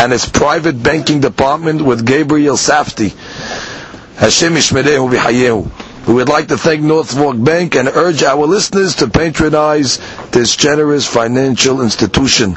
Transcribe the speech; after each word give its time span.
and 0.00 0.14
its 0.14 0.26
private 0.26 0.82
banking 0.82 1.20
department 1.20 1.82
with 1.82 2.06
Gabriel 2.06 2.56
Safti. 2.56 3.10
Hashem 4.16 4.54
Ishmerehu 4.54 5.12
V'Hayehu. 5.14 6.08
We 6.08 6.14
would 6.14 6.30
like 6.30 6.48
to 6.48 6.56
thank 6.56 6.80
North 6.80 7.14
Bank 7.44 7.76
and 7.76 7.86
urge 7.86 8.22
our 8.22 8.46
listeners 8.46 8.94
to 8.96 9.08
patronize 9.08 9.98
this 10.30 10.56
generous 10.56 11.06
financial 11.06 11.82
institution. 11.82 12.56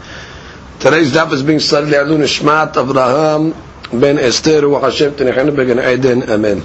Today's 0.81 1.11
daf 1.13 1.31
is 1.31 1.43
being 1.43 1.59
studied 1.59 1.93
Le'alun 1.93 2.23
Ishmat 2.23 2.73
Avraham 2.73 3.53
ben 4.01 4.17
Esther 4.17 4.63
Ruach 4.63 4.81
Hashem 4.81 5.11
Tanichem 5.11 5.55
Began 5.55 5.77
Eden. 5.77 6.27
Amen. 6.27 6.63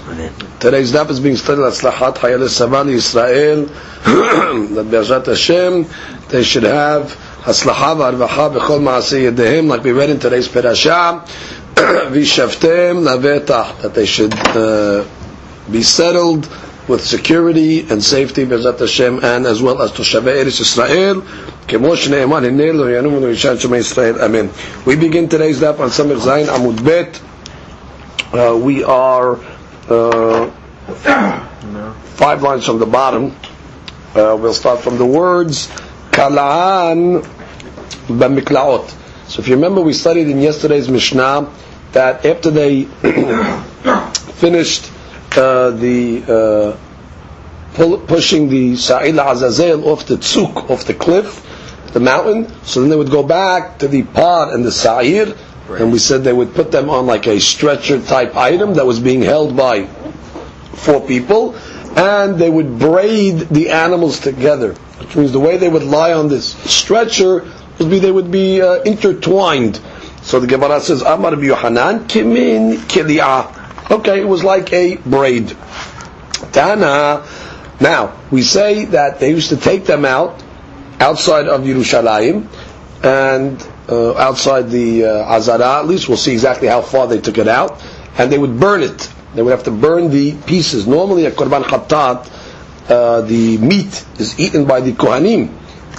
Today's 0.59 0.91
daf 0.95 1.11
is 1.11 1.21
being 1.21 1.37
studied 1.37 1.61
Atzlachat 1.61 2.15
Hayal 2.15 2.49
Saval 2.49 2.87
Yisrael. 2.87 3.69
That 4.75 4.85
Be'ezrat 4.91 5.27
Hashem 5.27 5.85
they 6.31 6.43
should 6.43 6.63
have 6.63 7.13
Haslacha 7.43 7.95
v'arvacha 7.95 8.57
b'chol 8.57 8.81
ma'aseh 8.81 9.31
yedehem 9.31 9.69
like 9.69 9.85
we 9.85 9.93
read 9.93 10.09
in 10.09 10.19
today's 10.19 10.49
parasha. 10.49 11.23
V'shavtem 11.75 13.05
lavetach 13.05 13.83
that 13.83 13.93
they 13.93 14.07
should 14.07 14.33
uh, 14.33 15.05
be 15.71 15.83
settled 15.83 16.49
with 16.89 17.05
security 17.05 17.81
and 17.89 18.03
safety, 18.03 18.45
Bezat 18.45 18.79
Hashem, 18.79 19.25
and 19.25 19.47
as 19.47 19.61
well 19.61 19.83
as 19.83 19.91
Toshavei 19.93 20.45
Eretz 20.45 20.61
Israel. 20.61 21.23
Amen. 24.23 24.51
We 24.87 24.97
begin 24.97 25.29
today's 25.29 25.61
daf 25.61 25.81
on 25.81 25.89
Samech 25.91 26.21
Zayin 26.21 26.47
Amud 26.47 26.85
Bet. 26.85 27.21
Uh, 28.33 28.57
we 28.57 28.85
are 28.85 29.37
uh, 29.89 30.51
five 32.15 32.43
lines 32.43 32.65
from 32.67 32.79
the 32.79 32.87
bottom. 32.87 33.35
Uh, 34.15 34.37
we'll 34.41 34.55
start 34.55 34.81
from 34.81 34.97
the 34.99 35.07
words 35.07 35.67
Kalaan 36.13 37.23
Bamiklaot. 38.07 38.89
So 39.29 39.41
if 39.41 39.49
you 39.49 39.57
remember, 39.57 39.81
we 39.81 39.93
studied 39.93 40.29
in 40.29 40.41
yesterday's 40.41 40.89
Mishnah 40.89 41.53
that 41.93 42.25
after 42.25 42.51
they 42.51 42.85
finished 44.35 44.91
uh, 45.37 45.71
the 45.71 46.25
uh, 46.27 46.77
pull, 47.75 47.99
pushing 47.99 48.49
the 48.49 48.77
Sa'ir 48.77 49.19
Azazel 49.19 49.89
off 49.89 50.07
the 50.07 50.17
tzuk, 50.17 50.71
off 50.71 50.85
the 50.85 50.95
cliff, 50.95 51.45
the 51.93 52.01
mountain. 52.01 52.49
So 52.65 52.81
then 52.81 52.91
they 52.91 52.97
would 52.97 53.11
go 53.11 53.23
back 53.23 53.79
to 53.79 53.89
the 53.89 54.03
pod 54.03 54.53
and 54.53 54.65
the 54.65 54.73
Sa'ir, 54.73 55.37
and 55.69 55.93
we 55.93 55.99
said 55.99 56.25
they 56.25 56.33
would 56.33 56.55
put 56.55 56.71
them 56.71 56.91
on 56.91 57.07
like 57.07 57.27
a 57.27 57.41
stretcher 57.41 58.01
type 58.01 58.37
item 58.37 58.75
that 58.75 58.87
was 58.87 59.01
being 59.01 59.23
held 59.23 59.57
by 59.57 59.87
four 60.75 61.01
people, 61.07 61.57
and 61.97 62.39
they 62.39 62.51
would 62.51 62.79
braid 62.79 63.39
the 63.39 63.71
animals 63.71 64.21
together, 64.21 64.75
which 64.99 65.17
means 65.17 65.33
the 65.33 65.41
way 65.41 65.57
they 65.57 65.69
would 65.69 65.83
lie 65.85 66.13
on 66.13 66.29
this 66.29 66.55
stretcher 66.71 67.51
would 67.79 67.91
be 67.91 67.99
they 67.99 68.13
would 68.13 68.31
be 68.31 68.63
uh, 68.63 68.83
intertwined. 68.83 69.81
So 70.23 70.41
the 70.41 70.47
Gemara 70.47 70.81
says, 70.81 71.03
Amar 71.03 71.35
Yohanan, 71.43 72.09
Kimin 72.09 72.79
Kili'ah. 72.89 73.56
Okay, 73.89 74.21
it 74.21 74.29
was 74.29 74.43
like 74.43 74.73
a 74.73 74.97
braid. 74.97 75.57
Tana. 76.53 77.25
Now, 77.81 78.19
we 78.33 78.43
say 78.43 78.87
that 78.87 79.21
they 79.21 79.31
used 79.31 79.51
to 79.51 79.57
take 79.57 79.85
them 79.85 80.05
out 80.05 80.43
outside 80.99 81.47
of 81.47 81.61
Yerushalayim 81.61 82.49
and 83.05 83.69
uh, 83.89 84.17
outside 84.17 84.71
the 84.71 85.05
uh, 85.05 85.37
Azara, 85.37 85.79
at 85.79 85.87
least 85.87 86.09
we'll 86.09 86.17
see 86.17 86.33
exactly 86.33 86.67
how 86.67 86.83
far 86.83 87.07
they 87.07 87.21
took 87.21 87.39
it 87.39 87.47
out, 87.47 87.81
and 88.19 88.33
they 88.33 88.39
would 88.39 88.59
burn 88.59 88.83
it. 88.83 89.13
They 89.35 89.43
would 89.43 89.51
have 89.51 89.65
to 89.65 89.71
burn 89.71 90.11
the 90.11 90.35
pieces. 90.35 90.87
Normally, 90.87 91.27
at 91.27 91.35
Korban 91.35 91.63
Khatat, 91.63 92.91
uh, 92.91 93.21
the 93.21 93.59
meat 93.59 94.05
is 94.19 94.41
eaten 94.41 94.65
by 94.65 94.81
the 94.81 94.93
Kohanim. 94.93 95.57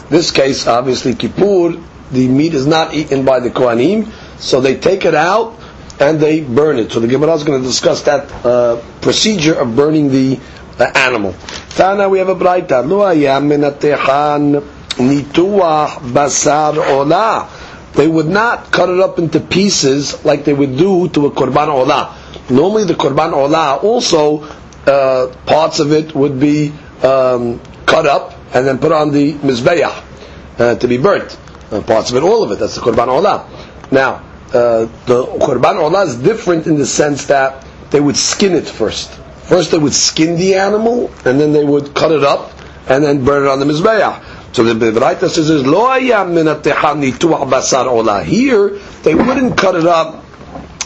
This 0.10 0.32
case, 0.32 0.68
obviously, 0.68 1.16
Kippur, 1.16 1.82
the 2.12 2.28
meat 2.28 2.54
is 2.54 2.66
not 2.66 2.94
eaten 2.94 3.24
by 3.24 3.40
the 3.40 3.50
Kohanim, 3.50 4.12
so 4.40 4.60
they 4.60 4.78
take 4.78 5.06
it 5.06 5.16
out 5.16 5.58
and 6.00 6.20
they 6.20 6.42
burn 6.42 6.78
it. 6.78 6.92
So 6.92 7.00
the 7.00 7.08
Gemara 7.08 7.34
is 7.36 7.44
going 7.44 7.62
to 7.62 7.68
discuss 7.68 8.04
that 8.04 8.32
uh, 8.46 8.82
procedure 9.02 9.56
of 9.56 9.76
burning 9.76 10.10
the 10.10 10.40
uh, 10.80 10.92
animal. 10.96 11.34
Tana, 11.70 12.08
we 12.10 12.20
have 12.20 12.30
a 12.30 12.36
braita. 12.36 12.88
Lo 12.88 13.00
basar 16.14 16.74
olah. 16.74 17.48
They 17.94 18.08
would 18.08 18.28
not 18.28 18.72
cut 18.72 18.90
it 18.90 19.00
up 19.00 19.18
into 19.18 19.40
pieces 19.40 20.24
like 20.24 20.46
they 20.46 20.54
would 20.54 20.78
do 20.78 21.08
to 21.10 21.26
a 21.26 21.32
korban 21.32 21.68
olah. 21.68 22.50
Normally, 22.50 22.84
the 22.86 22.94
korban 22.94 23.34
olah 23.34 23.84
also 23.84 24.44
uh, 24.86 25.34
parts 25.46 25.80
of 25.80 25.92
it 25.92 26.14
would 26.14 26.40
be 26.40 26.70
um, 27.04 27.60
cut 27.86 28.06
up 28.06 28.34
and 28.54 28.66
then 28.68 28.78
put 28.78 28.92
on 28.92 29.12
the 29.12 29.34
mizbeah 29.34 30.04
uh, 30.60 30.76
to 30.76 30.88
be 30.88 30.98
burnt. 30.98 31.38
Uh, 31.72 31.82
parts 31.82 32.12
of 32.12 32.18
it, 32.18 32.24
all 32.24 32.44
of 32.44 32.52
it. 32.52 32.60
That's 32.60 32.76
the 32.76 32.82
korban 32.82 33.08
olah. 33.08 33.92
Now, 33.92 34.27
uh, 34.54 34.86
the 35.06 35.26
korban 35.40 35.76
olah 35.76 36.06
is 36.08 36.16
different 36.16 36.68
in 36.68 36.78
the 36.78 36.86
sense 36.86 37.26
that 37.26 37.66
they 37.92 38.00
would 38.00 38.18
skin 38.18 38.54
it 38.54 38.68
first. 38.68 39.12
First, 39.48 39.72
they 39.72 39.78
would 39.78 39.94
skin 39.94 40.38
the 40.38 40.56
animal, 40.56 41.12
and 41.26 41.40
then 41.40 41.54
they 41.54 41.64
would 41.64 41.94
cut 41.94 42.12
it 42.12 42.24
up, 42.24 42.52
and 42.90 43.04
then 43.04 43.24
burn 43.24 43.44
it 43.44 43.50
on 43.50 43.60
the 43.60 43.66
mizbeah. 43.66 44.24
So 44.54 44.64
the 44.64 44.74
Bevraita 44.74 45.30
says, 45.30 45.50
"Lo 45.66 45.88
basar 47.46 47.86
olah." 47.86 48.24
Here, 48.24 48.80
they 49.04 49.16
wouldn't 49.16 49.58
cut 49.58 49.76
it 49.76 49.86
up 49.86 50.24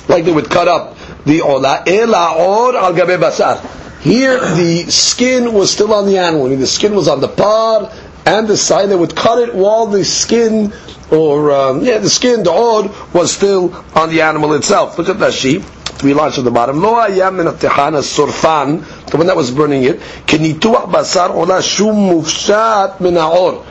like 0.07 0.25
they 0.25 0.31
would 0.31 0.49
cut 0.49 0.67
up 0.67 0.97
the 1.25 1.39
olah. 1.39 1.87
Ela 1.87 2.35
or 2.37 2.75
al 2.75 2.93
gabe 2.93 3.19
basar. 3.19 3.59
Here, 4.01 4.39
the 4.39 4.89
skin 4.89 5.53
was 5.53 5.71
still 5.71 5.93
on 5.93 6.07
the 6.07 6.17
animal. 6.17 6.47
I 6.47 6.49
mean, 6.49 6.59
the 6.59 6.67
skin 6.67 6.95
was 6.95 7.07
on 7.07 7.21
the 7.21 7.27
pod 7.27 7.91
and 8.26 8.48
the 8.48 8.56
side. 8.56 8.88
They 8.90 8.96
would 8.96 9.14
cut 9.14 9.38
it 9.38 9.54
while 9.54 9.86
the 9.86 10.04
skin, 10.04 10.72
or 11.10 11.52
um, 11.52 11.82
yeah, 11.82 11.98
the 11.98 12.10
skin, 12.10 12.42
the 12.42 12.50
odd, 12.52 12.94
was 13.14 13.32
still 13.32 13.72
on 13.94 14.10
the 14.10 14.22
animal 14.22 14.52
itself. 14.54 14.98
Look 14.98 15.08
at 15.08 15.18
that 15.20 15.32
sheep. 15.32 15.62
Three 15.62 16.12
lines 16.12 16.36
at 16.38 16.44
the 16.44 16.50
bottom. 16.50 16.82
Lo 16.82 16.94
ayam 16.94 17.36
min 17.36 17.46
surfan, 17.46 19.06
the 19.10 19.16
one 19.16 19.26
that 19.28 19.36
was 19.36 19.50
burning 19.50 19.84
it. 19.84 19.98
Kenituach 20.26 20.90
basar 20.92 21.30
ola 21.30 21.62
shum 21.62 21.96
mufshat 22.10 23.00
min 23.00 23.14
haor. 23.14 23.64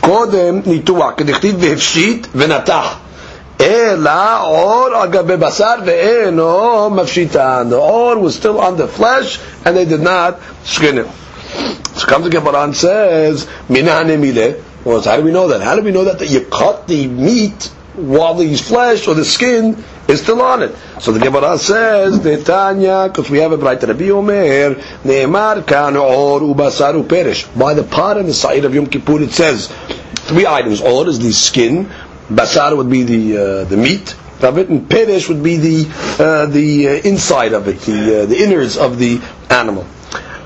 קודם 0.00 0.60
ניתוח, 0.66 1.12
כדכתיב 1.16 1.56
והפשיט 1.60 2.26
ונתח. 2.34 2.96
אלא 3.60 4.40
עור 4.42 4.88
על 4.94 5.08
גבי 5.08 5.36
בשר 5.36 5.74
ואינו 5.84 6.90
מפשיטן. 6.90 7.68
The 7.70 7.76
or 7.78 8.18
was 8.18 8.34
still 8.34 8.58
on 8.58 8.76
the 8.76 8.88
flesh 8.88 9.38
and 9.64 9.76
they 9.76 9.84
did 9.84 10.00
not 10.00 10.40
skin 10.64 10.98
it. 10.98 11.06
So 11.95 12.07
comes 12.07 12.25
the 12.25 12.29
Gemara 12.31 12.63
and 12.63 12.75
says, 12.75 13.45
Minane 13.69 14.19
mile. 14.19 14.61
Well, 14.83 15.01
how 15.01 15.17
do 15.17 15.23
we 15.23 15.31
know 15.31 15.47
that? 15.47 15.61
How 15.61 15.75
do 15.75 15.81
we 15.81 15.91
know 15.91 16.03
that, 16.03 16.19
that 16.19 16.29
you 16.29 16.41
cut 16.45 16.87
the 16.87 17.07
meat 17.07 17.71
while 17.95 18.35
the 18.35 18.55
flesh 18.55 19.07
or 19.07 19.15
the 19.15 19.25
skin 19.25 19.83
is 20.07 20.21
still 20.21 20.41
on 20.41 20.61
it? 20.61 20.75
So 20.99 21.11
the 21.11 21.19
Gemara 21.19 21.57
says, 21.57 22.19
Detanya, 22.19 23.07
because 23.07 23.29
we 23.29 23.39
have 23.39 23.51
a 23.51 23.57
bright 23.57 23.81
Rabbi 23.81 24.09
Omer, 24.09 24.75
Neemar 25.03 25.65
kan 25.65 25.95
or 25.95 26.39
ubasar 26.41 27.01
uperish. 27.01 27.47
By 27.57 27.73
the 27.73 27.83
part 27.83 28.17
and 28.17 28.27
the 28.27 28.33
side 28.33 28.65
of 28.65 28.75
Yom 28.75 28.87
Kippur 28.87 29.21
it 29.21 29.31
says, 29.31 29.67
three 30.25 30.45
items. 30.45 30.81
Or 30.81 31.07
is 31.07 31.19
the 31.19 31.31
skin, 31.31 31.89
basar 32.29 32.75
would 32.75 32.89
be 32.89 33.03
the 33.03 33.37
uh, 33.37 33.63
the 33.65 33.77
meat 33.77 34.15
of 34.41 34.57
it, 34.57 34.69
and 34.69 34.89
perish 34.89 35.29
would 35.29 35.43
be 35.43 35.57
the 35.57 35.89
uh, 36.19 36.45
the 36.47 36.87
uh, 36.89 36.91
inside 37.07 37.53
of 37.53 37.67
it, 37.67 37.79
the 37.81 38.23
uh, 38.23 38.25
the 38.25 38.37
innards 38.43 38.77
of 38.77 38.97
the 38.99 39.21
animal. 39.49 39.85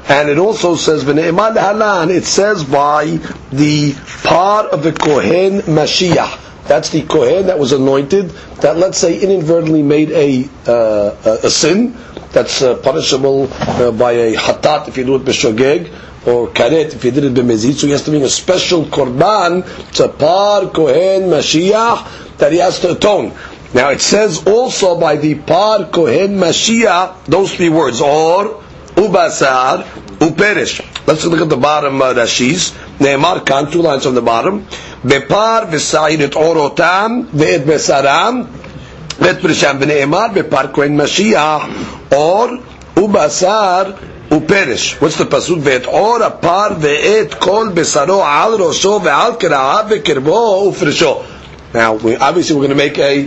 And 0.10 0.28
it 0.28 0.40
also 0.40 0.76
says 0.76 1.04
v'ne'eman 1.04 1.56
halan. 1.56 2.10
It 2.10 2.26
says 2.26 2.64
by 2.64 3.06
the 3.52 3.94
part 4.24 4.72
of 4.72 4.82
the 4.82 4.92
kohen 4.92 5.62
Mashiach. 5.62 6.68
That's 6.68 6.90
the 6.90 7.04
kohen 7.04 7.46
that 7.46 7.60
was 7.60 7.74
anointed. 7.74 8.30
That 8.62 8.78
let's 8.78 8.98
say 8.98 9.20
inadvertently 9.20 9.84
made 9.84 10.10
a 10.10 10.50
uh, 10.66 11.40
a 11.44 11.50
sin, 11.50 11.96
that's 12.32 12.64
uh, 12.64 12.78
punishable 12.78 13.50
uh, 13.52 13.92
by 13.92 14.14
a 14.14 14.34
hatat 14.36 14.88
if 14.88 14.98
you 14.98 15.04
do 15.04 15.16
it 15.16 15.26
b'shogeg, 15.26 15.94
or 16.28 16.48
karet 16.50 16.96
if 16.96 17.06
you 17.06 17.12
did 17.12 17.26
it 17.26 17.34
b'mezid. 17.36 17.74
So 17.74 17.86
he 17.86 17.92
has 17.94 18.04
to 18.06 18.10
bring 18.10 18.24
a 18.24 18.30
special 18.30 18.86
korban, 18.86 19.62
it's 19.90 20.00
a 20.00 20.10
par 20.10 20.70
kohen 20.70 21.30
mashiach, 21.30 22.38
that 22.38 22.52
he 22.52 22.58
has 22.58 22.80
to 22.80 22.94
atone. 22.94 23.38
Now 23.76 23.92
it 23.92 24.02
says 24.02 24.46
also 24.48 25.00
by 25.00 25.18
the 25.18 25.36
par 25.36 25.86
kohen 25.86 26.38
mashiach, 26.38 27.26
those 27.26 27.56
three 27.56 27.70
words, 27.70 28.02
or, 28.02 28.64
ubasar, 28.96 29.84
uperish. 30.20 30.82
Let's 31.08 31.26
look 31.26 31.42
at 31.42 31.50
the 31.50 31.58
bottom 31.58 32.02
uh, 32.02 32.14
Rashis. 32.14 32.72
Ne'emar 33.00 33.46
kan, 33.46 33.72
two 33.72 33.82
lines 33.82 34.06
on 34.06 34.16
the 34.16 34.22
bottom. 34.22 34.64
Bepar 35.04 35.70
v'sa'ir 35.72 36.20
et 36.22 36.32
orotam 36.32 37.26
ve'et 37.28 37.64
besaram 37.66 38.46
ve'et 38.46 39.40
perisham 39.42 39.80
v'ne'emar 39.80 40.34
bepar 40.34 40.74
kohen 40.74 40.98
mashiach 40.98 42.12
or 42.12 42.60
ubasar 42.96 43.98
uperish. 44.30 45.00
What's 45.02 45.18
the? 45.18 45.26
Ve'et 45.26 45.88
or 45.88 46.20
apar 46.20 46.76
ve'et 46.76 47.40
kol 47.40 47.72
besaro 47.72 48.24
al 48.24 48.58
rosho 48.58 49.00
ve'al 49.00 49.40
kera'av 49.40 49.90
ve'kerbo 49.90 50.72
ufrisho. 50.72 51.26
Now, 51.74 51.94
we, 51.94 52.16
obviously 52.16 52.56
we're 52.56 52.68
going 52.68 52.78
to 52.78 52.84
make 52.84 52.98
a 52.98 53.26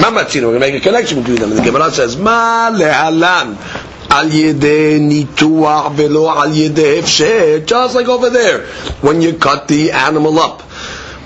mamatzin, 0.00 0.42
we're 0.42 0.58
going 0.58 0.60
to 0.60 0.60
make 0.60 0.74
a 0.74 0.80
connection 0.80 1.18
between 1.18 1.40
them. 1.40 1.50
And 1.50 1.58
the 1.58 1.64
Gemara 1.64 1.90
says, 1.90 2.16
ma 2.16 2.70
lehalan 2.72 3.56
al 4.12 4.28
nituach 4.28 5.94
velo 5.94 6.28
al. 6.28 6.52
Just 7.64 7.94
like 7.94 8.08
over 8.08 8.28
there, 8.30 8.66
when 9.00 9.22
you 9.22 9.32
cut 9.34 9.68
the 9.68 9.92
animal 9.92 10.38
up 10.38 10.62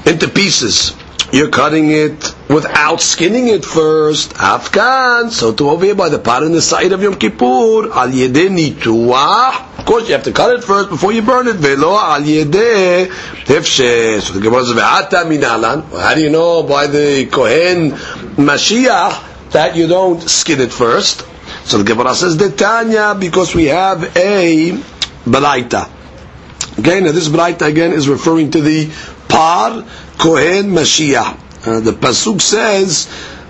into 0.06 0.28
pieces, 0.28 0.94
you're 1.32 1.50
cutting 1.50 1.90
it 1.90 2.34
without 2.48 3.00
skinning 3.00 3.48
it 3.48 3.64
first. 3.64 4.34
Afkan. 4.34 5.30
So 5.30 5.52
to 5.52 5.70
over 5.70 5.84
here 5.84 5.96
by 5.96 6.08
the 6.08 6.20
part 6.20 6.44
in 6.44 6.52
the 6.52 6.62
side 6.62 6.92
of 6.92 7.02
Yom 7.02 7.16
Kippur, 7.16 7.90
al 7.92 8.10
yedei 8.10 8.48
nituach. 8.48 9.78
Of 9.80 9.84
course, 9.84 10.06
you 10.08 10.14
have 10.14 10.24
to 10.24 10.32
cut 10.32 10.54
it 10.54 10.62
first 10.62 10.88
before 10.90 11.12
you 11.12 11.22
burn 11.22 11.48
it. 11.48 11.56
Velo 11.56 11.96
al. 11.98 12.22
So 12.22 12.32
the 14.32 14.40
Gemara 14.40 14.64
says, 14.64 14.78
how 14.80 16.14
do 16.14 16.20
you 16.20 16.30
know 16.30 16.62
by 16.62 16.86
the 16.86 17.26
Kohen 17.26 17.90
Mashiach 18.36 19.50
that 19.50 19.74
you 19.76 19.88
don't 19.88 20.20
skin 20.22 20.60
it 20.60 20.72
first? 20.72 21.24
So 21.66 21.78
the 21.78 21.84
Gemara 21.84 22.14
says, 22.14 22.36
Detanya, 22.36 23.18
because 23.18 23.54
we 23.54 23.64
have 23.66 24.16
a 24.16 24.70
Balaita. 25.24 25.90
Okay, 26.78 27.00
now 27.00 27.10
this 27.12 27.28
Balaita 27.28 27.66
again 27.66 27.92
is 27.92 28.08
referring 28.08 28.52
to 28.52 28.60
the 28.60 28.88
Par 29.28 29.84
Kohen 30.18 30.70
Mashiach. 30.70 31.66
Uh, 31.66 31.80
the 31.80 31.90
Pasuk 31.90 32.40
says, 32.40 33.08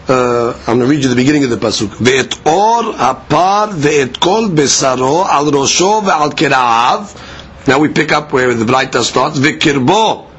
uh, 0.09 0.53
I'm 0.67 0.79
going 0.79 0.81
to 0.81 0.87
read 0.87 1.03
you 1.03 1.11
the 1.11 1.17
beginning 1.17 1.45
of 1.45 1.51
the 1.51 1.57
Pasuk. 1.57 1.89
Ve'et 1.89 2.47
or 2.47 2.95
apar 2.95 3.69
ve'et 3.69 4.19
kol 4.19 4.49
besaro 4.49 5.27
al 5.27 5.47
rosho 5.47 6.01
ve'al 6.03 6.31
kera'av. 6.31 7.69
Now 7.69 7.81
we 7.81 7.89
pick 7.89 8.13
up 8.13 8.33
where 8.33 8.55
the 8.55 8.65
Balaita 8.65 9.03
starts. 9.03 9.39
Ve'kirbo 9.39 10.31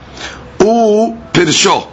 u 0.61 1.17
pirsho. 1.31 1.87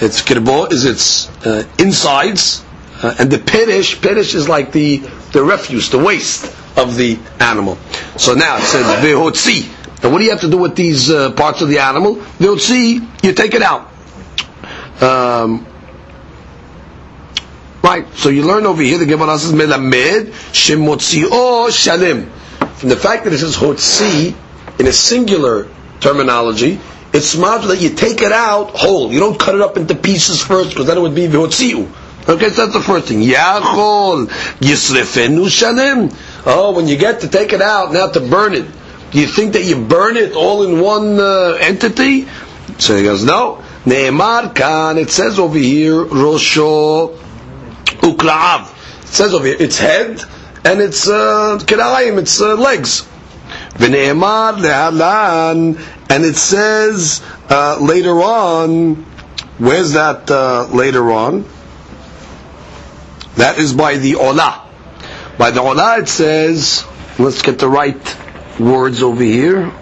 Its 0.00 0.22
kirbo 0.22 0.70
is 0.72 0.84
its 0.84 1.28
uh, 1.46 1.64
insides, 1.78 2.62
uh, 3.04 3.14
and 3.18 3.30
the 3.30 3.38
perish, 3.38 4.00
perish 4.00 4.34
is 4.34 4.48
like 4.48 4.72
the, 4.72 4.96
the 5.32 5.44
refuse, 5.44 5.90
the 5.90 5.98
waste 5.98 6.46
of 6.78 6.96
the 6.96 7.18
animal. 7.38 7.76
So 8.16 8.32
now 8.34 8.56
it 8.56 8.62
says 8.62 8.86
vehotzi. 9.04 10.02
Now 10.02 10.10
what 10.10 10.18
do 10.20 10.24
you 10.24 10.30
have 10.30 10.40
to 10.40 10.50
do 10.50 10.56
with 10.56 10.74
these 10.74 11.10
uh, 11.10 11.32
parts 11.32 11.60
of 11.60 11.68
the 11.68 11.80
animal? 11.80 12.16
Vehotzi, 12.16 13.06
you 13.22 13.32
take 13.34 13.52
it 13.52 13.60
out. 13.60 13.90
Um, 15.02 15.66
right, 17.82 18.06
so 18.14 18.30
you 18.30 18.42
learn 18.42 18.64
over 18.64 18.80
here, 18.80 18.96
the 18.96 19.04
Gemara 19.04 19.38
says 19.38 19.52
melamed 19.52 20.28
shemotzio 20.54 21.68
shalim. 21.68 22.30
From 22.78 22.88
the 22.88 22.96
fact 22.96 23.24
that 23.24 23.34
it 23.34 23.38
says 23.38 23.54
hotzi 23.54 24.34
in 24.80 24.86
a 24.86 24.92
singular 24.92 25.68
terminology, 26.00 26.80
it's 27.12 27.26
smart 27.26 27.64
that 27.64 27.82
you 27.82 27.90
take 27.90 28.22
it 28.22 28.32
out 28.32 28.70
whole. 28.70 29.12
You 29.12 29.20
don't 29.20 29.38
cut 29.38 29.54
it 29.54 29.60
up 29.60 29.76
into 29.76 29.94
pieces 29.94 30.40
first, 30.42 30.70
because 30.70 30.86
then 30.86 30.96
it 30.96 31.00
would 31.02 31.14
be 31.14 31.26
v'hotziu. 31.26 31.86
Okay, 32.26 32.48
so 32.48 32.62
that's 32.62 32.72
the 32.72 32.80
first 32.80 33.08
thing. 33.08 33.20
Yachol 33.20 34.28
yisrefenu 34.58 35.44
shalim. 35.44 36.10
Oh, 36.46 36.72
when 36.72 36.88
you 36.88 36.96
get 36.96 37.20
to 37.20 37.28
take 37.28 37.52
it 37.52 37.60
out, 37.60 37.92
now 37.92 38.08
to 38.08 38.20
burn 38.20 38.54
it, 38.54 38.66
do 39.10 39.20
you 39.20 39.26
think 39.26 39.52
that 39.52 39.64
you 39.64 39.84
burn 39.84 40.16
it 40.16 40.32
all 40.32 40.62
in 40.62 40.80
one 40.80 41.20
uh, 41.20 41.58
entity? 41.60 42.26
So 42.78 42.96
he 42.96 43.02
goes, 43.02 43.24
no. 43.24 43.62
Ne'emar 43.84 44.54
kan, 44.54 44.96
it 44.96 45.10
says 45.10 45.38
over 45.38 45.58
here, 45.58 46.02
rosho 46.06 47.14
ukla'av. 48.00 48.72
It 49.02 49.08
says 49.08 49.34
over 49.34 49.44
here, 49.44 49.56
its 49.60 49.78
head 49.78 50.24
and 50.64 50.80
its 50.80 51.06
uh, 51.06 51.58
its 51.60 52.40
uh, 52.40 52.56
legs. 52.56 53.06
V'ne'emar 53.74 54.56
lehalan, 54.56 55.78
and 56.08 56.24
it 56.24 56.36
says 56.36 57.22
uh, 57.50 57.78
later 57.80 58.22
on, 58.22 58.94
where's 59.58 59.92
that 59.92 60.30
uh, 60.30 60.66
later 60.72 61.12
on? 61.12 61.44
That 63.36 63.58
is 63.58 63.72
by 63.72 63.96
the 63.96 64.16
Ola. 64.16 64.68
By 65.36 65.50
the 65.50 65.60
Ola 65.60 65.98
it 65.98 66.08
says, 66.08 66.84
let's 67.18 67.42
get 67.42 67.58
the 67.58 67.68
right 67.68 68.16
words 68.60 69.02
over 69.02 69.22
here. 69.22 69.72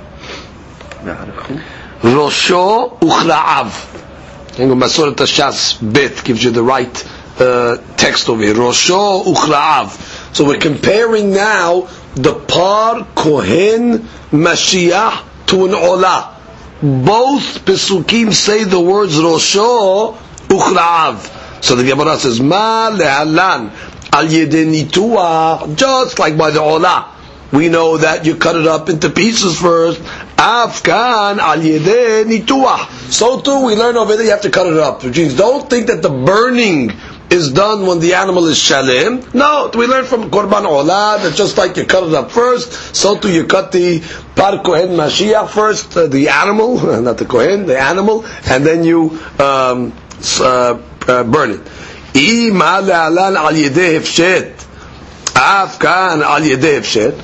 Rosho 2.00 2.98
uchra'av. 3.00 4.58
And 4.58 4.70
Masoret 4.72 5.16
Shas 5.16 5.78
Bet 5.80 6.24
gives 6.24 6.42
you 6.42 6.50
the 6.50 6.62
right 6.62 7.08
uh, 7.38 7.76
text 7.96 8.28
over 8.28 8.42
here. 8.42 8.54
Rosho 8.54 9.24
uchra'av. 9.24 10.34
So 10.34 10.46
we're 10.46 10.58
comparing 10.58 11.32
now 11.32 11.88
the 12.14 12.34
par 12.34 13.06
kohen 13.14 13.98
mashiach 14.30 15.46
to 15.46 15.66
an 15.66 15.74
ola. 15.74 16.38
Both 16.80 17.64
pesukim 17.64 18.32
say 18.32 18.64
the 18.64 18.80
words 18.80 19.16
rosho 19.16 20.16
uchra'av. 20.48 21.41
So 21.62 21.76
the 21.76 21.84
Gemara 21.84 22.18
says, 22.18 22.40
Ma 22.40 22.90
le'alan 22.90 23.70
al 24.12 24.26
nituah, 24.26 25.76
just 25.76 26.18
like 26.18 26.36
by 26.36 26.50
the 26.50 26.60
ola. 26.60 27.08
We 27.52 27.68
know 27.68 27.98
that 27.98 28.24
you 28.24 28.36
cut 28.36 28.56
it 28.56 28.66
up 28.66 28.88
into 28.88 29.10
pieces 29.10 29.60
first. 29.60 30.00
Afkan 30.36 31.38
al 31.38 31.58
nituah. 31.58 33.10
So 33.10 33.40
too, 33.40 33.64
we 33.64 33.76
learn 33.76 33.96
over 33.96 34.16
there 34.16 34.24
you 34.24 34.30
have 34.32 34.42
to 34.42 34.50
cut 34.50 34.66
it 34.66 34.76
up. 34.78 35.04
Which 35.04 35.16
means 35.16 35.36
don't 35.36 35.70
think 35.70 35.86
that 35.86 36.02
the 36.02 36.08
burning 36.10 36.90
is 37.30 37.50
done 37.52 37.86
when 37.86 38.00
the 38.00 38.14
animal 38.14 38.46
is 38.46 38.58
shalim. 38.58 39.32
No, 39.32 39.70
we 39.74 39.86
learn 39.86 40.04
from 40.04 40.30
Korban 40.30 40.64
Ola 40.64 41.18
that 41.22 41.34
just 41.34 41.56
like 41.56 41.76
you 41.76 41.84
cut 41.84 42.04
it 42.04 42.14
up 42.14 42.30
first, 42.30 42.94
so 42.94 43.16
too 43.18 43.32
you 43.32 43.44
cut 43.46 43.72
the 43.72 44.00
Par 44.36 44.62
Kohen 44.62 44.90
Mashiach 44.90 45.48
first, 45.48 45.96
uh, 45.96 46.08
the 46.08 46.28
animal, 46.28 47.00
not 47.02 47.16
the 47.18 47.24
Kohen, 47.24 47.66
the 47.66 47.78
animal, 47.78 48.26
and 48.46 48.66
then 48.66 48.84
you 48.84 49.18
um, 49.38 49.92
uh, 50.40 50.78
uh, 51.08 51.24
burn 51.24 51.50
it. 51.52 51.60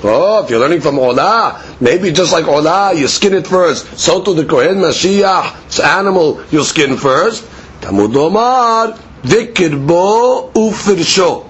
Oh, 0.02 0.42
if 0.44 0.50
you're 0.50 0.58
learning 0.58 0.80
from 0.80 0.98
Ola, 0.98 1.62
maybe 1.80 2.10
just 2.10 2.32
like 2.32 2.48
Ola, 2.48 2.94
you 2.94 3.06
skin 3.06 3.34
it 3.34 3.46
first. 3.46 3.98
So 3.98 4.24
to 4.24 4.34
the 4.34 4.44
Kohen 4.44 4.78
Mashiach, 4.78 5.66
it's 5.66 5.78
animal, 5.78 6.42
you 6.50 6.64
skin 6.64 6.96
first. 6.96 7.44
Tamud 7.80 8.16
Omar, 8.16 8.98
Vikirbo 9.22 10.52
ufirsho. 10.52 11.44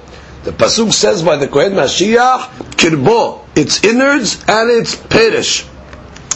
The 0.44 0.52
Pasuk 0.52 0.92
says 0.92 1.22
by 1.22 1.36
the 1.36 1.48
Kohen 1.48 1.72
Mashiach, 1.72 2.48
Kirbo, 2.76 3.44
its 3.56 3.84
innards 3.84 4.44
and 4.48 4.70
its 4.70 4.96
perish. 4.96 5.64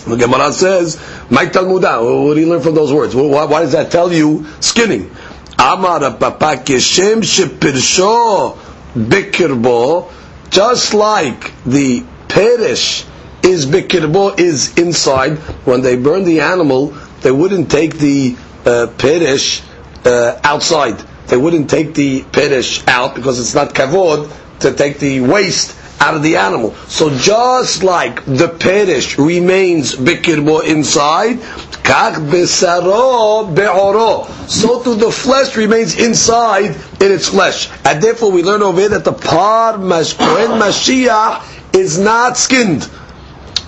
The 0.05 0.17
Gemara 0.17 0.53
says, 0.53 0.99
Mike 1.31 1.53
Talmudah, 1.53 2.03
what 2.27 2.35
do 2.35 2.41
you 2.41 2.49
learn 2.49 2.61
from 2.61 2.75
those 2.75 2.93
words? 2.93 3.15
Why 3.15 3.47
does 3.63 3.73
that 3.73 3.93
tell 3.93 4.13
you 4.13 4.47
skinning? 4.61 5.15
Amar 5.63 6.01
Papa 6.19 6.57
Keshem 6.65 7.23
Shepirsho 7.23 8.59
Bikirbo, 8.97 10.11
just 10.51 10.93
like 10.93 11.53
the 11.65 12.03
perish 12.27 13.05
is 13.45 13.65
Bikirbo 13.67 14.41
is 14.41 14.77
inside, 14.77 15.39
when 15.65 15.83
they 15.83 15.95
burn 15.95 16.25
the 16.25 16.41
animal, 16.41 16.89
they 17.21 17.31
wouldn't 17.31 17.71
take 17.71 17.97
the 17.97 18.37
uh, 18.67 18.89
perish 18.99 19.63
uh, 20.05 20.41
outside. 20.43 20.99
They 21.29 21.37
wouldn't 21.37 21.71
take 21.71 21.95
the 21.95 22.25
perish 22.25 22.85
out 22.89 23.15
because 23.15 23.39
it's 23.39 23.55
not 23.55 23.73
kavod 23.73 24.33
to 24.63 24.75
take 24.75 24.99
the 24.99 25.21
waste 25.21 25.77
out 26.03 26.15
of 26.15 26.23
the 26.23 26.37
animal. 26.37 26.75
So 26.89 27.17
just 27.17 27.85
like 27.85 28.25
the 28.25 28.49
perish 28.49 29.19
remains 29.19 29.95
bikirbo 29.95 30.65
inside, 30.67 31.39
kach 31.87 32.17
besaro 32.29 33.55
be'oro. 33.55 34.27
So 34.49 34.83
too 34.83 34.97
the 34.97 35.13
flesh 35.13 35.57
remains 35.57 35.97
inside 35.97 36.75
in 37.01 37.13
its 37.13 37.29
flesh. 37.29 37.71
And 37.85 38.03
therefore 38.03 38.33
we 38.33 38.43
learn 38.43 38.63
over 38.63 38.81
here 38.81 38.89
that 38.91 39.05
the 39.05 39.13
par 39.13 39.75
mashkohen 39.75 40.59
mashiach 40.61 41.75
is 41.75 41.99
not 41.99 42.37
skinned. 42.37 42.91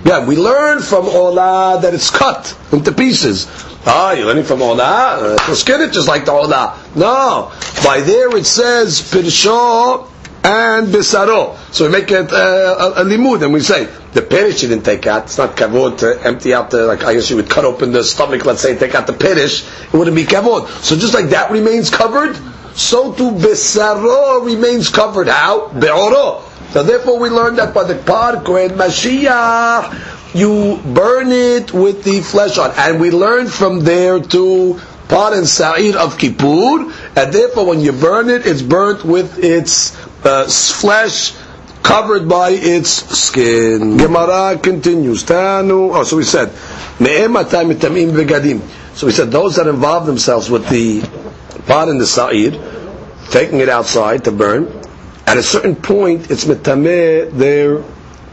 Yeah, 0.04 0.26
we 0.26 0.36
learn 0.36 0.82
from 0.82 1.06
Ola 1.06 1.78
that 1.80 1.94
it's 1.94 2.10
cut 2.10 2.54
into 2.72 2.92
pieces. 2.92 3.46
Ah, 3.86 4.12
you're 4.12 4.26
learning 4.26 4.44
from 4.44 4.60
Ola? 4.60 5.36
Uh, 5.38 5.54
skin 5.54 5.80
it 5.80 5.92
just 5.92 6.08
like 6.08 6.24
the 6.24 6.32
Ola. 6.32 6.78
No. 6.96 7.52
By 7.84 8.00
there 8.00 8.36
it 8.36 8.44
says, 8.44 9.00
Pirsho 9.00 10.10
and 10.44 10.88
bisaro. 10.88 11.56
So 11.72 11.86
we 11.86 11.92
make 11.92 12.10
it 12.10 12.30
uh, 12.30 12.92
a, 12.96 13.02
a 13.02 13.04
limud, 13.04 13.42
and 13.42 13.52
we 13.52 13.60
say 13.60 13.86
the 14.12 14.20
perish 14.22 14.62
you 14.62 14.68
didn't 14.68 14.84
take 14.84 15.06
out. 15.06 15.24
It's 15.24 15.38
not 15.38 15.56
kavod 15.56 15.98
to 15.98 16.22
empty 16.22 16.52
out 16.52 16.70
the 16.70 16.86
like 16.86 17.02
I 17.02 17.14
guess 17.14 17.30
you 17.30 17.36
would 17.36 17.48
cut 17.48 17.64
open 17.64 17.92
the 17.92 18.04
stomach. 18.04 18.44
Let's 18.44 18.60
say 18.60 18.76
take 18.76 18.94
out 18.94 19.06
the 19.06 19.14
perish. 19.14 19.64
It 19.84 19.92
wouldn't 19.94 20.14
be 20.16 20.24
kavod. 20.24 20.68
So 20.82 20.96
just 20.96 21.14
like 21.14 21.30
that 21.30 21.50
remains 21.50 21.90
covered, 21.90 22.36
so 22.76 23.14
too 23.14 23.30
bisaro 23.32 24.44
remains 24.44 24.90
covered. 24.90 25.28
How 25.28 25.68
beoro. 25.68 26.42
So 26.72 26.82
therefore 26.82 27.18
we 27.18 27.30
learned 27.30 27.58
that 27.58 27.72
by 27.72 27.84
the 27.84 27.94
par 27.94 28.42
kohen 28.42 28.72
Mashiach, 28.72 30.34
you 30.34 30.78
burn 30.92 31.32
it 31.32 31.72
with 31.72 32.04
the 32.04 32.20
flesh 32.20 32.58
on, 32.58 32.72
and 32.76 33.00
we 33.00 33.10
learned 33.10 33.50
from 33.50 33.80
there 33.80 34.20
to 34.20 34.80
part 35.08 35.34
and 35.34 35.46
sa'ir 35.46 35.96
of 35.96 36.18
Kippur, 36.18 36.90
and 37.16 37.32
therefore 37.32 37.66
when 37.66 37.80
you 37.80 37.92
burn 37.92 38.28
it, 38.30 38.46
it's 38.46 38.62
burnt 38.62 39.04
with 39.04 39.38
its 39.38 39.94
uh, 40.24 40.48
flesh 40.48 41.34
covered 41.82 42.28
by 42.28 42.50
its 42.50 42.88
skin. 42.90 43.96
Gemara 43.98 44.58
continues. 44.58 45.22
Tanu. 45.22 45.94
Oh, 45.94 46.02
so 46.04 46.16
we 46.16 46.24
said, 46.24 46.50
So 48.94 49.06
we 49.06 49.12
said 49.12 49.30
those 49.30 49.56
that 49.56 49.66
involve 49.66 50.06
themselves 50.06 50.48
with 50.50 50.68
the 50.70 51.02
pot 51.66 51.88
in 51.88 51.98
the 51.98 52.06
sa'ir, 52.06 52.52
taking 53.30 53.60
it 53.60 53.68
outside 53.68 54.24
to 54.24 54.32
burn, 54.32 54.66
at 55.26 55.36
a 55.36 55.42
certain 55.42 55.76
point 55.76 56.30
it's 56.30 56.44
metameh 56.44 57.30
their 57.32 57.84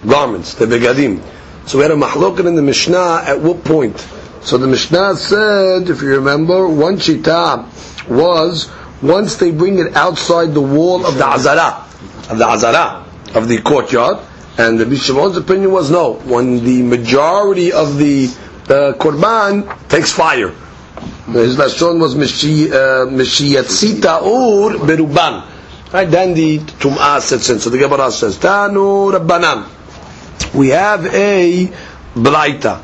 garments, 0.08 0.56
the 0.56 0.66
begadim. 0.66 1.22
So 1.68 1.78
we 1.78 1.84
had 1.84 1.92
a 1.92 1.96
mahloket 1.96 2.48
in 2.48 2.56
the 2.56 2.62
Mishnah 2.62 3.24
at 3.26 3.40
what 3.40 3.64
point? 3.64 4.00
So 4.42 4.58
the 4.58 4.68
Mishnah 4.68 5.16
said, 5.16 5.90
if 5.90 6.02
you 6.02 6.16
remember, 6.16 6.68
one 6.68 6.98
shita 6.98 7.66
was 8.10 8.70
once 9.02 9.36
they 9.38 9.52
bring 9.52 9.80
it 9.80 9.96
outside 9.96 10.54
the 10.54 10.62
wall 10.62 11.06
of 11.06 11.18
the 11.18 11.26
azara, 11.26 11.86
of 12.30 12.38
the 12.38 12.46
azara, 12.48 13.06
of 13.36 13.48
the 13.48 13.62
courtyard, 13.62 14.18
and 14.58 14.80
the 14.80 14.86
Bishamon's 14.86 15.38
opinion 15.38 15.72
was 15.72 15.90
no, 15.90 16.14
when 16.14 16.64
the 16.64 16.84
majority 16.84 17.72
of 17.72 17.98
the 17.98 18.28
uh, 18.70 18.94
korban 18.98 19.66
takes 19.90 20.12
fire. 20.12 20.54
His 21.28 21.56
lashon 21.58 22.00
was 22.00 22.16
mishiyatzita 22.16 24.06
uh, 24.06 24.26
ur 24.26 24.78
beruban. 24.78 25.48
Right, 25.94 26.10
then 26.10 26.34
the 26.34 26.60
tum'ah 26.60 27.20
sets 27.22 27.50
in. 27.50 27.60
So 27.60 27.70
the 27.70 27.78
Gemara 27.78 28.12
says, 28.12 28.38
Tanu 28.38 29.12
Rabbanan. 29.12 29.66
We 30.54 30.70
have 30.70 31.06
a 31.06 31.68
braita. 32.16 32.82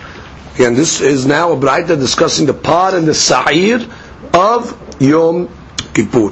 Again, 0.55 0.73
this 0.75 0.99
is 1.01 1.25
now 1.25 1.51
a 1.53 1.55
braita 1.55 1.97
discussing 1.97 2.47
the 2.47 2.53
part 2.53 2.93
and 2.95 3.07
the 3.07 3.13
sa'ir 3.13 3.87
of 4.33 5.01
Yom 5.01 5.47
Kippur. 5.96 6.30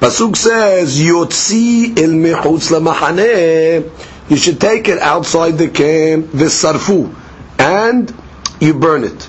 Pasuk 0.00 0.36
says, 0.36 0.98
Yotzi 0.98 1.96
el 1.98 2.10
mechutz 2.10 2.70
lamahane. 2.70 3.90
You 4.28 4.36
should 4.36 4.60
take 4.60 4.88
it 4.88 4.98
outside 4.98 5.52
the 5.58 5.68
camp, 5.68 6.26
v'sarfu, 6.28 7.14
and 7.58 8.12
you 8.60 8.74
burn 8.74 9.04
it. 9.04 9.28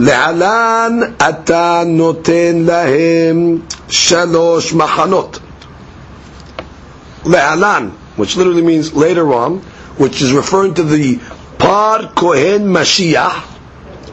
להלן 0.00 1.00
אתה 1.28 1.82
נותן 1.86 2.64
להם 2.66 3.58
שלוש 3.88 4.72
מחנות. 4.72 5.38
להלן, 7.26 7.90
which 8.16 8.36
literally 8.36 8.62
means 8.62 8.92
later 8.94 9.32
on, 9.32 9.58
which 9.96 10.20
is 10.20 10.32
referring 10.32 10.74
to 10.74 10.82
the 10.82 11.18
par 11.58 12.10
kohen 12.14 12.66
mashiach 12.66 13.42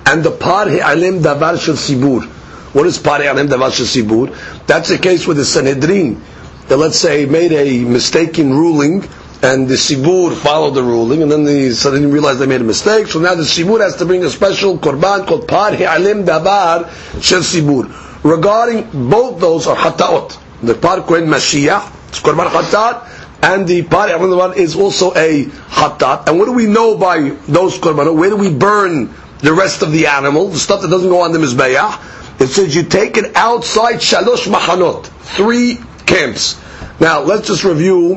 and 0.06 0.24
the 0.24 0.32
par 0.32 0.68
he'alim 0.70 1.20
davar 1.22 1.60
shel 1.60 1.76
sibur. 1.76 2.28
What 2.77 2.87
is 2.87 2.99
Pari 2.99 3.25
Anem 3.25 3.49
Davar 3.49 3.71
Sibur? 3.73 4.29
That's 4.67 4.91
the 4.91 4.99
case 4.99 5.27
with 5.27 5.39
the 5.39 5.47
Sanhedrin 5.47 6.21
that 6.69 6.77
let's 6.77 6.99
say 6.99 7.25
made 7.25 7.51
a 7.53 7.83
mistaken 7.85 8.53
ruling 8.53 9.03
and 9.43 9.67
the 9.67 9.77
Sibur 9.77 10.37
followed 10.37 10.73
the 10.73 10.83
ruling 10.83 11.23
and 11.23 11.33
then 11.33 11.45
the 11.45 11.71
Sanhedrin 11.73 12.13
realized 12.13 12.39
they 12.39 12.45
made 12.45 12.61
a 12.61 12.65
mistake 12.65 13.07
so 13.07 13.19
now 13.19 13.35
the 13.35 13.45
Sibur 13.45 13.81
has 13.81 13.97
to 13.97 14.05
bring 14.05 14.23
a 14.25 14.29
special 14.29 14.77
Korban 14.77 15.27
called 15.27 15.49
Pari 15.49 15.87
Alim 15.87 16.27
Davar 16.27 16.91
Shel 17.23 17.41
Sibur. 17.41 17.89
Regarding 18.23 19.09
both 19.09 19.41
those 19.41 19.67
are 19.67 19.75
Hataot. 19.75 20.37
The 20.61 20.75
Par 20.75 21.01
Kohen 21.01 21.29
Mashiach, 21.29 22.11
it's 22.11 22.21
Korban 22.21 22.47
Hatat, 22.51 23.09
and 23.43 23.67
the 23.67 23.85
Pari 23.85 24.13
Alim 24.13 24.53
is 24.53 24.77
also 24.77 25.15
a 25.15 25.45
Hatat. 25.47 26.29
And 26.29 26.39
what 26.39 26.45
do 26.45 26.53
we 26.53 26.67
know 26.67 26.99
by 26.99 27.31
those 27.49 27.79
Korbanot? 27.79 28.15
Where 28.15 28.29
do 28.29 28.37
we 28.37 28.53
burn 28.55 29.15
the 29.39 29.55
rest 29.55 29.81
of 29.81 29.93
the 29.93 30.09
animal, 30.09 30.49
the 30.49 30.59
stuff 30.59 30.83
that 30.83 30.89
doesn't 30.91 31.09
go 31.09 31.23
on 31.23 31.33
the 31.33 31.39
Mizbeach? 31.39 32.13
It 32.39 32.49
says 32.49 32.77
you 32.77 32.83
take 32.83 33.17
it 33.17 33.35
outside 33.35 33.97
shalosh 33.97 34.47
machanot, 34.47 35.07
three 35.07 35.79
camps. 36.05 36.61
Now 37.01 37.21
let's 37.23 37.47
just 37.47 37.65
review 37.65 38.17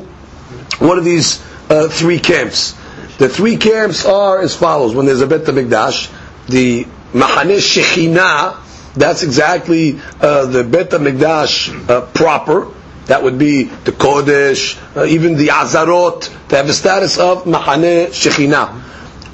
one 0.79 0.97
of 0.97 1.05
these 1.05 1.41
uh, 1.69 1.88
three 1.88 2.19
camps. 2.19 2.73
The 3.17 3.29
three 3.29 3.55
camps 3.55 4.05
are 4.05 4.41
as 4.41 4.55
follows: 4.55 4.93
when 4.93 5.05
there's 5.05 5.21
a 5.21 5.27
Bet 5.27 5.41
Hamikdash, 5.41 6.11
the 6.47 6.85
Machane 7.13 7.57
Shechina, 7.59 8.57
that's 8.93 9.23
exactly 9.23 10.01
uh, 10.19 10.45
the 10.47 10.65
Bet 10.65 10.89
Hamikdash 10.89 11.89
uh, 11.89 12.01
proper. 12.07 12.73
That 13.05 13.23
would 13.23 13.39
be 13.39 13.63
the 13.63 13.91
Kodesh, 13.91 14.77
uh, 14.95 15.05
even 15.05 15.35
the 15.35 15.47
Azarot. 15.47 16.29
They 16.49 16.57
have 16.57 16.67
the 16.67 16.73
status 16.73 17.17
of 17.17 17.45
Machane 17.45 18.07
Shechina. 18.07 18.83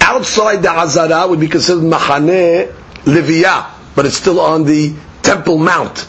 Outside 0.00 0.62
the 0.62 0.70
Azara 0.70 1.26
would 1.26 1.40
be 1.40 1.48
considered 1.48 1.82
Machane 1.82 2.72
Liviyah 3.04 3.75
but 3.96 4.06
it's 4.06 4.16
still 4.16 4.38
on 4.38 4.64
the 4.64 4.94
Temple 5.22 5.58
Mount. 5.58 6.06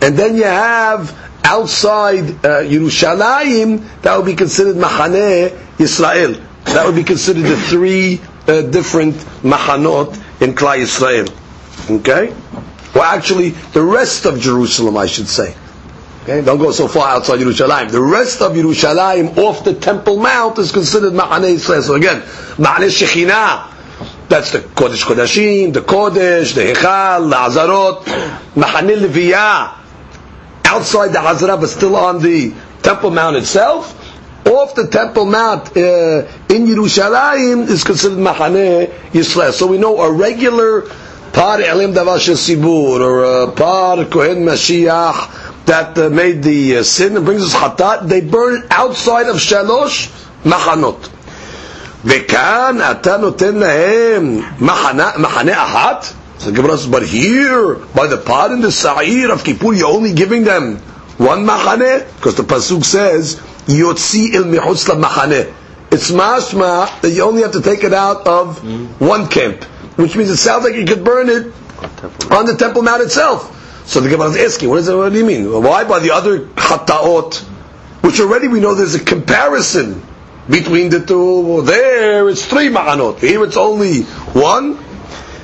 And 0.00 0.16
then 0.16 0.36
you 0.36 0.44
have 0.44 1.12
outside 1.44 2.24
uh, 2.44 2.62
Yerushalayim, 2.62 4.02
that 4.02 4.16
would 4.16 4.26
be 4.26 4.34
considered 4.34 4.76
Machane 4.76 5.50
Yisrael. 5.76 6.42
That 6.64 6.86
would 6.86 6.94
be 6.94 7.04
considered 7.04 7.42
the 7.42 7.56
three 7.56 8.20
uh, 8.48 8.62
different 8.62 9.14
Machanot 9.42 10.14
in 10.40 10.54
Klal 10.54 10.78
Yisrael. 10.82 11.28
Okay? 12.00 12.34
Well, 12.94 13.04
actually, 13.04 13.50
the 13.50 13.82
rest 13.82 14.24
of 14.24 14.40
Jerusalem, 14.40 14.96
I 14.96 15.06
should 15.06 15.28
say. 15.28 15.54
Okay? 16.22 16.40
Don't 16.40 16.58
go 16.58 16.70
so 16.70 16.88
far 16.88 17.08
outside 17.08 17.40
Yerushalayim. 17.40 17.90
The 17.90 18.00
rest 18.00 18.40
of 18.40 18.52
Yerushalayim 18.52 19.36
off 19.36 19.64
the 19.64 19.74
Temple 19.74 20.18
Mount 20.18 20.58
is 20.58 20.72
considered 20.72 21.12
Machane 21.12 21.56
Yisrael. 21.56 21.82
So 21.82 21.94
again, 21.94 22.22
Machane 22.56 22.88
Shekhinah, 22.88 23.73
that's 24.34 24.50
the 24.50 24.58
Kodesh 24.58 25.04
Kodashim, 25.04 25.72
the 25.72 25.80
Kodesh, 25.80 26.54
the 26.56 26.62
Hechal, 26.62 27.30
the 27.30 27.36
Azarot, 27.36 28.02
Mahanil 28.56 29.06
Leviyah, 29.06 29.74
outside 30.64 31.12
the 31.12 31.20
Hazara, 31.20 31.60
but 31.60 31.68
still 31.68 31.94
on 31.94 32.20
the 32.20 32.52
Temple 32.82 33.12
Mount 33.12 33.36
itself. 33.36 33.94
Off 34.44 34.74
the 34.74 34.88
Temple 34.88 35.26
Mount 35.26 35.68
uh, 35.76 36.26
in 36.48 36.66
Yerushalayim 36.66 37.68
is 37.68 37.84
considered 37.84 38.18
Mahane 38.18 38.88
Yisrael. 39.12 39.52
So 39.52 39.68
we 39.68 39.78
know 39.78 40.00
a 40.00 40.12
regular 40.12 40.80
Par 41.32 41.60
Elim 41.60 41.92
Davash 41.94 42.28
Sibur 42.34 43.00
or 43.00 43.52
Par 43.52 44.04
Kohen 44.06 44.38
Mashiach 44.38 45.64
that 45.66 45.96
uh, 45.96 46.10
made 46.10 46.42
the 46.42 46.78
uh, 46.78 46.82
sin 46.82 47.16
and 47.16 47.24
brings 47.24 47.42
us 47.42 47.54
Hatat, 47.54 48.08
they 48.08 48.20
burn 48.20 48.64
outside 48.70 49.28
of 49.28 49.36
Shalosh 49.36 50.08
Machanot. 50.42 51.23
וכאן 52.05 52.77
אתה 52.91 53.17
נותן 53.17 53.55
להם 53.55 54.41
מחנה, 54.59 55.09
מחנה 55.17 55.63
אחת? 55.65 56.05
So 56.39 56.45
the 56.45 56.51
Gemara 56.53 56.77
says, 56.77 56.87
but 56.87 57.03
here, 57.03 57.75
by 57.93 58.07
the 58.07 58.15
part 58.17 58.53
in 58.53 58.61
the 58.61 58.71
Sa'ir 58.71 59.29
of 59.29 59.43
Kippur, 59.43 59.73
you're 59.73 59.89
only 59.89 60.13
giving 60.13 60.45
them 60.45 60.77
one 61.17 61.45
machane? 61.45 62.05
Because 62.15 62.35
the 62.35 62.43
Pasuk 62.43 62.85
says, 62.85 63.35
Yotzi 63.67 64.33
il 64.33 64.45
michutz 64.45 64.87
machane. 64.87 65.53
It's 65.91 66.11
mashma 66.11 67.01
that 67.01 67.09
you 67.09 67.23
only 67.23 67.41
have 67.41 67.51
to 67.51 67.61
take 67.61 67.83
it 67.83 67.93
out 67.93 68.25
of 68.25 68.63
one 69.01 69.27
camp. 69.27 69.65
Which 69.97 70.15
means 70.15 70.29
it 70.29 70.37
sounds 70.37 70.63
like 70.63 70.75
you 70.75 70.85
could 70.85 71.03
burn 71.03 71.27
it 71.27 71.47
on 72.31 72.45
the 72.45 72.55
Temple 72.57 72.83
Mount 72.83 73.01
itself. 73.01 73.57
So 73.85 73.99
the 73.99 74.09
Gemara 74.09 74.29
is 74.29 74.37
asking, 74.37 74.69
what, 74.69 74.79
is 74.79 74.87
it, 74.87 74.95
what 74.95 75.11
do 75.11 75.17
you 75.17 75.25
mean? 75.25 75.51
Why 75.51 75.83
by 75.83 75.99
the 75.99 76.11
other 76.11 76.45
chataot, 76.45 77.39
which 78.01 78.21
already 78.21 78.47
we 78.47 78.61
know 78.61 78.75
there's 78.75 78.95
a 78.95 79.03
comparison 79.03 80.01
between 80.48 80.90
the 80.90 81.04
two. 81.04 81.62
There 81.62 82.28
it's 82.28 82.44
three 82.46 82.68
ma'anot. 82.68 83.18
Here 83.20 83.42
it's 83.44 83.56
only 83.56 84.02
one. 84.32 84.78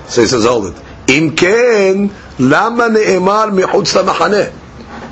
So 0.09 0.23
he 0.23 0.27
says, 0.27 0.45
hold 0.45 0.67
it. 0.67 0.83
Im 1.09 1.37
ken 1.37 2.13
lama 2.39 2.89
ne'emar 2.89 3.53
mi'chutz 3.53 4.03
ma'aneh. 4.03 4.53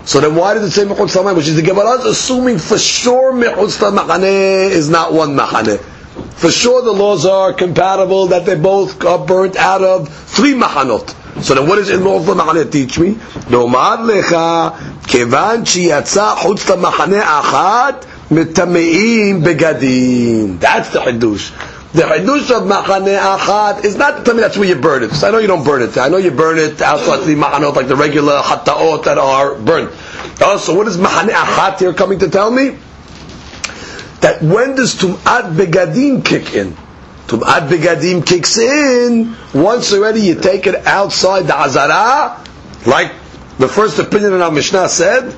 So 0.06 0.20
then 0.20 0.34
why 0.34 0.54
did 0.54 0.62
it 0.64 0.70
say 0.70 0.84
mi'chutz 0.84 1.16
ma'aneh? 1.22 1.36
Which 1.36 1.48
is 1.48 1.56
the 1.56 1.62
Gemara 1.62 1.98
assuming 2.06 2.58
for 2.58 2.78
sure 2.78 3.32
mi'chutz 3.32 3.78
ma'aneh 3.90 4.70
is 4.70 4.88
not 4.90 5.12
one 5.12 5.36
ma'aneh. 5.36 5.78
For 6.34 6.50
sure 6.50 6.82
the 6.82 6.92
laws 6.92 7.26
are 7.26 7.52
compatible 7.52 8.28
that 8.28 8.46
they 8.46 8.54
both 8.56 9.04
are 9.04 9.24
burnt 9.24 9.56
out 9.56 9.82
of 9.82 10.08
three 10.08 10.54
ma'anot. 10.54 11.42
So 11.42 11.54
then 11.54 11.68
what 11.68 11.76
does 11.76 11.88
Ilmo 11.90 12.20
Machane 12.24 12.70
teach 12.70 12.98
me? 12.98 13.14
Nomar 13.50 13.98
lecha, 13.98 14.76
kevan 15.06 15.64
chi 15.64 15.88
yatsa 15.90 16.34
chutz 16.34 16.66
ma'aneh 16.76 17.20
achat, 17.20 18.04
That's 18.28 18.52
the 20.90 21.00
hadush. 21.00 21.50
The 21.92 22.02
hadush 22.02 22.50
of 22.50 22.64
machane 22.68 23.18
achad 23.18 23.84
is 23.84 23.96
not 23.96 24.26
tell 24.26 24.34
me 24.34 24.42
that's 24.42 24.58
where 24.58 24.68
you 24.68 24.74
burn 24.74 25.02
it. 25.02 25.24
I 25.24 25.30
know 25.30 25.38
you 25.38 25.46
don't 25.46 25.64
burn 25.64 25.80
it. 25.80 25.96
I 25.96 26.08
know 26.08 26.18
you 26.18 26.30
burn 26.30 26.58
it 26.58 26.82
outside 26.82 27.24
the 27.24 27.34
machanot 27.34 27.74
like 27.74 27.88
the 27.88 27.96
regular 27.96 28.38
hataot 28.40 29.04
that 29.04 29.16
are 29.16 29.54
burnt. 29.54 29.90
Also, 30.42 30.72
so 30.72 30.74
what 30.78 30.86
is 30.86 30.98
Mahane 30.98 31.30
Achat 31.30 31.78
here 31.78 31.94
coming 31.94 32.18
to 32.18 32.28
tell 32.28 32.50
me? 32.50 32.76
That 34.20 34.42
when 34.42 34.74
does 34.74 34.94
Tum'at 34.96 35.54
Begadim 35.54 36.22
kick 36.24 36.54
in? 36.54 36.76
Tum'at 37.28 37.68
Begadim 37.68 38.26
kicks 38.26 38.58
in 38.58 39.34
once 39.54 39.92
already 39.92 40.20
you 40.20 40.34
take 40.34 40.66
it 40.66 40.86
outside 40.86 41.46
the 41.46 41.56
Azara, 41.56 42.44
like 42.86 43.12
the 43.58 43.68
first 43.68 43.98
opinion 43.98 44.34
in 44.34 44.42
our 44.42 44.50
Mishnah 44.50 44.88
said, 44.88 45.34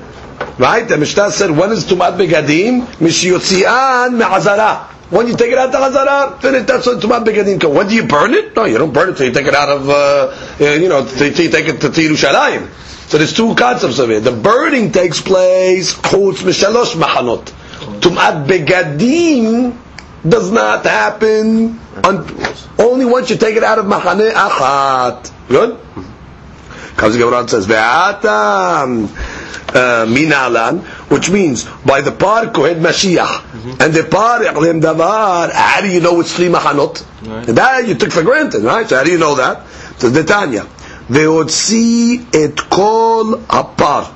right? 0.57 0.87
The 0.87 0.97
Mishnah 0.97 1.31
said, 1.31 1.51
when 1.51 1.71
is 1.71 1.85
Tum'at 1.85 2.17
Begadim? 2.17 2.85
Mishiyotzi'an 2.97 4.17
Me'azara. 4.17 4.87
When 5.11 5.27
you 5.27 5.35
take 5.35 5.51
it 5.51 5.57
out 5.57 5.73
the 5.73 5.77
Hazara, 5.77 6.39
then 6.39 6.55
it, 6.55 6.67
that's 6.67 6.85
what 6.85 7.01
Tum'at 7.01 7.25
Begadim 7.25 7.59
comes. 7.59 7.75
When 7.75 7.87
do 7.89 7.95
you 7.95 8.03
burn 8.07 8.33
it? 8.33 8.55
No, 8.55 8.63
you 8.63 8.77
don't 8.77 8.93
burn 8.93 9.09
it 9.09 9.17
till 9.17 9.27
you 9.27 9.33
take 9.33 9.45
it 9.45 9.53
out 9.53 9.67
of, 9.67 9.89
uh, 9.89 10.33
you 10.63 10.87
know, 10.87 11.05
till 11.05 11.27
you 11.27 11.49
take 11.49 11.67
it 11.67 11.81
to 11.81 11.89
Yerushalayim. 11.89 12.69
So 13.09 13.17
there's 13.17 13.33
two 13.33 13.53
concepts 13.55 13.99
of 13.99 14.09
it. 14.09 14.23
The 14.23 14.31
burning 14.31 14.93
takes 14.93 15.19
place 15.21 15.93
chutz 15.95 16.43
mishalosh 16.43 16.95
machanot. 16.95 17.43
Tum'at 17.99 18.47
begadim 18.47 19.75
does 20.25 20.49
not 20.49 20.85
happen 20.85 21.77
only 22.79 23.03
once 23.03 23.29
you 23.29 23.35
take 23.35 23.57
it 23.57 23.63
out 23.65 23.79
of 23.79 23.85
machane 23.85 24.31
achat. 24.31 25.29
Good. 25.49 25.77
Comes 26.95 27.17
Gemara 27.17 27.39
and 27.39 27.49
says 27.49 27.67
ve'atam 27.67 29.09
uh, 29.09 29.30
uh, 29.71 30.05
minalan, 30.05 30.81
which 31.09 31.29
means 31.29 31.63
by 31.85 32.01
the 32.01 32.11
par 32.11 32.47
kohed 32.47 32.77
Mashiach, 32.77 33.25
mm-hmm. 33.25 33.81
and 33.81 33.93
the 33.93 34.03
par 34.03 34.39
lim 34.59 34.81
davar. 34.81 35.49
How 35.49 35.79
do 35.79 35.87
you 35.87 36.01
know 36.01 36.19
it's 36.19 36.35
three 36.35 36.49
mahanot? 36.49 37.05
Right. 37.25 37.45
That 37.55 37.87
you 37.87 37.95
took 37.95 38.11
for 38.11 38.21
granted, 38.21 38.63
right? 38.63 38.87
So 38.87 38.97
how 38.97 39.05
do 39.05 39.11
you 39.11 39.17
know 39.17 39.35
that? 39.35 39.65
So 39.97 40.09
the 40.09 40.25
Tanya, 40.25 40.63
veotzi 41.07 42.35
et 42.35 42.57
kol 42.69 43.37
apar. 43.47 44.13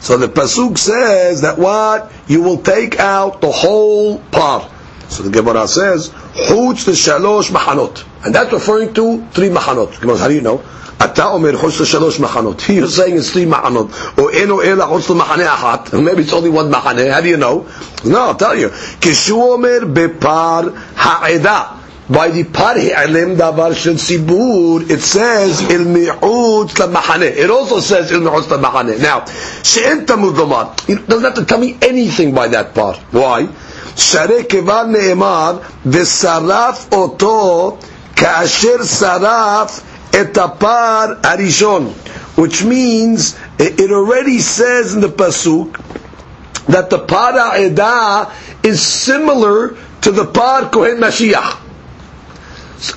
So 0.00 0.16
the 0.16 0.28
pasuk 0.28 0.76
says 0.78 1.42
that 1.42 1.58
what 1.58 2.12
you 2.26 2.42
will 2.42 2.58
take 2.58 2.98
out 2.98 3.40
the 3.40 3.50
whole 3.50 4.18
par. 4.18 4.70
So 5.08 5.22
the 5.22 5.30
Gemara 5.30 5.68
says, 5.68 6.10
"Chutz 6.34 6.84
the 6.84 6.92
shalosh 6.92 7.50
mahanot," 7.50 8.04
and 8.24 8.34
that's 8.34 8.52
referring 8.52 8.92
to 8.94 9.24
three 9.32 9.50
mahanot. 9.50 10.18
How 10.18 10.28
do 10.28 10.34
you 10.34 10.40
know? 10.40 10.62
אתה 11.03 11.25
אומר 11.25 11.57
חוץ 11.57 11.79
לשלוש 11.79 12.19
מחנות. 12.19 12.61
You're 12.61 12.97
saying 12.97 13.17
it's 13.17 13.33
three 13.33 13.45
מחנות. 13.47 13.87
או 14.17 14.29
אינו 14.29 14.61
אלא 14.61 14.85
חוץ 14.85 15.09
למחנה 15.09 15.53
אחת. 15.53 15.89
Maybe 15.93 16.29
it's 16.29 16.33
only 16.33 16.49
one 16.57 16.71
מחנה. 16.71 17.01
How 17.17 17.21
do 17.21 17.27
you 17.27 17.37
know? 17.37 17.65
No, 18.05 18.17
I'll 18.17 18.35
tell 18.35 18.55
you. 18.55 18.69
כשהוא 19.01 19.53
אומר 19.53 19.79
בפר 19.93 20.61
העדה. 20.97 21.61
by 22.11 22.29
the 22.29 22.43
par 22.43 22.75
hi'alim 22.75 23.37
davar 23.37 23.73
shel 23.73 23.93
sibur, 23.93 24.89
it 24.89 25.01
says 25.01 25.61
il 25.61 25.85
mi'utz 25.85 26.73
lamachane. 26.73 27.29
It 27.37 27.49
also 27.49 27.79
says 27.79 28.11
il 28.11 28.19
mi'utz 28.19 28.47
lamachane. 28.47 28.99
Now, 28.99 29.23
she'en 29.63 30.05
tamud 30.05 30.33
lomar. 30.35 30.89
It 30.89 31.07
doesn't 31.07 31.23
have 31.23 31.35
to 31.35 31.45
tell 31.45 31.59
me 31.59 31.77
anything 31.81 32.33
by 32.33 32.49
that 32.49 32.73
part. 32.75 32.97
Why? 33.11 33.47
שהרי 33.95 34.43
כיוון 34.49 34.91
נאמר, 34.91 35.57
ושרף 35.85 36.85
אותו 36.91 37.77
כאשר 38.15 38.83
שרף 38.83 39.81
את 40.15 40.37
הפר 40.37 41.05
הראשון. 41.23 41.93
Which 42.37 42.63
means, 42.63 43.35
it 43.59 43.79
it 43.79 43.91
already 43.91 44.39
says 44.39 44.93
in 44.95 45.01
the 45.01 45.09
pasuk, 45.09 45.75
that 46.67 46.89
the 46.89 46.99
par 46.99 47.33
ha'edah 47.33 48.31
is 48.63 48.81
similar 48.81 49.75
to 50.01 50.11
the 50.11 50.25
par 50.25 50.69
kohen 50.69 50.97
Mashiach. 50.99 51.57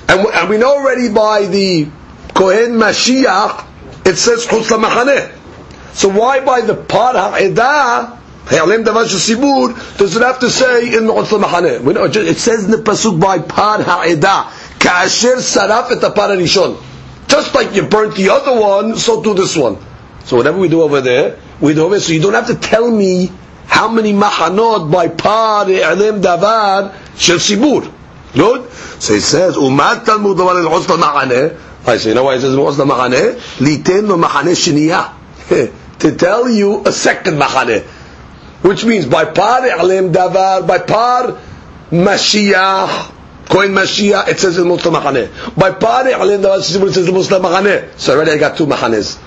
And, 0.09 0.25
we- 0.25 0.33
and 0.33 0.49
we 0.49 0.57
know 0.59 0.77
already 0.79 1.09
by 1.11 1.47
the 1.47 1.87
Kohen 2.35 2.73
Mashiach, 2.73 3.65
it 4.07 4.17
says 4.17 4.47
Chutz 4.47 4.69
Machane. 4.77 5.31
So 5.95 6.09
why 6.09 6.41
by 6.41 6.63
the 6.63 6.75
Par 6.75 7.13
Ha'edah, 7.15 8.19
Ha'alim 8.47 8.85
Davar 8.85 9.05
Sibur, 9.05 9.97
does 9.99 10.17
it 10.17 10.23
have 10.23 10.41
to 10.41 10.51
say 10.51 10.89
in 10.95 11.05
Chutz 11.05 11.39
Machane? 11.39 11.81
We 11.83 11.93
know, 11.93 12.05
it 12.05 12.13
ju- 12.13 12.23
it 12.23 12.39
says 12.39 12.65
in 12.65 12.71
the 12.71 12.79
Pasuk 12.79 13.21
by 13.21 13.39
Par 13.39 13.83
Ha'edah, 13.83 14.51
Ka'asher 14.81 15.37
Saraf 15.37 15.91
et 15.93 16.01
Par 16.15 16.31
Rishon. 16.31 16.77
just 17.30 17.54
like 17.54 17.76
you 17.76 17.84
burnt 17.84 18.16
the 18.16 18.30
other 18.30 18.60
one, 18.60 18.98
so 18.98 19.22
do 19.22 19.36
this 19.36 19.56
one. 19.56 19.78
So 20.26 20.36
whatever 20.36 20.58
we 20.58 20.68
do 20.68 20.82
over 20.82 21.00
there, 21.00 21.40
we 21.62 21.76
do 21.76 21.86
over 21.86 21.96
there. 21.96 22.02
So 22.02 22.12
you 22.14 22.22
don't 22.22 22.34
have 22.34 22.48
to 22.48 22.56
tell 22.56 22.90
me 22.90 23.32
how 23.68 23.88
many 23.88 24.14
machanot 24.14 24.92
by 24.92 25.08
par 25.10 25.70
e'alim 25.70 26.22
davar 26.24 26.96
shel 27.18 27.38
sibur. 27.38 27.92
Good? 28.34 28.72
So 29.00 29.14
he 29.14 29.20
says, 29.20 29.56
umat 29.58 30.06
talmud 30.06 30.38
davar 30.38 30.58
el 30.64 30.70
osla 30.72 30.98
machaneh. 30.98 31.60
I 31.88 31.98
say, 31.98 32.10
you 32.10 32.16
know 32.16 32.24
why 32.24 32.36
he 32.36 32.42
says 32.42 32.56
osla 32.56 32.90
machaneh? 32.90 33.36
Liten 33.60 34.08
lo 34.08 34.18
shiniyah. 34.18 35.76
To 36.00 36.16
tell 36.16 36.50
you 36.50 36.84
a 36.86 36.92
second 36.94 37.36
machaneh. 37.40 37.84
Which 38.64 38.86
means 38.86 39.06
by 39.06 39.26
par 39.26 39.62
e'alim 39.68 40.12
davar, 40.14 40.66
by 40.66 40.80
par 40.80 41.38
mashiach, 41.92 43.19
Kohen 43.50 43.72
Mashiach, 43.72 44.28
it 44.28 44.40
says 44.40 44.58
in 44.60 44.68
Muslim 44.68 44.94
Machaneh. 44.94 45.56
By 45.58 45.72
Pari 45.72 46.14
Alim 46.14 46.42
Davar 46.42 46.60
Sibur, 46.60 46.88
it 46.90 46.94
says 46.94 47.08
in 47.08 47.14
Muslim 47.16 47.42
Machaneh. 47.42 47.98
So 48.00 48.14
already 48.16 48.32
I 48.32 48.38
got 48.38 48.56
two 48.56 48.68
Machanes. 48.68 49.20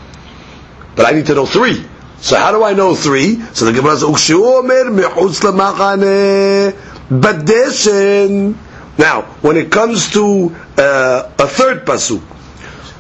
But 0.94 1.06
I 1.06 1.10
need 1.10 1.26
to 1.26 1.34
know 1.34 1.44
three. 1.46 1.84
So 2.18 2.36
how 2.36 2.52
do 2.52 2.62
I 2.62 2.72
know 2.72 2.94
three? 2.94 3.40
So 3.52 3.64
the 3.64 3.72
Gemara 3.72 3.96
says, 3.96 4.08
"Ukshu 4.08 4.58
omer 4.58 4.84
mechutz 4.90 5.40
lamachane 5.42 6.72
badeshen." 7.10 8.54
Now, 8.96 9.22
when 9.42 9.56
it 9.56 9.72
comes 9.72 10.10
to 10.12 10.54
uh, 10.78 11.30
a 11.38 11.48
third 11.48 11.84
pasuk, 11.84 12.22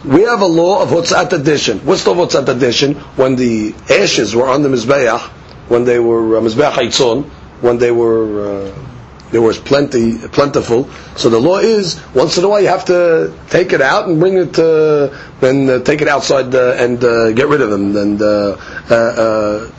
we 0.04 0.22
have 0.22 0.40
a 0.40 0.46
law 0.46 0.82
of 0.82 0.88
hotzat 0.88 1.32
addition. 1.32 1.78
What's 1.80 2.02
the 2.02 2.14
hotzat 2.14 2.48
addition? 2.48 2.94
When 3.14 3.36
the 3.36 3.74
ashes 3.88 4.34
were 4.34 4.48
on 4.48 4.62
the 4.62 4.70
mizbeach, 4.70 5.20
when 5.68 5.84
they 5.84 6.00
were 6.00 6.38
uh, 6.38 6.40
mizbeach 6.40 7.24
when 7.60 7.78
they 7.78 7.92
were 7.92 8.66
uh, 8.66 8.91
there 9.32 9.42
was 9.42 9.58
plenty 9.58 10.18
plentiful. 10.28 10.88
So 11.16 11.28
the 11.30 11.40
law 11.40 11.58
is 11.58 12.00
once 12.14 12.38
in 12.38 12.44
a 12.44 12.48
while 12.48 12.60
you 12.60 12.68
have 12.68 12.84
to 12.84 13.34
take 13.48 13.72
it 13.72 13.80
out 13.80 14.06
and 14.06 14.20
bring 14.20 14.36
it 14.36 14.58
uh, 14.58 15.08
and 15.40 15.68
uh, 15.68 15.80
take 15.80 16.02
it 16.02 16.08
outside 16.08 16.54
uh, 16.54 16.74
and 16.78 17.02
uh, 17.02 17.32
get 17.32 17.48
rid 17.48 17.62
of 17.62 17.70
them 17.70 17.96
and 17.96 18.22
uh, 18.22 18.56
uh, 18.90 19.70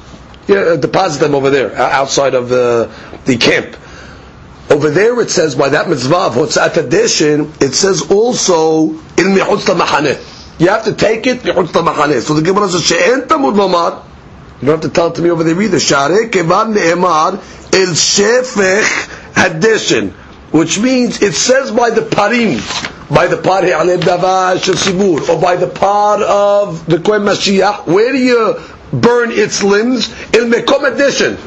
yeah, 0.47 0.75
deposit 0.75 1.19
them 1.19 1.35
over 1.35 1.49
there 1.51 1.73
outside 1.77 2.33
of 2.33 2.51
uh, 2.51 2.89
the 3.25 3.37
camp. 3.37 3.77
Over 4.69 4.89
there 4.89 5.19
it 5.21 5.29
says 5.29 5.55
by 5.55 5.69
that 5.69 5.87
mitzvah 5.87 6.15
of 6.17 6.33
hotzat 6.33 6.77
addition, 6.77 7.53
it 7.61 7.75
says 7.75 8.09
also 8.11 8.89
in 8.89 9.35
mechutz 9.37 9.65
machaneh. 9.73 10.59
You 10.59 10.69
have 10.69 10.85
to 10.85 10.93
take 10.95 11.27
it 11.27 11.41
mechutz 11.41 11.67
machaneh. 11.67 12.21
So 12.21 12.33
the 12.33 12.41
Gemara 12.41 12.69
says 12.69 12.83
she'en 12.83 13.21
tamud 13.27 13.53
lomar. 13.55 14.03
You 14.61 14.67
don't 14.67 14.81
have 14.81 14.89
to 14.91 14.95
tell 14.95 15.07
it 15.09 15.15
to 15.15 15.21
me 15.21 15.29
over 15.29 15.43
there 15.43 15.61
either. 15.61 15.79
Share 15.79 16.27
kevan 16.29 16.73
ne'emar 16.73 17.33
el 17.73 17.93
shefech 17.93 19.22
addition, 19.37 20.11
which 20.51 20.79
means 20.79 21.21
it 21.21 21.33
says 21.33 21.71
by 21.71 21.89
the 21.89 22.01
parim, 22.01 22.59
by 23.13 23.27
the 23.27 23.37
par 23.37 23.61
shel 23.63 24.75
sibur, 24.75 25.27
or 25.29 25.41
by 25.41 25.55
the 25.55 25.67
par 25.67 26.21
of 26.21 26.85
the 26.85 26.99
kohen 26.99 27.23
mashiach. 27.23 27.85
Where 27.87 28.11
do 28.11 28.17
you 28.17 28.59
burn 28.91 29.31
its 29.31 29.63
limbs? 29.63 30.09
In 30.33 30.51
mekom 30.51 30.91
addition, 30.91 31.37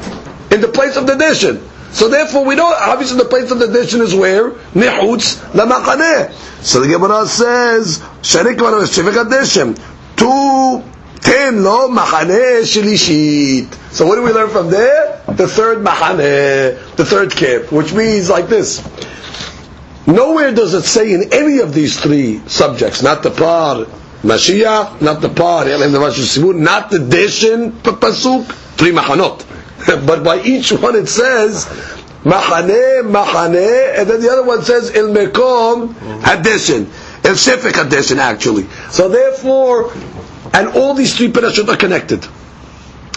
in 0.51 0.61
the 0.61 0.67
place 0.67 0.95
of 0.97 1.07
the 1.07 1.13
addition. 1.13 1.67
So 1.91 2.09
therefore, 2.09 2.45
we 2.45 2.55
know 2.55 2.67
obviously 2.67 3.17
the 3.17 3.25
place 3.25 3.49
of 3.49 3.59
the 3.59 3.65
addition 3.69 4.01
is 4.01 4.13
where 4.13 4.51
nechutz 4.51 5.37
lamachaneh. 5.53 6.31
So 6.63 6.81
the 6.81 6.87
Gemara 6.87 7.25
says 7.25 7.99
sharik 8.21 8.57
shefech 8.57 9.25
addition 9.25 9.75
two 10.15 10.83
ten 11.21 11.63
lo 11.63 11.89
machaneh 11.89 12.61
shelishit. 12.63 13.73
So 13.91 14.05
what 14.05 14.15
do 14.15 14.23
we 14.23 14.31
learn 14.31 14.49
from 14.49 14.69
there? 14.69 15.23
The 15.27 15.47
third 15.47 15.79
machaneh, 15.79 16.77
the 16.97 17.05
third 17.05 17.31
camp, 17.31 17.71
which 17.71 17.93
means 17.93 18.29
like 18.29 18.47
this. 18.47 18.81
Nowhere 20.07 20.53
does 20.53 20.73
it 20.73 20.83
say 20.83 21.13
in 21.13 21.33
any 21.33 21.59
of 21.59 21.73
these 21.73 21.99
three 21.99 22.39
subjects, 22.47 23.01
not 23.03 23.23
the 23.23 23.31
par 23.31 23.85
Mashiach, 24.23 25.01
not 25.01 25.21
the 25.21 25.29
par 25.29 25.67
Elim 25.67 25.91
the 25.91 25.99
Rosh 25.99 26.17
Sibur, 26.19 26.55
not 26.57 26.89
the 26.89 26.97
Deshin 26.97 27.71
Pasuk, 27.71 28.45
three 28.77 28.91
machanot. 28.91 29.45
but 30.07 30.23
by 30.23 30.41
each 30.41 30.71
one 30.71 30.95
it 30.95 31.07
says 31.07 31.65
Machane, 32.23 33.03
Machane, 33.11 33.99
and 33.99 34.09
then 34.09 34.21
the 34.21 34.29
other 34.29 34.43
one 34.43 34.63
says 34.63 34.95
Il 34.95 35.09
Mekom 35.13 35.93
mm-hmm. 35.93 36.19
Hadeshin. 36.21 36.85
El 37.25 37.33
Shefek 37.35 37.71
Hadeshin 37.73 38.17
actually. 38.17 38.65
So 38.89 39.09
therefore, 39.09 39.93
and 40.53 40.69
all 40.69 40.93
these 40.93 41.15
three 41.15 41.31
parashot 41.31 41.67
are 41.67 41.77
connected. 41.77 42.25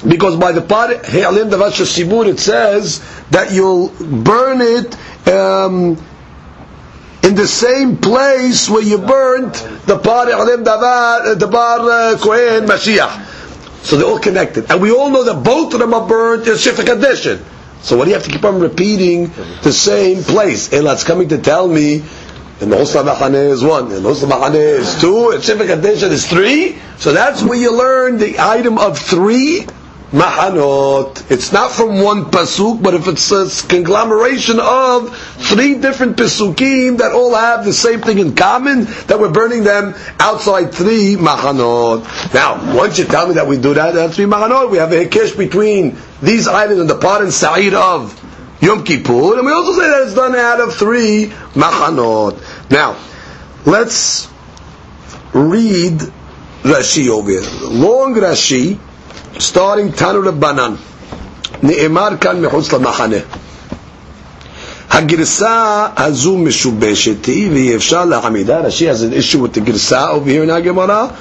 Because 0.06 0.36
by 0.36 0.52
the 0.52 0.62
par 0.62 0.88
He'alim 0.88 1.50
Davash 1.50 1.80
Sibur 1.84 2.26
it 2.26 2.40
says 2.40 3.00
that 3.30 3.52
you'll 3.52 3.88
burn 3.88 4.60
it 4.62 4.96
um, 5.28 5.96
in 7.22 7.34
the 7.34 7.46
same 7.46 7.98
place 7.98 8.68
where 8.70 8.82
you 8.82 8.96
burnt 8.98 9.54
the 9.86 9.98
par 9.98 10.26
He'alim 10.26 10.64
Davar, 10.64 11.38
the 11.38 11.46
bar 11.46 11.80
uh, 11.80 12.18
Kohen 12.18 12.66
Mashiach. 12.66 13.26
So 13.84 13.96
they're 13.96 14.06
all 14.06 14.18
connected. 14.18 14.70
And 14.70 14.80
we 14.80 14.90
all 14.90 15.10
know 15.10 15.24
that 15.24 15.42
both 15.44 15.74
of 15.74 15.80
them 15.80 15.92
are 15.94 16.06
burnt 16.06 16.46
in 16.46 16.54
Shifra 16.54 16.84
condition. 16.86 17.44
So 17.82 17.96
what 17.96 18.04
do 18.04 18.10
you 18.10 18.16
have 18.16 18.24
to 18.24 18.30
keep 18.30 18.44
on 18.44 18.60
repeating 18.60 19.28
the 19.62 19.72
same 19.72 20.22
place? 20.22 20.72
Elat's 20.72 21.04
coming 21.04 21.28
to 21.30 21.38
tell 21.38 21.66
me 21.68 22.02
and 22.60 22.70
the 22.70 22.76
Hosla 22.76 23.04
Machane 23.14 23.50
is 23.52 23.64
one, 23.64 23.90
and 23.90 24.04
Hosla 24.04 24.28
Machane 24.30 24.54
is 24.54 25.00
two, 25.00 25.30
and 25.30 25.42
Shifra 25.42 25.66
Kadeshin 25.66 26.10
is 26.10 26.28
three. 26.28 26.78
So 26.98 27.12
that's 27.12 27.42
where 27.42 27.56
you 27.58 27.74
learn 27.76 28.18
the 28.18 28.38
item 28.38 28.76
of 28.76 28.98
three 28.98 29.66
Mahanot. 30.12 31.31
It's 31.31 31.53
not 31.53 31.70
from 31.70 32.03
one 32.03 32.25
pasuk, 32.27 32.83
but 32.83 32.94
if 32.94 33.07
it's 33.07 33.31
a 33.31 33.68
conglomeration 33.68 34.59
of 34.59 35.16
three 35.16 35.79
different 35.79 36.16
pasukim 36.16 36.99
that 36.99 37.12
all 37.12 37.35
have 37.35 37.64
the 37.64 37.73
same 37.73 38.01
thing 38.01 38.18
in 38.18 38.35
common, 38.35 38.85
that 39.07 39.20
we're 39.20 39.31
burning 39.31 39.62
them 39.62 39.94
outside 40.18 40.75
three 40.75 41.14
Mahanot. 41.16 42.35
Now, 42.35 42.77
once 42.77 42.99
you 42.99 43.05
tell 43.05 43.29
me 43.29 43.35
that 43.35 43.46
we 43.46 43.57
do 43.59 43.75
that, 43.75 43.94
that's 43.94 44.16
three 44.16 44.25
Mahanot. 44.25 44.70
We 44.70 44.79
have 44.79 44.90
a 44.92 45.07
hikesh 45.07 45.37
between 45.38 45.96
these 46.20 46.49
items 46.49 46.81
and 46.81 46.90
the 46.90 46.99
part 46.99 47.23
and 47.23 47.33
sa'id 47.33 47.75
of 47.75 48.16
Yom 48.61 48.85
Kippur, 48.85 49.38
and 49.38 49.46
we 49.46 49.53
also 49.53 49.73
say 49.81 49.88
that 49.88 50.03
it's 50.03 50.14
done 50.14 50.35
out 50.35 50.61
of 50.61 50.75
three 50.75 51.27
Mahanot. 51.55 52.68
Now, 52.68 52.96
let's 53.64 54.29
read 55.33 56.01
Rashi 56.62 57.09
over 57.09 57.31
here. 57.31 57.42
Long 57.62 58.14
Rashi, 58.14 58.79
starting 59.38 59.93
Tanu 59.93 60.23
Rabbanan. 60.23 60.77
נאמר 61.62 62.09
כאן 62.21 62.40
מחוץ 62.43 62.73
למחנה. 62.73 63.16
הגרסה 64.90 65.87
הזו 65.97 66.37
משובשת 66.38 67.25
היא 67.27 67.51
ואי 67.51 67.77
אפשר 67.77 68.05
להעמידה. 68.05 68.61
Rashi 68.61 68.87
has 68.87 69.03
an 69.03 69.12
issue 69.12 69.38
with 69.38 69.55
the 69.55 69.61
גרסה 69.61 70.11
over 70.11 70.29
here 70.31 70.43
in 70.45 70.49
HaGemara. 70.49 71.12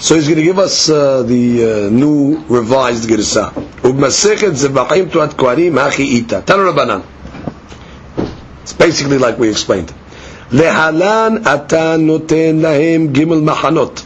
So 0.00 0.14
he's 0.14 0.26
going 0.28 0.36
to 0.36 0.42
give 0.42 0.58
us 0.58 0.90
uh, 0.90 1.22
the 1.22 1.64
uh, 1.64 1.90
new 1.90 2.42
revised 2.48 3.06
גרסה. 3.08 3.46
ובמסכת 3.84 4.56
זבחים 4.56 5.08
תורת 5.08 5.34
כהנים 5.38 5.78
הכי 5.78 6.02
איתה. 6.02 6.40
תנו 6.40 6.68
רבנן. 6.68 6.98
It's 8.64 8.72
basically 8.72 9.18
like 9.18 9.38
we 9.38 9.48
explained. 9.48 9.92
להלן 10.52 11.34
אתה 11.54 11.96
נותן 11.96 12.56
להם 12.60 13.06
ג' 13.12 13.24
מחנות. 13.24 14.02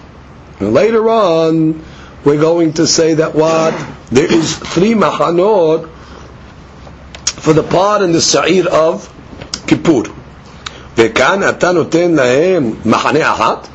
And 0.61 0.74
later 0.74 1.09
on, 1.09 1.74
we're 2.23 2.39
going 2.41 2.73
to 2.73 2.88
say 2.88 3.13
that 3.15 3.35
what? 3.35 3.73
There 4.11 4.31
is 4.31 4.57
three 4.57 4.93
machanot 4.93 5.89
for 7.25 7.53
the 7.53 7.63
part 7.63 8.01
and 8.01 8.13
the 8.13 8.21
sa'ir 8.21 8.67
of 8.67 9.07
Kippur. 9.67 10.03
וכאן 10.97 11.49
אתה 11.49 11.71
נותן 11.71 12.11
להם 12.15 12.73
מחנה 12.85 13.33
אחת, 13.33 13.67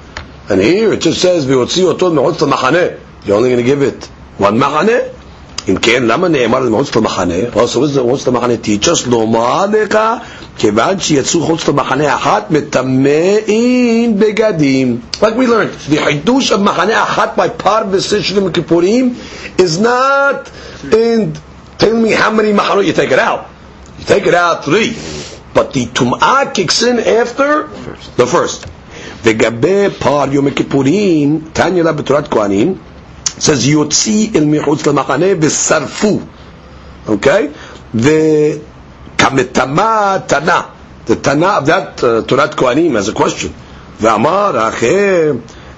and 0.48 0.60
here 0.60 0.92
it 0.92 1.00
just 1.00 1.20
says, 1.20 1.44
והוציא 1.46 1.84
אותו 1.84 2.10
מחוץ 2.10 2.42
למחנה. 2.42 2.78
You're 3.26 3.34
only 3.36 3.50
going 3.50 3.58
to 3.58 3.62
give 3.62 3.82
it 3.82 4.08
one 4.38 4.58
מחנה? 4.58 5.13
אם 5.68 5.76
כן, 5.76 6.02
למה 6.06 6.28
נאמר 6.28 6.60
מחוץ 6.60 6.96
למחנה? 6.96 7.34
Also, 7.54 7.58
what 7.58 7.96
does 7.96 7.98
מחוץ 7.98 8.26
למחנה 8.28 8.52
teach 8.64 8.86
us? 8.86 9.08
לומר 9.08 9.66
לך, 9.66 9.98
כיוון 10.58 11.00
שיצאו 11.00 11.40
מחוץ 11.40 11.68
למחנה 11.68 12.14
אחת, 12.14 12.50
מטמאים 12.50 14.18
בגדים. 14.18 14.98
Like 15.20 15.36
we 15.36 15.46
learned, 15.46 15.92
the 15.92 15.96
חידוש 16.04 16.52
of 16.52 16.58
מחנה 16.58 17.02
אחת 17.02 17.38
by 17.38 17.64
part 17.64 17.92
decision 17.92 18.38
of 18.38 18.52
Kippurim 18.52 19.14
is 19.58 19.78
not 19.78 20.50
in 20.92 21.32
telling 21.78 22.02
me 22.02 22.12
how 22.12 22.30
many 22.30 22.52
מחנות 22.52 22.84
you 22.84 22.92
take 22.92 23.12
it 23.12 23.18
out. 23.18 23.40
You 23.98 24.04
take 24.06 24.26
it 24.26 24.34
out 24.34 24.64
three. 24.64 24.96
But 25.54 25.72
the 25.72 25.86
tum'ah 25.86 26.54
kicks 26.54 26.82
in 26.82 26.98
after 27.00 27.68
the 28.16 28.26
first. 28.26 28.66
לגבי 29.26 29.86
פער 29.98 30.32
יום 30.32 30.46
הכיפורים, 30.46 31.40
תניא 31.52 31.82
לה 31.82 31.92
בתורת 31.92 32.28
כהנים, 32.28 32.74
says 33.39 33.61
יוציא 33.63 34.29
אל 34.35 34.43
מחוץ 34.45 34.87
למחנה 34.87 35.25
ושרפו, 35.41 36.19
אוקיי? 37.07 37.47
וכמטמא 39.15 40.17
תנא, 40.27 40.59
the 41.07 41.15
תנא 41.21 41.59
of 41.59 41.67
that 41.67 41.99
uh, 42.03 42.05
תורת 42.25 42.55
כהנים 42.55 42.97
as 42.97 43.09
a 43.09 43.13
question, 43.19 43.49
ואמר 44.01 44.67
אחר, 44.69 45.31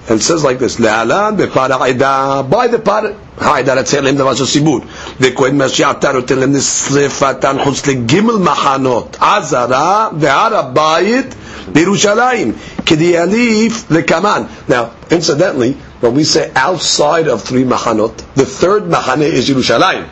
and 0.08 0.20
says 0.22 0.42
like 0.44 0.58
this, 0.58 0.76
להלן 0.80 1.34
בפער 1.36 1.82
העדה, 1.82 2.40
by 2.50 2.74
the 2.74 2.78
פער 2.82 3.02
העדה, 3.40 3.74
לציין 3.74 4.04
להם 4.04 4.16
דבר 4.16 4.34
של 4.34 4.46
סיבור, 4.46 4.80
וכהן 5.20 5.62
משיח 5.62 5.90
אתה 5.90 6.12
נותן 6.12 6.38
להם 6.38 6.54
לשרפתן 6.54 7.56
חוץ 7.64 7.86
לגימל 7.86 8.34
מחנות, 8.34 9.16
עזרה 9.20 10.08
והר 10.20 10.56
הבית 10.56 11.34
בירושלים, 11.72 12.52
כדיאליף 12.87 13.83
לקמן. 13.89 14.43
Now, 14.67 14.91
incidentally, 15.09 15.77
when 16.01 16.13
we 16.13 16.23
say 16.23 16.51
outside 16.55 17.27
of 17.27 17.41
three 17.41 17.63
machanot, 17.63 18.15
the 18.35 18.45
third 18.45 18.83
machane 18.83 19.21
is 19.21 19.49
Yerushalayim. 19.49 20.07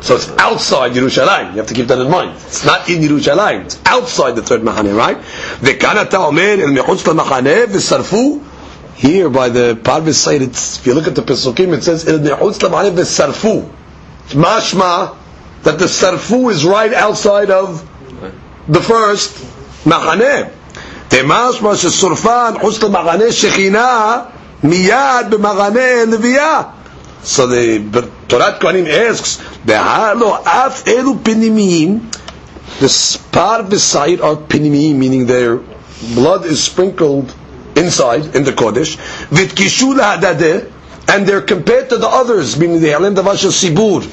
So 0.00 0.16
it's 0.16 0.28
outside 0.38 0.92
Yerushalayim. 0.92 1.50
You 1.52 1.58
have 1.58 1.66
to 1.66 1.74
keep 1.74 1.86
that 1.88 1.98
in 1.98 2.10
mind. 2.10 2.36
It's 2.46 2.64
not 2.64 2.88
in 2.88 3.02
Yerushalayim. 3.02 3.66
It's 3.66 3.78
outside 3.86 4.32
the 4.36 4.42
third 4.42 4.62
machane, 4.62 4.96
right? 4.96 5.18
וכאן 5.62 6.02
אתה 6.02 6.16
אומר, 6.16 6.54
אל 6.62 6.70
מחוץ 6.70 7.06
למחנה 7.06 7.50
ושרפו. 7.72 8.40
Here 8.96 9.28
by 9.28 9.48
the 9.48 9.74
Parvis 9.82 10.14
side, 10.14 10.42
it's, 10.42 10.78
if 10.78 10.86
you 10.86 10.94
look 10.94 11.06
at 11.08 11.14
the 11.14 11.22
Pesukim, 11.22 11.72
it 11.74 11.82
says, 11.84 12.04
אל 12.08 12.18
מחוץ 12.18 12.62
למחנה 12.62 12.88
ושרפו. 12.94 13.62
Mashma, 14.34 15.16
that 15.62 15.78
the 15.78 15.86
sarfu 15.86 16.50
is 16.50 16.64
right 16.64 16.92
outside 16.92 17.50
of 17.50 17.88
the 18.68 18.80
first 18.80 19.36
machane. 19.84 20.50
משמע 21.25 21.75
ששורפן 21.75 22.53
חוץ 22.61 22.83
למחנה 22.83 23.31
שכינה 23.31 24.19
מיד 24.63 25.25
במחנה 25.29 26.05
לוויה. 26.07 26.61
So 27.23 27.45
the 27.47 27.79
Torat 28.29 28.59
Kohanim 28.61 28.87
asks, 28.87 29.37
Behalo 29.65 30.41
af 30.45 30.85
elu 30.85 31.17
pinimim, 31.19 31.99
the 32.79 32.87
spar 32.87 33.63
beside 33.63 34.21
are 34.21 34.35
pinimim, 34.37 34.95
meaning 34.95 35.25
their 35.25 35.59
blood 36.15 36.45
is 36.45 36.63
sprinkled 36.63 37.33
inside 37.75 38.33
in 38.35 38.43
the 38.45 38.51
Kodesh, 38.53 38.95
with 39.29 39.55
kishula 39.55 40.17
hadadeh, 40.17 40.71
and 41.09 41.27
they're 41.27 41.41
compared 41.41 41.89
to 41.89 41.97
the 41.97 42.07
others, 42.07 42.57
meaning 42.57 42.79
the 42.79 42.87
Halem 42.87 43.15
Davash 43.15 43.45
Sibur, 43.51 44.03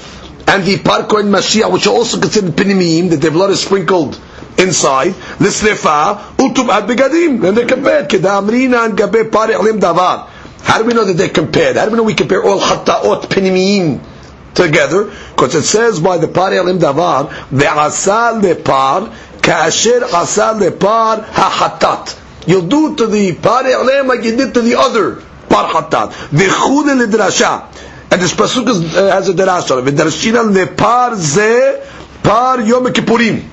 and 0.48 0.64
the 0.64 0.76
Parko 0.78 1.20
and 1.20 1.32
Mashiach, 1.32 1.70
which 1.72 1.86
are 1.86 1.94
also 1.94 2.18
considered 2.20 2.52
pinimim, 2.56 3.10
that 3.10 3.20
their 3.20 3.30
blood 3.30 3.50
is 3.50 3.60
sprinkled 3.62 4.18
inside. 4.58 5.12
Lislefa 5.38 6.18
utub 6.36 6.68
ad 6.70 6.88
begadim, 6.88 7.44
and 7.46 7.56
they're 7.56 7.66
compared. 7.66 8.08
Kedamrina 8.08 8.86
and 8.86 8.96
gabe 8.98 9.30
pari 9.30 9.54
halim 9.54 9.80
davar. 9.80 10.28
How 10.62 10.78
do 10.78 10.84
we 10.84 10.94
know 10.94 11.04
that 11.04 11.14
they're 11.14 11.28
compared? 11.28 11.76
How 11.76 11.84
do 11.84 11.90
we 11.92 11.96
know 11.98 12.02
we 12.02 12.14
compare 12.14 12.42
all 12.42 12.58
chataot 12.60 13.22
pinimiyim 13.24 14.00
together? 14.54 15.04
Because 15.30 15.54
it 15.54 15.62
says 15.64 16.00
by 16.00 16.18
the 16.18 16.28
pari 16.28 16.58
alim 16.58 16.78
davar, 16.78 17.28
ve'asa 17.50 18.40
lepar 18.40 19.12
kasher 19.40 20.02
asa 20.12 20.54
lepar 20.58 21.24
ha-chatat. 21.24 22.20
You'll 22.46 22.66
do 22.68 22.96
to 22.96 23.06
the 23.06 23.34
pari 23.34 23.72
alim 23.74 24.06
like 24.08 24.22
you 24.24 24.36
did 24.36 24.54
to 24.54 24.60
the 24.62 24.76
other 24.76 25.16
par 25.48 25.68
hatat. 25.68 26.12
V'chud 26.30 27.06
lidrasha. 27.06 27.70
And 28.10 28.22
this 28.22 28.32
pasuk 28.32 28.68
is, 28.68 28.96
uh, 28.96 29.10
has 29.12 29.28
a 29.28 29.34
derasha. 29.34 29.82
V'darshina 29.84 30.50
lepar 30.54 31.14
ze 31.16 31.80
par 32.22 32.60
yom 32.60 32.84
kippurim. 32.86 33.50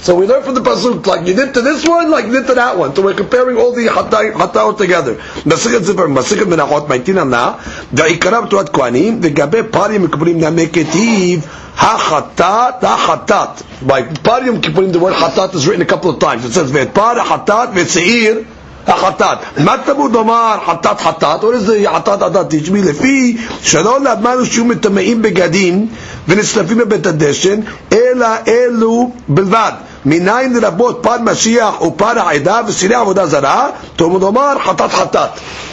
So 0.00 0.14
we 0.14 0.26
learn 0.26 0.42
from 0.42 0.54
the 0.54 0.60
pasuk 0.60 1.06
like 1.06 1.26
you 1.26 1.34
did 1.34 1.54
to 1.54 1.60
this 1.60 1.86
one, 1.86 2.10
like 2.10 2.26
you 2.26 2.32
did 2.32 2.46
to 2.46 2.54
that 2.54 2.78
one. 2.78 2.94
So 2.94 3.02
we're 3.02 3.14
comparing 3.14 3.56
all 3.56 3.72
the 3.72 3.86
hataot 3.86 4.78
together. 4.78 5.16
Masichet 5.16 5.80
zivar, 5.80 6.08
masichet 6.08 6.46
menachot, 6.46 6.86
maitin 6.88 7.28
na, 7.28 7.58
da'ikarav 7.92 8.48
tuat 8.48 8.70
kohanim, 8.70 9.20
v'gabe 9.20 9.70
parim 9.70 10.06
kippurim 10.06 10.40
nameketiv, 10.40 11.44
ha-chatat, 11.44 12.80
ha-chatat. 12.80 13.86
By 13.86 14.02
parim 14.02 14.60
kippurim, 14.60 14.92
the 14.92 14.98
word 14.98 15.14
hatat 15.14 15.54
is 15.54 15.66
written 15.66 15.82
a 15.82 15.86
couple 15.86 16.10
of 16.10 16.18
times. 16.20 16.44
It 16.44 16.52
says 16.52 16.70
ve'par 16.70 17.16
hatat 17.16 17.74
ve'seir 17.74 18.46
החטאת. 18.87 19.37
מה 19.57 19.75
תלמוד 19.85 20.11
לומר 20.13 20.55
חטאת 20.65 21.01
חטאת? 21.01 21.41
What 21.41 21.45
is 21.45 21.69
the 21.69 21.89
חטאת 21.95 22.23
חטאת? 22.23 22.53
teach 22.53 22.67
me 22.69 22.89
לפי 22.89 23.37
שלא 23.61 23.99
למדנו 23.99 24.45
שיהיו 24.45 24.65
מטמאים 24.65 25.21
בגדים 25.21 25.87
ונשרפים 26.27 26.77
בבית 26.77 27.05
הדשן, 27.07 27.59
אלא 27.91 28.27
אלו 28.47 29.11
בלבד. 29.27 29.71
מניין 30.05 30.53
לרבות 30.53 30.99
פר 31.03 31.17
משיח 31.21 31.81
ופר 31.81 32.19
העדה 32.19 32.61
וסירי 32.67 32.95
עבודה 32.95 33.25
זרה, 33.27 33.69
תלמוד 33.95 34.21
לומר 34.21 34.53
חטאת 34.65 34.91
חטאת. 34.91 35.29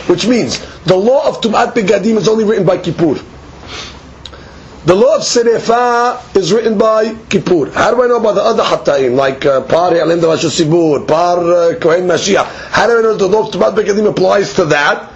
Which 0.09 0.25
means, 0.25 0.59
the 0.87 0.93
law 0.95 1.29
of 1.29 1.37
טומאת 1.41 1.69
בגדים 1.75 2.19
is 2.19 2.29
only 2.29 2.45
written 2.45 2.65
by 2.67 2.77
Kippur. 2.87 3.19
The 4.86 4.94
law 4.94 5.16
of 5.16 5.24
Serefa 5.24 6.36
is 6.38 6.54
written 6.54 6.78
by 6.78 7.16
Kippur. 7.28 7.72
How 7.72 7.90
do 7.90 8.04
I 8.04 8.08
know 8.08 8.18
about 8.18 8.36
the 8.36 8.44
other 8.44 8.62
Hatta'im, 8.62 9.16
like 9.16 9.44
uh, 9.44 9.62
Par 9.62 9.90
Yalim 9.94 10.20
Davash 10.22 10.46
Sibur, 10.46 11.08
Par 11.08 11.40
uh, 11.40 11.80
Kohen 11.80 12.04
Mashiach? 12.04 12.46
How 12.70 12.86
do 12.86 13.00
I 13.00 13.02
know 13.02 13.16
the 13.16 13.26
law 13.26 13.48
of 13.48 13.52
Tumat 13.52 13.74
Begadim 13.74 14.08
applies 14.08 14.54
to 14.54 14.66
that? 14.66 15.12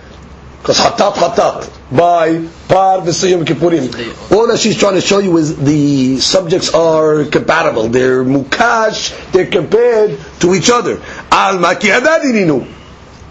Because 0.60 0.80
Hatat 0.80 1.14
Hatat, 1.14 1.96
by 1.96 2.48
Par 2.68 3.02
V'Siyam 3.02 3.46
Kippurim. 3.46 4.32
All 4.36 4.48
that 4.48 4.58
she's 4.58 4.76
trying 4.76 4.96
to 4.96 5.02
show 5.02 5.20
you 5.20 5.38
is 5.38 5.56
the 5.58 6.18
subjects 6.20 6.74
are 6.74 7.26
compatible. 7.26 7.90
They're 7.90 8.24
Mukash, 8.24 9.32
they're 9.34 9.46
compared 9.46 10.20
to 10.40 10.56
each 10.56 10.72
other. 10.72 11.00
Al 11.32 11.60
Maki. 11.60 12.68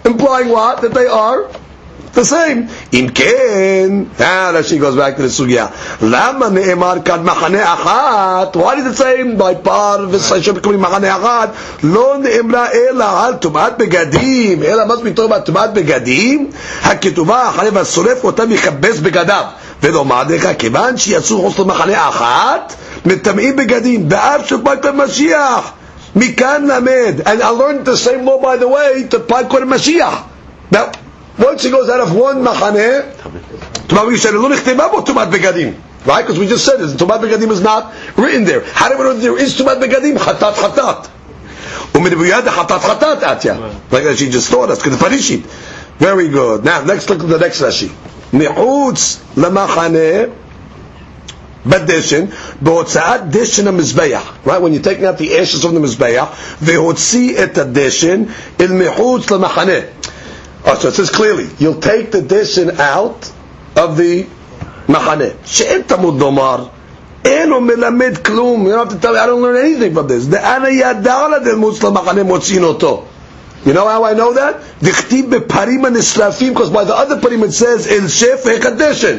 Implying 0.04 0.48
what? 0.50 0.82
That 0.82 0.94
they 0.94 1.06
are 1.06 1.50
the 2.16 2.24
same. 2.30 2.92
אם 2.92 3.06
כן, 3.14 3.88
רש"י 4.52 4.80
goes 4.80 4.94
back 4.94 5.18
to 5.18 5.22
the 5.22 5.28
סוגיה. 5.28 5.66
למה 6.02 6.48
נאמר 6.48 6.94
כאן 7.04 7.22
מחנה 7.22 7.74
אחת? 7.74 8.56
why 8.56 8.74
did 8.74 8.94
it 8.94 8.98
say 8.98 9.38
by 9.40 9.66
par 9.68 10.00
ושם 10.10 10.58
קוראים 10.60 10.80
מחנה 10.80 11.16
אחת? 11.16 11.50
לא 11.82 12.14
נאמרה 12.22 12.66
אלא 12.72 13.24
על 13.24 13.34
טומאת 13.34 13.78
בגדים, 13.78 14.62
אלא 14.62 14.84
מה 14.84 14.96
זה 14.96 15.02
פתאום 15.04 15.38
טומאת 15.38 15.72
בגדים? 15.72 16.50
הכתובה 16.82 17.48
אחרי 17.48 17.70
והשורף 17.70 18.24
אותה 18.24 18.46
מכבס 18.46 18.98
בגדיו. 18.98 19.44
ולומר 19.82 20.22
לך, 20.28 20.48
כיוון 20.58 20.96
שיצאו 20.96 21.42
חוץ 21.42 21.58
למחנה 21.58 22.08
אחת, 22.08 22.74
מטמאים 23.06 23.56
בגדים, 23.56 24.08
באף 24.08 24.46
שפת 24.46 24.84
המשיח. 24.84 25.72
מכאן 26.16 26.66
למד. 26.66 27.20
And 27.24 27.42
I 27.42 27.50
learned 27.50 27.84
the 27.84 27.96
same 27.96 28.24
law 28.26 28.38
by 28.42 28.56
the 28.56 28.68
way 28.68 29.08
to 29.10 29.18
Pakkot 29.32 29.62
המשיח. 29.62 30.22
once 31.37 31.63
he 31.63 31.71
goes 31.71 31.89
out 31.89 31.99
of 31.99 32.15
one 32.15 32.43
מחנה, 32.43 33.01
טומאת 33.87 34.05
בגדים, 34.07 34.41
לא 34.41 34.49
נכתבה 34.49 34.87
בו 34.87 35.01
טומאת 35.01 35.29
בגדים. 35.29 35.73
Right? 36.05 36.27
Because 36.27 36.37
we 36.37 36.47
just 36.47 36.65
said 36.65 36.79
this. 36.79 36.93
Tumat 36.93 37.21
Begadim 37.21 37.49
is 37.49 37.61
not 37.61 37.93
written 38.17 38.43
there. 38.43 38.65
How 38.73 38.89
do 38.89 38.97
we 38.97 39.03
know 39.05 39.13
that 39.13 39.21
there 39.21 39.37
is 39.39 39.55
Tumat 39.57 39.79
Begadim? 39.81 40.17
Chatat 40.17 40.53
Chatat. 40.53 41.07
ומדבויד 41.95 42.47
חטאת 42.49 42.81
חטאת 42.81 43.23
אתיה. 43.23 43.55
Like 43.91 44.03
that 44.03 44.17
she 44.17 44.29
just 44.29 44.49
taught 44.49 44.69
us, 44.69 44.81
כדפרישית. 44.81 45.43
Very 45.99 46.27
good. 46.27 46.65
Now, 46.65 46.81
let's 46.81 47.09
look 47.09 47.21
at 47.21 47.29
the 47.29 47.39
next 47.39 47.61
Rashi. 47.61 47.89
מחוץ 48.33 49.19
למחנה 49.37 50.23
בדשן, 51.65 52.25
בהוצאת 52.61 53.29
דשן 53.29 53.67
המזבח. 53.67 54.33
Right? 54.45 54.61
When 54.61 54.73
you're 54.73 54.81
taking 54.81 55.05
out 55.05 55.17
the 55.17 55.37
ashes 55.37 55.63
from 55.63 55.75
the 55.75 55.79
מזבח, 55.79 56.25
והוציא 56.61 57.43
את 57.43 57.57
הדשן 57.57 58.23
אל 58.59 58.71
מחוץ 58.71 59.31
למחנה. 59.31 59.79
Oh, 60.65 60.75
so 60.75 60.87
it 60.87 60.93
says 60.93 61.09
clearly, 61.09 61.49
you'll 61.59 61.81
take 61.81 62.11
the 62.11 62.21
dishon 62.21 62.79
out 62.79 63.31
of 63.75 63.97
the 63.97 64.25
מחנה. 64.89 65.25
שאין 65.45 65.81
תמוד 65.81 66.19
לומר, 66.19 66.65
אינו 67.25 67.61
מלמד 67.61 68.17
כלום, 68.17 68.67
you 68.67 68.71
don't 68.71 68.89
have 68.89 69.01
to 69.01 69.01
tell 69.01 69.13
me, 69.13 69.19
I 69.19 69.25
don't 69.25 69.41
learn 69.41 69.57
anything 69.57 69.93
from 69.93 70.07
this. 70.07 70.25
דאנה 70.29 70.69
ידע 70.69 71.27
לדלמוץ 71.35 71.83
למחנה 71.83 72.23
מוצאין 72.23 72.63
אותו. 72.63 73.03
You 73.65 73.73
know 73.73 73.87
how 73.87 74.03
I 74.03 74.13
know 74.13 74.33
that? 74.33 74.83
דכתיב 74.83 75.35
בפרים 75.35 75.85
הנשרפים, 75.85 76.53
because 76.53 76.69
by 76.69 76.83
the 76.83 76.95
other 76.95 77.15
parim 77.15 77.43
it 77.43 77.53
says, 77.53 77.87
אל 77.87 78.07
שפך 78.07 78.65
הדשן. 78.65 79.17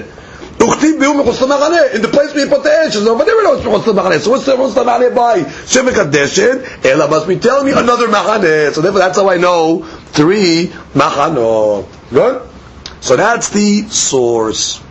וכתיב 0.60 1.00
ביום 1.00 1.20
מחוץ 1.20 1.42
למחנה, 1.42 1.76
in 1.92 2.02
the 2.02 2.08
place 2.08 2.34
where 2.34 2.44
you 2.44 2.50
put 2.50 2.62
the 2.62 2.70
ashes, 2.70 3.06
over 3.06 3.24
there 3.24 3.36
we 3.36 3.42
know 3.42 3.54
it's 3.54 3.66
מחוץ 3.66 3.86
למחנה. 3.86 4.18
So 4.20 4.30
what's 4.30 4.44
the 4.44 4.56
מחוץ 4.56 4.76
למחנה 4.76 5.06
by 5.14 5.38
שפך 5.66 5.98
הדשן? 5.98 6.56
אלא 6.84 7.08
must 7.08 7.26
be 7.26 7.36
telling 7.36 7.64
me 7.64 7.72
another 7.72 8.08
מחנה. 8.08 8.74
So 8.74 8.80
therefore 8.82 9.00
that's 9.00 9.16
how 9.16 9.30
I 9.30 9.38
know 9.38 9.84
three 10.11 10.67
machanot. 10.93 11.87
Good. 12.09 12.49
So 13.01 13.15
that's 13.15 13.49
the 13.49 13.83
source. 13.89 14.81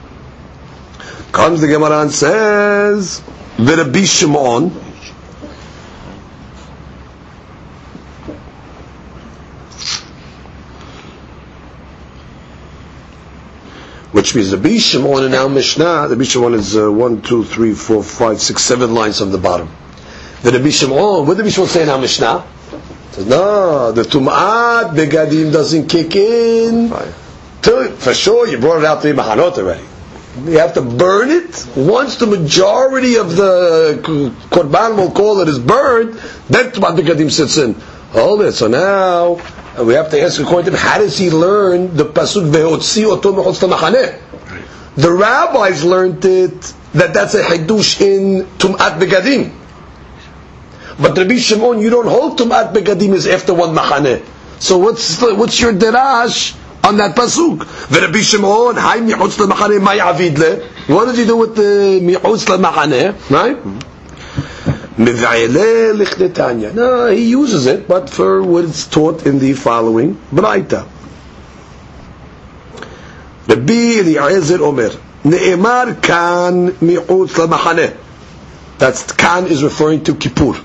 Comes 1.32 1.60
the 1.60 1.68
Gemara 1.68 2.02
and 2.02 2.10
says, 2.10 3.22
"V'Rabbi 3.56 4.06
Shimon." 4.06 4.70
Which 14.12 14.34
means 14.34 14.50
the 14.50 14.56
Bishamon 14.56 15.26
in 15.26 15.34
our 15.34 15.50
Mishnah, 15.50 16.08
the 16.08 16.16
Bishamon 16.16 16.54
is 16.54 16.76
uh, 16.76 16.90
one, 16.90 17.20
two, 17.20 17.44
three, 17.44 17.74
four, 17.74 18.02
five, 18.02 18.40
six, 18.40 18.62
seven 18.64 18.94
lines 18.94 19.18
from 19.18 19.30
the 19.30 19.38
bottom. 19.38 19.68
The 20.42 20.52
Bishamon, 20.52 21.26
what 21.26 21.36
did 21.36 21.44
Rabbi 21.44 21.66
say 21.66 21.82
in 21.82 21.88
our 21.90 21.98
Mishnah? 22.00 22.44
Says, 23.12 23.26
no, 23.26 23.92
the 23.92 24.02
Tum'at 24.02 24.94
Begadim 24.94 25.52
doesn't 25.52 25.88
kick 25.88 26.14
in. 26.16 26.92
Till, 27.62 27.90
for 27.96 28.14
sure, 28.14 28.46
you 28.46 28.58
brought 28.58 28.78
it 28.78 28.84
out 28.84 29.02
three 29.02 29.12
Mahanot 29.12 29.58
already. 29.58 29.84
You 30.44 30.58
have 30.58 30.74
to 30.74 30.82
burn 30.82 31.30
it. 31.30 31.66
Once 31.76 32.16
the 32.16 32.26
majority 32.26 33.16
of 33.16 33.34
the 33.36 34.00
Korban, 34.50 34.96
we'll 34.96 35.10
call 35.10 35.40
it, 35.40 35.48
is 35.48 35.58
burned, 35.58 36.14
then 36.48 36.70
Tum'at 36.70 36.96
Begadim 36.96 37.30
sits 37.30 37.56
in. 37.56 37.74
Hold 38.12 38.42
it. 38.42 38.52
So 38.52 38.68
now, 38.68 39.40
uh, 39.78 39.84
we 39.84 39.94
have 39.94 40.10
to 40.10 40.20
ask 40.20 40.40
according 40.40 40.66
to 40.66 40.70
him, 40.72 40.78
how 40.78 40.98
does 40.98 41.18
he 41.18 41.30
learn 41.30 41.94
the 41.96 42.04
pasuk 42.04 42.50
ve'otzi 42.50 43.04
oto 43.04 43.32
machaneh? 43.32 44.18
The 44.96 45.12
rabbis 45.12 45.84
learned 45.84 46.24
it 46.24 46.74
that 46.94 47.14
that's 47.14 47.34
a 47.34 47.42
hadush 47.42 48.00
in 48.00 48.46
tumat 48.58 48.98
begadim. 48.98 49.52
But 51.00 51.16
Rabbi 51.16 51.36
Shimon, 51.36 51.78
you 51.80 51.90
don't 51.90 52.06
hold 52.08 52.38
tumat 52.38 52.74
begadim 52.74 53.14
is 53.14 53.26
after 53.26 53.54
one 53.54 53.74
machaneh. 53.74 54.22
So 54.58 54.78
what's 54.78 55.20
what's 55.22 55.60
your 55.60 55.72
derash 55.72 56.56
on 56.82 56.96
that 56.96 57.14
pasuk? 57.14 57.60
Rabbi 57.90 58.18
Shimon, 58.18 58.74
hay 58.74 59.00
michutz 59.00 59.38
lemachaneh 59.38 59.82
may 59.82 60.00
avidle. 60.00 60.64
What 60.88 61.04
does 61.06 61.18
he 61.18 61.24
do 61.24 61.36
with 61.36 61.54
the 61.54 62.00
michutz 62.02 62.46
lemachaneh? 62.46 63.30
Right? 63.30 63.58
No, 66.74 67.06
he 67.06 67.30
uses 67.30 67.66
it, 67.66 67.86
but 67.86 68.10
for 68.10 68.42
what 68.42 68.64
it's 68.64 68.88
taught 68.88 69.24
in 69.24 69.38
the 69.38 69.52
following 69.52 70.16
Braita. 70.32 70.88
Rabbi 73.46 74.00
Eliezer 74.00 74.60
Omer, 74.64 74.90
Ne'emar 75.24 76.02
kan 76.02 76.72
mi'utz 76.80 77.34
lamachaneh. 77.38 77.96
That's 78.78 79.12
kan 79.12 79.46
is 79.46 79.62
referring 79.62 80.02
to 80.04 80.16
Kippur. 80.16 80.64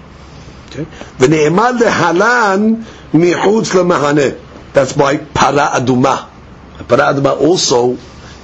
Okay. 0.73 0.87
V'ne'emar 1.19 1.79
lehalan 1.79 2.85
mi'utz 3.13 3.73
lamachaneh. 3.75 4.39
That's 4.73 4.93
by 4.93 5.17
para 5.19 5.71
aduma. 5.75 6.29
Para 6.89 7.13
aduma 7.15 7.39
also, 7.41 7.97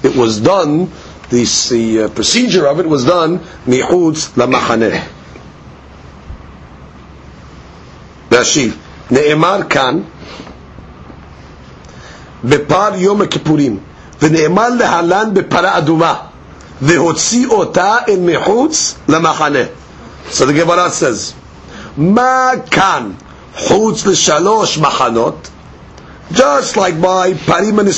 it 0.02 0.16
was 0.16 0.40
done, 0.40 0.90
this, 1.28 1.68
the 1.68 2.02
uh, 2.04 2.08
procedure 2.08 2.66
of 2.66 2.80
it 2.80 2.86
was 2.86 3.04
done 3.04 3.38
mi'utz 3.66 4.30
lamachaneh. 4.36 5.10
להשיב, 8.34 8.76
נאמר 9.10 9.58
כאן, 9.70 10.00
בפר 12.44 12.90
יום 12.96 13.22
הכיפורים, 13.22 13.78
ונאמר 14.22 14.68
להלן 14.68 15.34
בפרה 15.34 15.78
אדומה, 15.78 16.14
והוציא 16.82 17.46
אותה 17.46 17.96
אל 18.08 18.18
מחוץ 18.20 18.94
למחנה. 19.08 19.58
So 20.30 20.46
the 20.46 20.52
Gemara 20.54 20.90
says, 20.90 21.34
מה 21.98 22.50
כאן 22.70 23.10
חוץ 23.56 24.06
לשלוש 24.06 24.78
מחנות? 24.78 25.48
Just 26.32 26.76
like 26.76 27.00
by 27.00 27.34
parim 27.46 27.78
and 27.78 27.88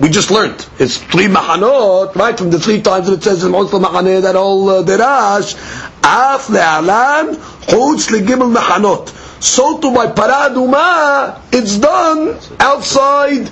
We 0.00 0.08
just 0.08 0.30
learned. 0.30 0.66
It's 0.78 0.96
three 0.96 1.26
machanot, 1.26 2.16
right? 2.16 2.36
From 2.36 2.48
the 2.50 2.58
three 2.58 2.80
times 2.80 3.06
that 3.06 3.12
it 3.18 3.22
says 3.22 3.44
in 3.44 3.52
Moshe 3.52 3.68
Machaneh, 3.68 4.22
that 4.22 4.34
whole 4.34 4.70
uh, 4.70 4.82
derash. 4.82 5.54
Af 6.02 6.46
le'alan, 6.46 7.34
chutz 7.68 8.08
le'gimel 8.10 8.50
machanot. 8.56 9.08
So 9.42 9.78
to 9.78 9.94
by 9.94 10.06
paraduma, 10.06 11.42
it's 11.52 11.76
done 11.76 12.38
outside 12.58 13.46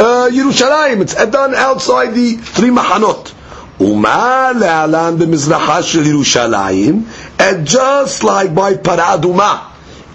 uh, 0.00 0.30
Yerushalayim. 0.32 1.02
It's 1.02 1.14
done 1.14 1.54
outside 1.54 2.14
the 2.14 2.36
three 2.36 2.70
machanot. 2.70 3.32
ומה 3.80 4.50
להלן 4.60 5.18
במזרחה 5.18 5.82
של 5.82 6.06
ירושלים, 6.06 7.04
And 7.39 7.65
just 7.65 8.23
like 8.23 8.53
by 8.53 8.73
paraduma, 8.73 9.71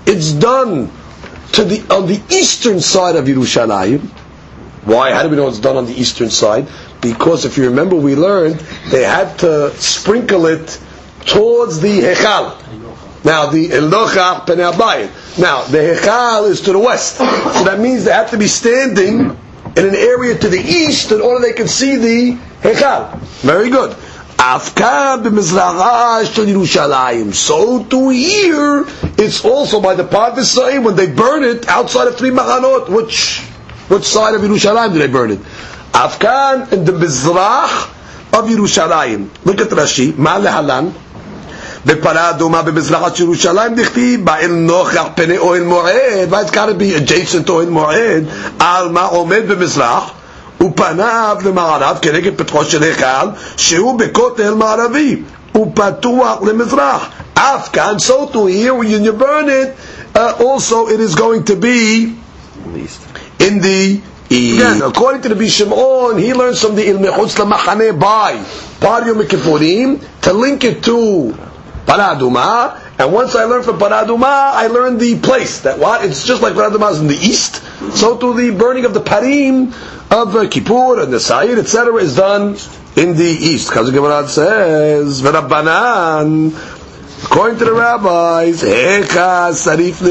it's 0.07 0.33
done 0.33 0.91
to 1.53 1.65
the, 1.65 1.81
on 1.95 2.07
the 2.07 2.21
eastern 2.31 2.81
side 2.81 3.17
of 3.17 3.25
Yerushalayim. 3.25 4.01
Why? 4.85 5.13
How 5.13 5.23
do 5.23 5.31
we 5.31 5.37
know 5.37 5.49
it's 5.49 5.59
done 5.61 5.77
on 5.77 5.87
the 5.87 5.95
eastern 5.99 6.29
side? 6.31 6.69
Because 7.01 7.45
if 7.45 7.57
you 7.57 7.65
remember, 7.65 7.97
we 7.97 8.15
learned 8.15 8.57
they 8.91 9.03
had 9.05 9.39
to 9.39 9.71
sprinkle 9.77 10.47
it 10.47 10.79
towards 11.25 11.81
the 11.81 12.01
Hechal. 12.01 12.61
Now 13.25 13.47
the 13.47 13.71
Elocha 13.71 14.45
Penei 14.47 15.39
Now 15.39 15.65
the 15.65 15.79
Hechal 15.79 16.49
is 16.51 16.61
to 16.63 16.73
the 16.73 16.79
west, 16.79 17.17
so 17.17 17.25
that 17.65 17.79
means 17.81 18.05
they 18.05 18.13
have 18.13 18.31
to 18.31 18.37
be 18.37 18.47
standing 18.49 19.21
in 19.77 19.87
an 19.89 19.95
area 19.95 20.37
to 20.37 20.49
the 20.49 20.61
east 20.61 21.11
in 21.11 21.23
order 21.23 21.41
they 21.41 21.55
can 21.55 21.69
see 21.69 21.97
the 21.97 22.39
Hechal. 22.61 23.19
Very 23.41 23.71
good. 23.71 23.97
Afka 24.44 25.22
Yerushalayim. 25.24 27.34
So 27.34 27.84
to 27.84 28.10
here, 28.10 28.86
it's 29.18 29.44
also 29.44 29.82
by 29.82 29.96
the 29.96 30.04
Parvisai 30.04 30.82
when 30.84 30.96
they 30.96 31.08
burn 31.08 31.44
it 31.44 31.68
outside 31.68 32.08
of 32.08 32.18
three 32.18 32.30
Machanot. 32.32 32.90
Which 32.90 33.40
which 33.90 34.04
side 34.06 34.36
of 34.36 34.42
Yerushalayim 34.42 34.94
do 34.94 35.00
they 35.00 35.08
burn 35.08 35.32
it? 35.32 35.40
Afkan 35.92 36.72
in 36.72 36.86
the 36.86 36.92
Mizrach 36.94 37.90
of 38.34 38.46
Yerushalayim. 38.50 39.30
Look 39.46 39.60
at 39.62 39.70
Rashi. 39.70 40.12
Ma'alehalan. 40.14 40.94
בפרה 41.86 42.30
אדומה 42.30 42.62
במזרחת 42.62 43.20
ירושלים 43.20 43.76
דכתיב 43.76 44.26
באל 44.26 44.52
נוכח 44.52 45.04
פני 45.16 45.38
אוהל 45.38 45.64
מועד 45.64 46.28
ואז 46.30 46.50
gotta 46.50 46.74
be 46.80 47.10
adjacent 47.10 47.50
אוהל 47.50 47.70
מועד 47.70 48.24
על 48.60 48.90
מה 48.90 49.06
עומד 49.06 49.42
במזרח 49.48 50.12
ופניו 50.64 51.38
למערב 51.46 51.98
כנגד 52.02 52.38
פתחו 52.38 52.66
של 52.66 52.84
היכל 52.84 53.28
שהוא 53.58 54.00
בכותל 54.00 54.54
מערבי 54.54 55.22
ופתוח 55.58 56.42
למזרח 56.42 57.08
אף 57.34 57.70
כאן 57.74 57.96
so 58.00 58.34
to 58.34 58.46
here 58.48 58.74
when 58.74 59.04
you 59.06 59.14
burn 59.14 59.50
it 59.50 59.70
uh, 60.16 60.34
also 60.40 60.88
it 60.88 61.00
is 61.00 61.16
going 61.16 61.44
to 61.44 61.56
be 61.56 62.14
in 63.40 63.60
the 63.62 64.00
Again, 64.32 64.84
according 64.84 65.24
to 65.24 65.30
the 65.30 65.34
Bishimon, 65.34 66.20
he 66.22 66.36
learns 66.36 66.62
from 66.62 66.76
the 66.76 66.84
Ilmechutz 66.84 67.36
Lamachane 67.44 68.00
by 68.00 68.38
Par 68.80 69.08
Yom 69.08 69.18
Kippurim 69.24 70.00
to 70.22 70.34
link 70.34 70.64
it 70.66 70.84
to 70.84 71.36
Paraduma, 71.88 72.80
and 72.97 73.13
once 73.13 73.35
I 73.35 73.45
learned 73.45 73.65
from 73.65 73.79
Paraduma, 73.79 74.53
I 74.55 74.69
learned 74.69 75.01
the 75.01 75.19
place. 75.19 75.61
That 75.61 75.79
what? 75.81 76.05
It's 76.05 76.25
just 76.25 76.43
like 76.43 76.55
Paraduma 76.55 76.93
is 76.93 77.01
in 77.01 77.09
the 77.09 77.17
east, 77.17 77.57
so 77.97 78.17
to 78.17 78.35
the 78.35 78.57
burning 78.57 78.85
of 78.85 78.95
the 78.95 79.01
Parim 79.01 79.75
of 80.13 80.51
Kippur 80.51 81.01
and 81.03 81.13
the 81.13 81.19
Sa'ir, 81.19 81.59
etc., 81.59 81.97
is 81.97 82.15
done 82.15 82.57
in 82.97 83.17
the 83.17 83.25
east. 83.25 83.69
Because 83.69 83.91
the 83.91 83.93
Gemara 83.93 84.29
says, 84.29 85.23
"V'Rabbanan." 85.23 86.55
According 87.25 87.59
to 87.59 87.65
the 87.65 87.73
rabbis, 87.73 88.63
Hecha 88.63 89.51
Sarif 89.57 90.03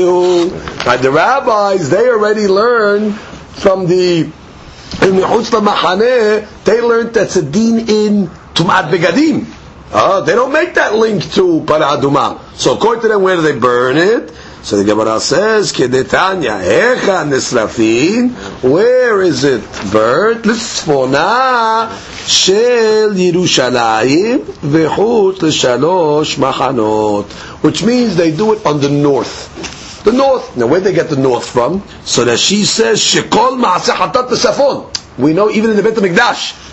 Right, 0.85 0.99
the 0.99 1.11
rabbis 1.11 1.89
they 1.89 2.09
already 2.09 2.47
learned 2.47 3.15
from 3.15 3.85
the 3.87 4.21
in 5.01 5.15
the 5.15 6.47
they 6.65 6.81
learned 6.81 7.13
that's 7.13 7.35
a 7.35 7.43
din 7.43 7.79
in 7.87 8.27
Tumat 8.55 8.89
Begadim. 8.91 9.45
Uh, 9.91 10.21
they 10.21 10.33
don't 10.33 10.51
make 10.51 10.73
that 10.73 10.95
link 10.95 11.23
to 11.33 11.61
Paraduma. 11.61 12.39
So 12.55 12.75
according 12.75 13.01
to 13.03 13.07
them, 13.07 13.23
where 13.23 13.35
do 13.35 13.41
they 13.41 13.57
burn 13.57 13.97
it? 13.97 14.31
So 14.63 14.77
the 14.77 14.85
Gemara 14.85 15.19
says, 15.19 15.73
Kedetanya, 15.73 16.63
Echa 16.63 17.27
Nisrafin, 17.27 18.31
where 18.63 19.21
is 19.21 19.43
it 19.43 19.61
burnt? 19.91 20.45
L'tzfona 20.45 21.91
shel 22.25 23.09
Yerushalayim 23.09 24.39
v'chut 24.39 25.41
l'shalosh 25.41 26.37
machanot. 26.37 27.29
Which 27.61 27.83
means 27.83 28.15
they 28.15 28.31
do 28.31 28.53
it 28.53 28.65
on 28.65 28.79
the 28.79 28.89
north. 28.89 30.03
The 30.05 30.13
north. 30.13 30.55
Now 30.55 30.67
where 30.67 30.79
they 30.79 30.93
get 30.93 31.09
the 31.09 31.17
north 31.17 31.49
from? 31.49 31.83
So 32.05 32.23
that 32.23 32.39
she 32.39 32.63
says, 32.63 33.01
Shekol 33.01 33.61
ma'aseh 33.61 33.93
hatat 33.95 35.17
We 35.17 35.33
know 35.33 35.49
even 35.49 35.71
in 35.71 35.75
the 35.75 35.83
Beit 35.83 35.95
HaMikdash, 35.95 36.72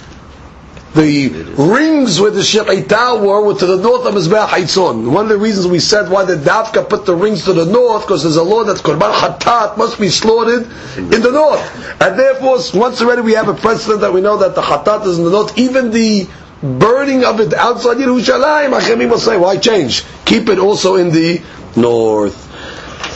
the 0.94 1.28
rings 1.56 2.20
where 2.20 2.30
the 2.32 2.40
Shechaita 2.40 3.20
were 3.20 3.44
were 3.44 3.54
to 3.54 3.66
the 3.66 3.76
north 3.76 4.06
of 4.06 4.14
Mizbeach 4.14 4.48
HaChitzon. 4.48 5.12
One 5.12 5.26
of 5.26 5.28
the 5.28 5.38
reasons 5.38 5.68
we 5.68 5.78
said 5.78 6.10
why 6.10 6.24
the 6.24 6.34
Davka 6.34 6.88
put 6.88 7.06
the 7.06 7.14
rings 7.14 7.44
to 7.44 7.52
the 7.52 7.64
north, 7.64 8.02
because 8.02 8.24
there's 8.24 8.36
a 8.36 8.42
law 8.42 8.64
that 8.64 8.78
Korban 8.78 9.12
Hatat 9.12 9.76
must 9.78 10.00
be 10.00 10.08
slaughtered 10.08 10.64
in 10.96 11.22
the 11.22 11.30
north. 11.30 12.00
And 12.00 12.18
therefore, 12.18 12.58
once 12.74 13.00
already 13.00 13.22
we 13.22 13.32
have 13.32 13.48
a 13.48 13.54
precedent 13.54 14.00
that 14.00 14.12
we 14.12 14.20
know 14.20 14.38
that 14.38 14.54
the 14.54 14.62
Hatat 14.62 15.06
is 15.06 15.18
in 15.18 15.24
the 15.24 15.30
north, 15.30 15.56
even 15.56 15.90
the 15.92 16.28
burning 16.62 17.24
of 17.24 17.40
it 17.40 17.54
outside 17.54 17.96
Yerushalayim, 17.98 18.78
Hachemim 18.78 19.10
will 19.10 19.18
say, 19.18 19.36
why 19.36 19.56
change? 19.58 20.04
Keep 20.24 20.48
it 20.48 20.58
also 20.58 20.96
in 20.96 21.10
the 21.10 21.40
north. 21.76 22.48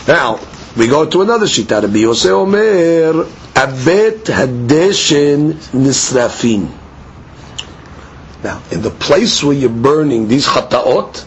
Now, 0.07 0.39
we 0.77 0.87
go 0.87 1.09
to 1.09 1.23
another 1.23 1.47
Shita, 1.47 1.83
Rabbi 1.83 2.05
Omer, 2.31 3.25
Abet 3.55 4.25
Hadeshen 4.25 5.55
Nisrafin. 5.73 6.84
Now, 8.44 8.62
in 8.72 8.82
the 8.82 8.90
place 8.92 9.44
where 9.44 9.54
you're 9.56 9.70
burning 9.70 10.28
these 10.28 10.46
chataot, 10.48 11.26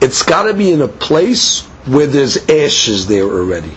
it's 0.00 0.22
got 0.22 0.44
to 0.44 0.54
be 0.54 0.70
in 0.70 0.80
a 0.80 0.88
place 0.88 1.62
where 1.86 2.06
there's 2.06 2.48
ashes 2.48 3.06
there 3.08 3.24
already. 3.24 3.72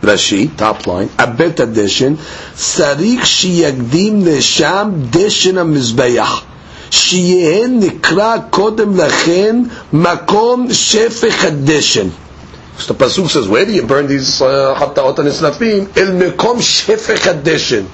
Rashi, 0.00 0.56
top 0.56 0.86
line, 0.86 1.08
abet 1.18 1.60
addition, 1.60 2.16
sarik 2.16 3.20
shiyagdim 3.20 4.22
nesham 4.22 5.06
deshin 5.10 5.58
המזבח, 5.58 6.44
שיהיה 6.90 7.68
נקרא 7.68 8.36
קודם 8.50 8.96
לכן 8.96 9.62
מקום 9.92 10.72
שפך 10.72 11.44
הדשן. 11.44 12.08
So 12.78 12.94
the 12.94 13.04
Pasuk 13.04 13.28
says, 13.28 13.46
where 13.46 13.64
do 13.64 13.72
you 13.72 13.82
burn 13.82 14.06
these 14.08 14.40
uh, 14.42 14.74
chataot 14.78 15.18
and 15.18 15.28
isnafim? 15.28 15.96
El 15.96 16.12
mekom 16.14 16.56
shefech 16.58 17.18
hadeshen. 17.18 17.86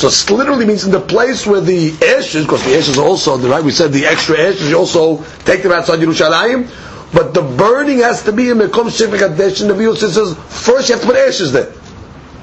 So 0.00 0.08
it 0.08 0.34
literally 0.34 0.64
means 0.64 0.86
in 0.86 0.92
the 0.92 1.00
place 1.00 1.46
where 1.46 1.60
the 1.60 1.92
ashes, 2.16 2.46
because 2.46 2.64
the 2.64 2.74
ashes 2.74 2.96
also, 2.96 3.36
the 3.36 3.50
right, 3.50 3.62
we 3.62 3.70
said 3.70 3.92
the 3.92 4.06
extra 4.06 4.38
ashes, 4.38 4.70
you 4.70 4.78
also 4.78 5.22
take 5.44 5.62
them 5.62 5.72
outside 5.72 5.98
Yerushalayim, 5.98 7.12
but 7.12 7.34
the 7.34 7.42
burning 7.42 7.98
has 7.98 8.22
to 8.22 8.32
be 8.32 8.48
in 8.48 8.56
Mekom 8.56 8.86
Shefek 8.88 9.18
Hadesh, 9.18 9.60
and 9.60 9.68
the 9.68 9.74
Bible 9.74 9.94
says, 9.96 10.16
first 10.48 10.88
you 10.88 10.94
have 10.94 11.02
to 11.02 11.06
put 11.06 11.16
ashes 11.16 11.52
there. 11.52 11.70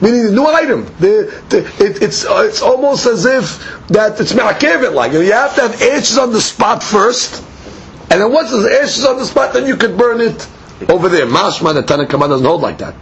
Meaning 0.01 0.25
the 0.25 0.31
new 0.33 0.45
item. 0.45 0.85
The, 0.99 1.43
the, 1.49 1.65
it, 1.83 2.03
it's, 2.03 2.25
uh, 2.25 2.45
it's 2.47 2.61
almost 2.61 3.07
as 3.07 3.25
if 3.25 3.87
that 3.87 4.21
it's 4.21 4.35
Me'akev 4.35 4.93
like. 4.93 5.13
You 5.13 5.31
have 5.31 5.55
to 5.55 5.61
have 5.61 5.81
ashes 5.81 6.19
on 6.19 6.31
the 6.33 6.41
spot 6.41 6.83
first, 6.83 7.43
and 8.11 8.21
then 8.21 8.31
once 8.31 8.51
there's 8.51 8.67
ashes 8.87 9.03
on 9.03 9.17
the 9.17 9.25
spot, 9.25 9.53
then 9.53 9.65
you 9.65 9.77
could 9.77 9.97
burn 9.97 10.21
it 10.21 10.47
over 10.89 11.09
there. 11.09 11.25
Mashma, 11.25 11.73
the 11.73 11.81
Tanakh 11.81 12.11
doesn't 12.11 12.45
hold 12.45 12.61
like 12.61 12.77
that. 12.77 12.93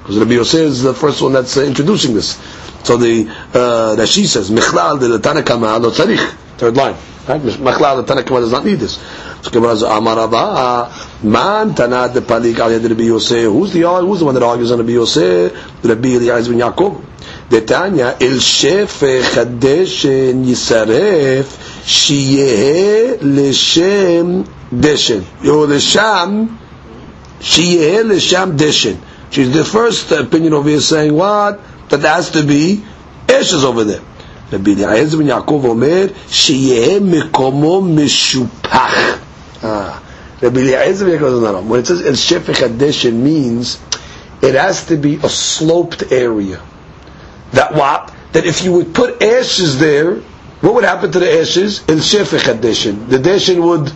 Because 0.00 0.18
Rabbi 0.18 0.32
Yosef 0.32 0.60
is 0.60 0.82
the 0.82 0.92
first 0.92 1.22
one 1.22 1.32
that's 1.32 1.56
uh, 1.56 1.62
introducing 1.62 2.12
this. 2.12 2.38
So 2.84 2.96
the 2.96 3.28
uh, 3.28 3.96
Rashi 3.96 4.26
says, 4.26 4.50
Michlal 4.50 4.98
de 5.00 5.18
Tanakama 5.18 5.80
lo 5.80 5.90
tzarich. 5.90 6.34
Third 6.58 6.76
line. 6.76 6.96
Right? 7.28 7.40
Michlal 7.40 8.04
de 8.04 8.12
Tanakama 8.12 8.40
does 8.40 8.52
not 8.52 8.64
need 8.64 8.76
this. 8.76 8.96
So 9.42 9.50
Gemara 9.50 9.76
says, 9.76 9.82
Amar 9.84 10.18
Abba, 10.18 10.92
Man 11.22 11.74
Tana 11.74 12.12
de 12.12 12.20
Palik 12.20 12.58
al 12.58 12.70
Yad 12.70 12.88
Rabbi 12.88 13.04
Yosef. 13.04 13.44
Who's 13.44 13.72
the, 13.72 13.82
who's 13.82 14.20
the 14.20 14.24
one 14.24 14.34
that 14.34 14.42
argues 14.42 14.70
on 14.72 14.78
Rabbi 14.78 14.92
Yosef? 14.92 15.84
Rabbi 15.84 16.08
Eliezer 16.08 16.50
bin 16.50 16.60
Yaakov. 16.60 17.06
Tanya, 17.60 18.16
El 18.20 18.38
Shefe 18.40 19.20
הדשן 19.36 20.44
יישרף, 20.44 21.56
שיהא 21.86 23.16
לשם 23.20 24.42
דשן. 24.72 25.20
Yo 25.42 25.66
לשם, 25.68 26.44
שיהא 27.40 28.02
לשם 28.02 28.50
דשן. 28.56 28.94
She's 29.30 29.50
the 29.52 29.64
first 29.64 30.12
opinion 30.12 30.52
over 30.52 30.68
here 30.68 30.80
saying 30.80 31.14
what? 31.14 31.58
that 31.89 31.97
there 31.97 32.13
has 32.13 32.31
to 32.31 32.43
be 32.43 32.83
ashes 33.29 33.63
over 33.63 33.83
there. 33.83 34.01
Rabbi 34.51 34.71
Eliezer 34.71 35.17
ben 35.17 35.27
Yaakov 35.27 35.65
Omer, 35.65 36.09
שיהיה 36.29 36.99
מקומו 36.99 37.81
משופח. 37.81 39.17
Rabbi 40.41 40.59
Eliezer 40.59 41.05
ben 41.05 41.19
Yaakov 41.19 41.63
when 41.65 41.79
it 41.81 41.87
says 41.87 42.01
El 42.01 42.13
Shefech 42.13 42.67
Hadeshen 42.67 43.13
means 43.13 43.79
it 44.41 44.55
has 44.55 44.85
to 44.85 44.95
be 44.97 45.15
a 45.15 45.29
sloped 45.29 46.11
area. 46.11 46.61
That 47.51 47.73
what? 47.73 48.13
That 48.33 48.45
if 48.45 48.63
you 48.63 48.73
would 48.73 48.93
put 48.93 49.21
ashes 49.23 49.79
there, 49.79 50.15
what 50.61 50.73
would 50.75 50.83
happen 50.83 51.11
to 51.11 51.19
the 51.19 51.39
ashes? 51.41 51.79
El 51.87 51.97
Shefech 51.97 52.53
Hadeshen. 52.53 53.09
The 53.09 53.17
deshin 53.17 53.61
would 53.63 53.91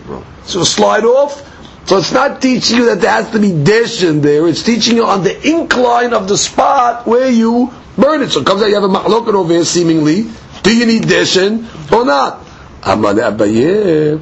so 0.46 0.64
slide 0.64 1.04
off. 1.04 1.48
so 1.87 1.97
it's 1.97 2.11
not 2.11 2.41
teaching 2.41 2.77
you 2.79 2.85
that 2.87 2.99
there 2.99 3.11
has 3.11 3.31
to 3.31 3.39
be 3.39 3.49
deshin 3.51 4.21
there. 4.21 4.45
It's 4.49 4.61
teaching 4.61 4.97
you 4.97 5.05
on 5.05 5.23
the 5.23 5.49
incline 5.49 6.13
of 6.13 6.27
the 6.27 6.37
spot 6.37 7.07
where 7.07 7.31
you 7.31 7.73
burn 7.97 8.21
it. 8.21 8.29
So 8.31 8.41
it 8.41 8.45
comes 8.45 8.61
out 8.61 8.67
you 8.67 8.75
have 8.75 8.83
a 8.83 8.89
machloket 8.89 9.33
over 9.33 9.53
here 9.53 9.63
seemingly. 9.63 10.29
Do 10.63 10.75
you 10.75 10.85
need 10.85 11.03
deshin 11.03 11.63
or 11.89 12.03
not? 12.03 12.43
Amane 12.81 13.23
Abaye. 13.31 14.19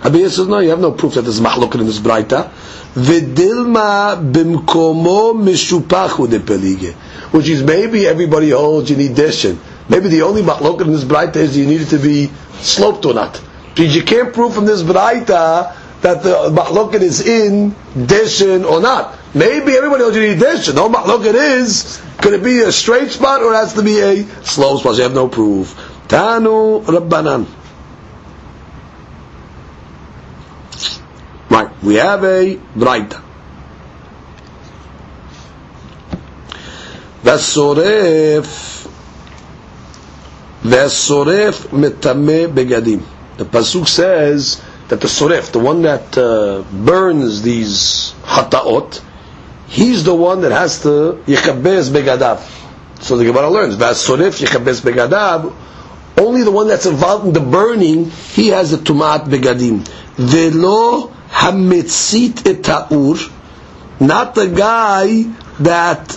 Abaye 0.00 0.30
says 0.30 0.48
no, 0.48 0.60
you 0.60 0.70
have 0.70 0.80
no 0.80 0.92
proof 0.92 1.12
that 1.14 1.22
there's 1.22 1.40
machloket 1.40 1.78
in 1.78 1.84
this 1.86 1.98
braita. 1.98 2.50
V'dilma 2.94 4.16
bimkomo 4.32 5.34
mishupachu 5.34 6.30
de 6.30 6.40
pelige. 6.40 6.94
Which 7.34 7.50
is 7.50 7.62
maybe 7.62 8.06
everybody 8.06 8.48
holds 8.48 8.88
you 8.88 8.96
need 8.96 9.10
deshin. 9.10 9.58
Maybe 9.90 10.08
the 10.08 10.22
only 10.22 10.40
machloket 10.40 10.86
in 10.86 10.92
this 10.92 11.04
braita 11.04 11.36
is 11.36 11.54
you 11.54 11.66
need 11.66 11.82
it 11.82 11.88
to 11.90 11.98
be 11.98 12.30
sloped 12.62 13.04
or 13.04 13.12
not. 13.12 13.38
Because 13.74 13.94
you 13.94 14.04
can't 14.04 14.32
prove 14.32 14.54
from 14.54 14.64
this 14.64 14.82
braita 14.82 15.74
that 16.01 16.23
the 16.23 16.49
machloket 16.49 17.01
is 17.01 17.25
in 17.25 17.71
deshin 17.95 18.69
or 18.69 18.81
not. 18.81 19.17
Maybe 19.33 19.75
everybody 19.75 20.03
knows 20.03 20.15
you 20.15 20.27
need 20.27 20.37
deshin. 20.39 20.75
No 20.75 20.89
machloket 20.89 21.33
is 21.33 22.01
could 22.17 22.33
it 22.33 22.43
be 22.43 22.61
a 22.61 22.71
straight 22.71 23.11
spot 23.11 23.41
or 23.41 23.53
it 23.53 23.57
has 23.57 23.73
to 23.73 23.83
be 23.83 23.99
a 23.99 24.23
slow 24.43 24.77
spot? 24.77 24.95
You 24.97 25.03
have 25.03 25.13
no 25.13 25.27
proof. 25.27 25.73
Tanu 26.07 26.83
Rabbanan. 26.85 27.47
Right, 31.49 31.83
we 31.83 31.95
have 31.95 32.23
a 32.23 32.55
Braita. 32.75 33.21
והשורף, 37.23 38.87
והשורף 40.65 41.73
מטמא 41.73 42.47
בגדים. 42.53 42.99
The 43.37 43.45
pasuk 43.45 43.87
says 43.87 44.61
that 44.88 45.00
the 45.00 45.06
soref, 45.06 45.52
the 45.52 45.58
one 45.58 45.82
that 45.82 46.16
uh, 46.16 46.62
burns 46.72 47.42
these 47.42 48.14
hataot, 48.22 49.02
he's 49.68 50.04
the 50.04 50.14
one 50.14 50.40
that 50.40 50.52
has 50.52 50.82
to 50.82 51.22
yichabez 51.26 51.90
begadav. 51.90 52.56
So 53.02 53.16
the 53.16 53.24
Gemara 53.24 53.50
learns, 53.50 53.76
Vasorif 53.76 54.44
yichabez 54.44 54.80
begadav, 54.80 55.54
only 56.18 56.42
the 56.42 56.50
one 56.50 56.66
that's 56.68 56.86
involved 56.86 57.26
in 57.26 57.32
the 57.32 57.40
burning, 57.40 58.10
he 58.10 58.48
has 58.48 58.70
the 58.70 58.78
tumat 58.78 59.26
begadim. 59.26 59.86
Velo 60.16 61.08
hametzit 61.28 62.42
etaur, 62.44 63.30
not 64.00 64.34
the 64.34 64.48
guy 64.48 65.22
that 65.60 66.16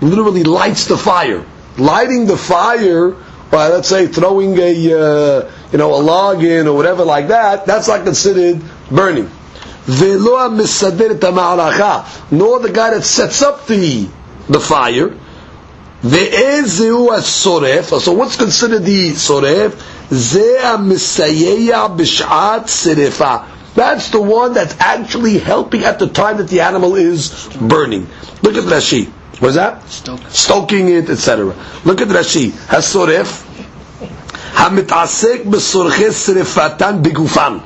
literally 0.00 0.44
lights 0.44 0.86
the 0.86 0.96
fire. 0.96 1.44
Lighting 1.78 2.26
the 2.26 2.36
fire 2.36 3.16
by, 3.50 3.68
let's 3.68 3.88
say, 3.88 4.06
throwing 4.08 4.58
a, 4.58 4.92
uh, 4.92 5.50
you 5.72 5.78
know, 5.78 5.94
a 5.94 6.00
log 6.02 6.42
in 6.42 6.66
or 6.66 6.74
whatever 6.76 7.04
like 7.04 7.28
that, 7.28 7.66
that's 7.66 7.88
not 7.88 8.04
considered 8.04 8.60
burning. 8.90 9.30
Nor 9.86 10.48
the 12.60 12.70
guy 12.72 12.90
that 12.94 13.04
sets 13.04 13.42
up 13.42 13.66
the 13.66 14.08
the 14.48 14.60
fire. 14.60 15.10
So 16.02 16.18
what's 18.12 18.36
considered 18.36 18.84
the 18.84 19.10
soref? 19.12 19.72
That's 23.74 24.10
the 24.10 24.20
one 24.20 24.52
that's 24.54 24.76
actually 24.80 25.38
helping 25.38 25.84
at 25.84 25.98
the 25.98 26.06
time 26.08 26.36
that 26.38 26.48
the 26.48 26.60
animal 26.60 26.94
is 26.96 27.48
burning. 27.60 28.06
Look 28.42 28.56
at 28.56 28.64
Rashi. 28.64 29.10
What's 29.40 29.56
that? 29.56 29.82
Stoking, 29.88 30.28
Stoking 30.30 30.88
it, 30.88 31.10
etc. 31.10 31.54
Look 31.84 32.00
at 32.00 32.08
Rashi. 32.08 32.50
Hasoref. 32.50 33.42
Hamitasek 34.54 35.42
besorche 35.44 36.10
srefatan 36.10 37.02
bigufan. 37.02 37.62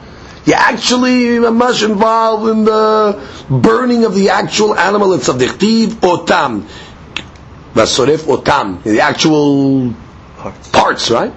You 0.47 0.55
actually 0.55 1.39
much 1.41 1.83
involved 1.83 2.49
in 2.49 2.65
the 2.65 3.21
burning 3.51 4.05
of 4.05 4.15
the 4.15 4.31
actual 4.31 4.75
animal. 4.75 5.13
It's 5.13 5.29
of 5.29 5.39
the 5.39 5.47
chtiv 5.47 5.89
otam. 6.01 6.63
Vasoref 7.75 8.21
otam. 8.25 8.83
The 8.83 9.01
actual 9.03 9.95
parts, 10.39 10.69
parts 10.71 11.11
right? 11.11 11.33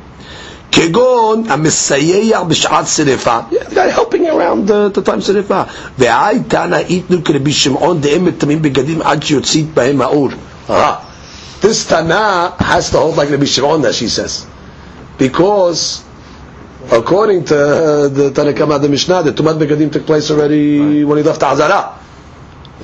כגון 0.72 1.44
המסייע 1.48 2.42
בשעת 2.42 2.86
שרפה, 2.86 3.38
the 3.50 3.74
guy 3.74 3.90
helping 3.98 4.26
around 4.26 4.68
the, 4.70 4.98
the 4.98 5.08
time 5.08 5.20
שרפה. 5.20 5.62
והי 5.98 6.40
תנא 6.48 6.76
איתנו 6.76 7.24
כרבי 7.24 7.52
שמעון 7.52 8.00
דהם 8.00 8.24
מטמאים 8.24 8.62
בגדים 8.62 9.02
עד 9.02 9.22
שיוציא 9.22 9.64
בהם 9.74 10.00
האור. 10.02 10.28
Ah, 10.68 10.72
This 11.60 11.86
Tana 11.86 12.54
has 12.58 12.90
to 12.90 12.98
hold 12.98 13.16
like 13.16 13.30
Rabbi 13.30 13.44
Shimon 13.44 13.82
that 13.82 13.94
she 13.94 14.08
says. 14.08 14.46
Because 15.18 16.04
according 16.92 17.44
to 17.46 17.56
uh, 17.56 18.08
the 18.08 18.30
Tanakama, 18.30 18.80
the 18.80 18.88
Mishnah, 18.88 19.22
the 19.22 19.32
Tumat 19.32 19.58
Begadim 19.58 19.90
took 19.90 20.04
place 20.06 20.30
already 20.30 21.02
when 21.04 21.18
he 21.18 21.24
left 21.24 21.42
Azara. 21.42 21.98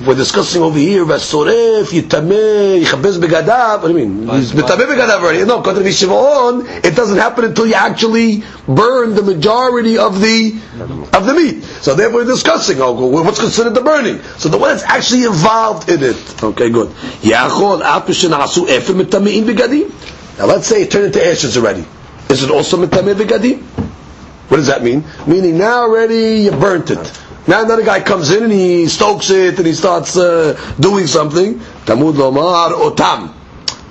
We're 0.06 0.14
discussing 0.14 0.62
over 0.62 0.78
here, 0.78 1.04
Vasoref, 1.04 1.86
Yitameh, 1.86 2.84
Yichabez 2.84 3.18
Begadav. 3.18 3.82
What 3.82 3.88
do 3.88 3.98
you 3.98 4.06
mean? 4.06 4.28
He's 4.28 4.52
Mitameh 4.52 4.86
Begadav 4.86 5.22
already. 5.22 5.44
No, 5.44 5.60
to 5.60 5.92
Shimon, 5.92 6.66
it 6.84 6.94
doesn't 6.94 7.18
happen 7.18 7.46
until 7.46 7.66
you 7.66 7.74
actually 7.74 8.44
burn 8.68 9.16
the 9.16 9.22
majority 9.22 9.98
of 9.98 10.20
the 10.20 10.60
of 11.12 11.26
the 11.26 11.34
meat. 11.34 11.64
So 11.82 11.96
therefore, 11.96 12.20
we're 12.20 12.26
discussing 12.26 12.80
oh, 12.80 12.92
what's 13.08 13.40
considered 13.40 13.74
the 13.74 13.80
burning. 13.80 14.22
So 14.38 14.48
the 14.48 14.58
one 14.58 14.70
that's 14.70 14.84
actually 14.84 15.24
involved 15.24 15.90
in 15.90 16.04
it. 16.04 16.44
Okay, 16.44 16.70
good. 16.70 16.90
Yachol 17.22 17.82
apishin 17.82 18.30
asu 18.30 18.68
efer 18.68 18.92
mitamein 18.92 19.44
begadim. 19.44 20.38
Now 20.38 20.46
let's 20.46 20.68
say 20.68 20.82
it 20.82 20.92
turned 20.92 21.06
into 21.06 21.26
ashes 21.26 21.56
already. 21.56 21.84
Is 22.30 22.44
it 22.44 22.50
also 22.52 22.76
mitameh 22.76 23.14
begadim? 23.14 23.62
What 24.48 24.58
does 24.58 24.68
that 24.68 24.84
mean? 24.84 25.04
Meaning 25.26 25.58
now 25.58 25.80
already 25.80 26.42
you 26.42 26.52
burnt 26.52 26.92
it. 26.92 27.20
Now 27.47 27.63
another 27.63 27.83
guy 27.83 27.99
comes 28.01 28.31
in 28.31 28.43
and 28.43 28.51
he 28.53 28.87
stokes 28.87 29.29
it 29.29 29.57
and 29.57 29.67
he 29.67 29.73
starts 29.73 30.15
uh, 30.15 30.57
doing 30.79 31.07
something. 31.07 31.55
Tamud 31.85 32.13
lomar 32.13 32.71
otam. 32.71 33.33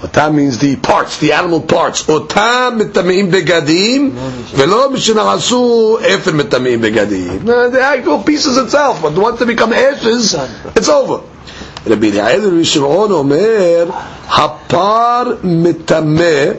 Otam 0.01 0.35
means 0.35 0.59
the 0.59 0.77
parts, 0.77 1.19
the 1.19 1.33
animal 1.33 1.61
parts. 1.61 2.03
Otam 2.07 2.81
mitamein 2.81 3.31
begadim, 3.31 4.11
velo 4.57 4.89
mishinarasu 4.89 6.01
efer 6.03 6.33
mitamein 6.33 6.81
begadim. 6.81 7.43
Now, 7.45 7.69
The 7.69 7.83
actual 7.83 8.23
pieces 8.23 8.57
itself, 8.57 9.03
but 9.03 9.13
once 9.19 9.39
they 9.39 9.47
become 9.47 9.73
ashes, 9.73 10.35
it's 10.75 10.89
over. 10.89 11.23
רבי 11.87 12.11
אליעזר 12.11 12.51
ושמעון 12.61 13.11
אומר, 13.13 13.87
הפר 14.29 15.23
מטמא, 15.45 16.53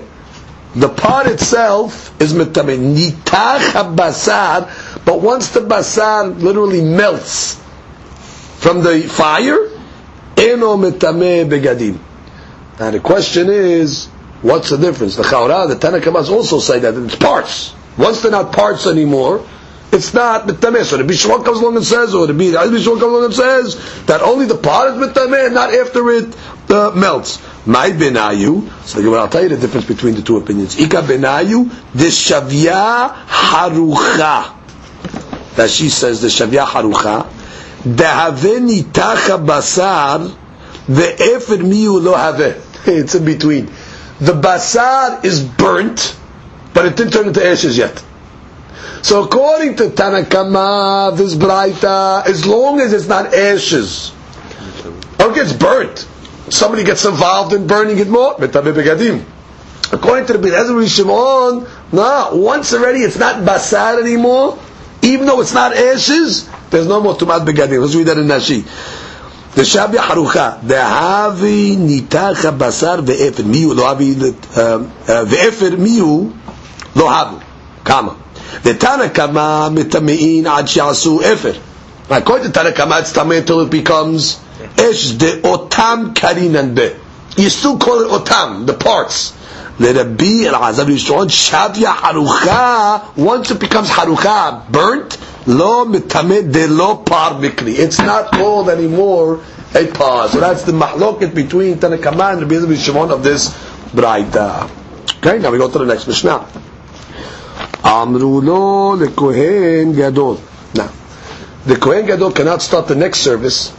the 0.76 0.90
part 0.90 1.26
itself 1.28 2.12
is 2.20 2.34
מטמא, 2.34 2.74
ניתח 2.78 3.62
הבשר, 3.74 4.60
but 5.09 5.23
once 5.23 5.49
the 5.49 5.63
basan 5.63 6.41
literally 6.41 6.83
melts 6.83 7.55
from 8.59 8.83
the 8.83 9.01
fire, 9.09 9.57
eno 10.37 10.77
metame 10.77 11.49
begadim. 11.49 11.99
Now 12.79 12.91
the 12.91 13.01
question 13.01 13.49
is, 13.49 14.09
what's 14.43 14.69
the 14.69 14.77
difference? 14.77 15.17
The 15.17 15.23
Chaura, 15.23 15.67
the 15.67 15.77
Tanakamas 15.77 16.29
also 16.31 16.59
say 16.59 16.81
that 16.81 16.95
it's 16.95 17.17
parts. 17.17 17.73
Once 17.97 18.21
they're 18.21 18.31
not 18.31 18.53
parts 18.53 18.87
anymore, 18.87 19.47
it's 19.93 20.13
not 20.13 20.47
mitameh. 20.47 20.85
So 20.85 20.99
the 20.99 21.05
Bishwan 21.05 21.43
comes 21.43 21.61
along 21.61 21.77
and 21.77 21.87
says, 21.87 22.15
or 22.15 22.27
the 22.27 22.35
Bishwan 22.35 23.01
comes 23.01 23.03
along 23.03 23.25
and 23.25 23.35
says, 23.35 24.05
that 24.05 24.21
only 24.21 24.45
the 24.45 24.59
part 24.59 24.91
is 24.91 25.09
mitameh, 25.09 25.55
not 25.55 25.73
after 25.73 26.11
it 26.11 26.37
uh, 26.71 26.91
melts. 26.95 27.41
My 27.67 27.93
benayu, 27.93 28.71
so 28.85 29.15
I'll 29.15 29.27
tell 29.31 29.43
you 29.43 29.49
the 29.49 29.57
difference 29.57 29.87
between 29.87 30.17
the 30.17 30.23
two 30.23 30.37
opinions. 30.37 30.79
Ika 30.79 31.01
benayu, 31.01 31.65
deshavya 31.95 33.15
harucha. 33.27 34.58
That 35.59 35.71
she 35.71 35.89
says 35.89 36.21
the 36.21 36.29
shavya 36.29 36.65
harucha. 36.65 37.27
Dehave 37.83 38.61
nitacha 38.61 39.45
basar 39.45 40.33
ve'efer 40.87 41.59
miu 41.59 42.01
lo 42.01 42.15
have. 42.15 42.65
It's 42.87 43.17
in 43.17 43.25
between. 43.25 43.67
The 44.21 44.35
basar 44.35 45.25
is 45.25 45.43
burnt, 45.43 46.17
but 46.75 46.87
it 46.87 46.97
didn't 46.97 47.13
turn 47.13 47.27
into 47.27 47.45
ashes 47.45 47.77
yet. 47.77 48.05
So 49.03 49.25
according 49.25 49.75
to 49.77 49.89
Tanakama, 49.91 51.17
this 51.17 51.35
Braita, 51.35 52.25
as 52.25 52.47
long 52.47 52.81
as 52.81 52.93
it's 52.93 53.09
not 53.09 53.35
ashes, 53.35 54.13
or 55.19 55.31
it 55.31 55.35
gets 55.35 55.53
burnt, 55.53 56.07
somebody 56.51 56.85
gets 56.85 57.05
involved 57.05 57.53
in 57.53 57.67
burning 57.67 57.99
it 57.99 58.09
more. 58.09 58.35
According 58.35 60.27
to 60.27 60.33
the 60.35 60.39
Bin 60.39 60.87
Shimon, 60.87 61.67
no, 61.91 62.31
once 62.35 62.73
already 62.73 63.01
it's 63.01 63.19
not 63.19 63.45
basar 63.45 64.01
anymore, 64.01 64.57
even 65.03 65.27
though 65.27 65.41
it's 65.41 65.55
not 65.55 65.77
ashes, 65.77 66.49
there's 66.71 66.87
no 66.87 67.01
more 67.01 67.15
tumat 67.15 67.47
begadim. 67.47 67.81
Let's 67.81 67.95
read 67.95 68.07
that 68.07 68.19
in 68.19 68.27
Rashi. 68.27 68.65
The 69.55 69.63
Shabi 69.63 69.95
Harucha, 69.97 70.61
the 70.67 70.75
Havi 70.75 71.77
Nitacha 71.77 72.57
Basar 72.57 73.05
Ve'efer, 73.05 73.43
Miu 73.45 73.75
Lo 73.75 73.85
Havi 73.85 74.15
um, 74.57 74.87
uh, 74.87 75.25
Ve'efer 75.25 75.77
Miu 75.77 76.33
Lo 76.95 77.07
Havu. 77.07 77.43
Kama. 77.85 78.17
The 78.63 78.75
Tanakama 78.75 79.75
Mitamein 79.75 80.45
Ad 80.47 80.67
Shiasu 80.67 81.23
Efer. 81.23 81.61
According 82.11 82.53
to 82.53 82.59
Tanakama, 82.59 83.01
it's 83.01 83.17
until 83.17 83.61
it 83.61 83.71
becomes 83.71 84.41
Esh 84.77 85.13
de 85.13 85.41
Otam 85.43 86.15
Karinan 86.15 86.75
Be. 86.75 86.95
You 87.43 87.49
still 87.51 87.79
call 87.79 88.01
it 88.03 88.11
Otam, 88.25 88.67
the 88.67 88.75
parts. 88.75 89.33
L'Rabbi 89.79 90.47
El-Azar 90.47 90.87
Yishon 90.87 91.29
Shavya 91.29 91.95
Harucha, 91.95 93.17
once 93.17 93.51
it 93.51 93.61
becomes 93.61 93.89
Harucha, 93.89 94.71
burnt, 94.71 95.19
Lo 95.47 95.85
Mitameh 95.87 96.53
de 96.53 96.67
Lo 96.67 96.97
Par 96.97 97.41
Mikri. 97.41 97.79
It's 97.79 97.99
not 97.99 98.33
called 98.33 98.69
anymore 98.69 99.41
a 99.75 99.87
par. 99.87 100.29
So 100.29 100.41
that's 100.41 100.63
the 100.63 100.73
mahloket 100.73 101.35
between 101.35 101.77
Tanakama 101.77 102.33
and 102.33 102.43
Rabbi 102.43 102.55
Elazar 102.55 102.85
Shimon 102.85 103.11
of 103.11 103.23
this 103.23 103.51
Braita. 103.93 104.71
Okay, 105.19 105.39
now 105.39 105.51
we 105.51 105.59
go 105.59 105.71
to 105.71 105.79
the 105.79 105.87
next 105.87 106.07
Mishnah. 106.07 106.47
Amru 107.85 108.41
lo 108.41 108.97
lekohen 108.97 109.95
gadol. 109.95 110.41
Now, 110.75 110.91
the 111.65 111.77
kohen 111.77 112.07
gadol 112.07 112.33
cannot 112.33 112.63
start 112.63 112.89
the 112.89 112.95
next 112.95 113.21
service 113.21 113.73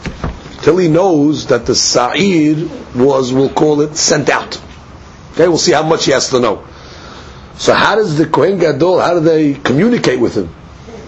till 0.62 0.76
he 0.78 0.88
knows 0.88 1.46
that 1.46 1.66
the 1.66 1.74
sa'ir 1.74 2.68
was, 2.94 3.32
we'll 3.32 3.50
call 3.50 3.80
it, 3.80 3.96
sent 3.96 4.28
out. 4.28 4.60
Okay, 5.40 5.48
we'll 5.48 5.56
see 5.56 5.72
how 5.72 5.82
much 5.82 6.04
he 6.04 6.12
has 6.12 6.28
to 6.28 6.38
know. 6.38 6.62
So 7.56 7.72
how 7.72 7.94
does 7.94 8.18
the 8.18 8.26
kohen 8.26 8.58
gadol, 8.58 9.00
how 9.00 9.14
do 9.14 9.20
they 9.20 9.54
communicate 9.54 10.20
with 10.20 10.34
him? 10.36 10.54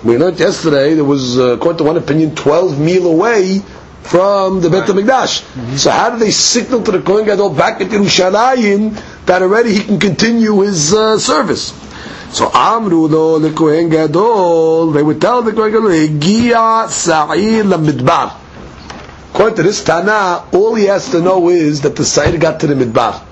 We 0.03 0.16
learned 0.16 0.41
yesterday 0.41 0.95
there 0.95 1.05
was, 1.05 1.39
uh, 1.39 1.57
according 1.57 1.76
to 1.78 1.85
one 1.85 1.99
opinion, 1.99 2.35
12 2.35 2.80
mil 2.80 3.09
away 3.09 3.59
from 4.05 4.62
the 4.62 4.70
Beit 4.70 4.85
HaMikdash. 4.85 5.76
So 5.78 5.91
how 5.91 6.09
do 6.09 6.18
they 6.18 6.30
signal 6.30 6.83
to 6.83 6.93
the 6.93 7.03
Kohen 7.03 7.26
Gadol 7.26 7.51
back 7.51 7.83
at 7.83 7.89
Yerushalayim 7.91 9.26
that 9.26 9.43
already 9.43 9.74
he 9.74 9.85
can 9.85 10.01
continue 10.01 10.61
his 10.61 10.95
uh, 10.95 11.18
service? 11.18 11.74
So 12.33 12.51
Amru 12.55 13.09
lo 13.09 13.39
the 13.39 13.53
Kohen 13.53 13.91
Gadol, 13.91 14.93
they 14.93 15.03
would 15.03 15.20
tell 15.20 15.43
the 15.43 15.53
Kohen 15.53 15.72
Gadol, 15.72 15.91
Higia 15.91 16.89
Sa'ir 16.89 17.64
Lamidbar. 17.64 18.35
According 19.35 19.57
to 19.57 19.62
this 19.62 19.85
Tana, 19.85 20.47
all 20.55 20.74
he 20.74 20.87
has 20.87 21.11
to 21.11 21.20
know 21.20 21.51
is 21.51 21.83
that 21.83 21.97
the 21.97 22.05
Sa'ir 22.07 22.39
got 22.39 22.61
to 22.61 22.66
the 22.66 22.74
Midbar. 22.83 23.26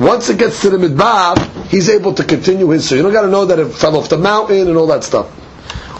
Once 0.00 0.28
it 0.30 0.38
gets 0.38 0.60
to 0.62 0.70
the 0.70 0.78
Midbar, 0.78 1.36
he's 1.68 1.88
able 1.88 2.12
to 2.14 2.24
continue 2.24 2.68
his 2.70 2.88
service. 2.88 2.96
You 2.98 3.02
don't 3.04 3.12
got 3.12 3.22
to 3.22 3.28
know 3.28 3.44
that 3.44 3.58
it 3.58 3.68
fell 3.72 3.96
off 3.96 4.08
the 4.08 4.18
mountain 4.18 4.66
and 4.68 4.76
all 4.76 4.86
that 4.88 5.04
stuff. 5.04 5.26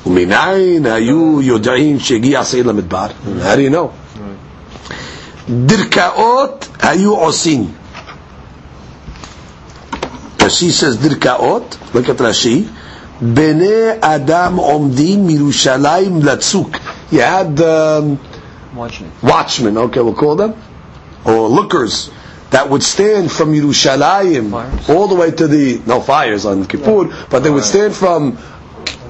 ומנין 0.07 0.86
היו 0.86 1.43
יודעים 1.43 2.01
שהגיע 2.01 2.45
שעיר 2.45 2.66
למדבר? 2.66 3.07
How 3.43 3.57
do 3.57 3.61
you 3.61 3.70
know? 3.70 3.88
דרכאות 5.51 6.68
היו 6.82 7.14
עושים. 7.14 7.66
רש"י 10.43 10.70
says 10.70 10.97
דרכאות, 11.09 11.76
look 11.95 12.09
at 12.09 12.22
רש"י, 12.22 12.64
בני 13.20 13.90
אדם 14.01 14.57
עומדים 14.57 15.26
מירושלים 15.26 16.22
לצוק. 16.22 16.70
You 17.12 17.16
had 17.16 17.61
um, 17.61 18.18
Watching 18.76 19.07
it. 19.07 19.26
watchmen, 19.26 19.76
okay, 19.76 20.01
we'll 20.01 20.14
call 20.14 20.34
them, 20.34 20.55
or 21.24 21.49
lookers, 21.49 22.11
that 22.51 22.68
would 22.68 22.82
stand 22.82 23.30
from 23.32 23.53
Yerushalayim 23.53 24.51
Fires? 24.51 24.88
all 24.90 25.09
the 25.09 25.14
way 25.14 25.30
to 25.30 25.49
the, 25.49 25.80
no 25.86 26.01
fires 26.01 26.45
on 26.45 26.66
Kippur, 26.66 27.05
but 27.30 27.40
they 27.40 27.51
would 27.51 27.64
stand 27.64 27.95
from 27.95 28.36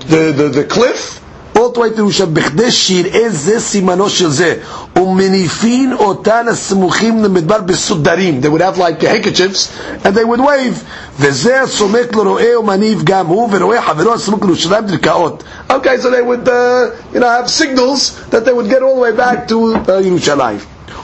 the, 0.06 0.32
the, 0.36 0.48
the 0.48 0.64
cliff 0.64 1.22
all 1.56 1.70
the 1.70 1.80
way 1.80 1.90
to 1.90 1.96
ירושלים, 1.98 2.34
בכדי 2.34 2.70
שיראה 2.70 3.28
זה 3.30 3.60
סימנו 3.60 4.08
של 4.10 4.30
זה, 4.30 4.54
ומניפין 4.96 5.92
אותן 5.92 6.48
הסמוכים 6.48 7.24
למדבר 7.24 7.60
בסודרים. 7.60 8.40
They 8.42 8.48
would 8.48 8.60
have 8.62 8.78
like 8.78 9.02
handkerchiefs, 9.02 9.68
and 10.04 10.14
they 10.14 10.24
would 10.24 10.40
wave. 10.40 10.84
וזה 11.20 11.62
הסומק 11.62 12.14
לרועה 12.16 12.58
ומניף 12.60 12.98
גם 13.04 13.26
הוא, 13.26 13.48
ורואה 13.52 13.82
חברו 13.82 14.14
הסמוק 14.14 14.44
לירושלים 14.44 14.84
דרכאות. 14.86 15.44
Okay, 15.70 15.96
so 16.02 16.10
they 16.10 16.22
would, 16.22 16.48
uh, 16.48 16.90
you 17.14 17.20
know, 17.20 17.28
have 17.28 17.48
signals 17.50 18.00
that 18.30 18.44
they 18.44 18.52
would 18.52 18.68
get 18.68 18.82
all 18.82 18.94
the 18.96 19.00
way 19.00 19.12
back 19.12 19.48
to 19.48 19.74
uh, 19.74 19.92
ירושלים. 20.06 20.58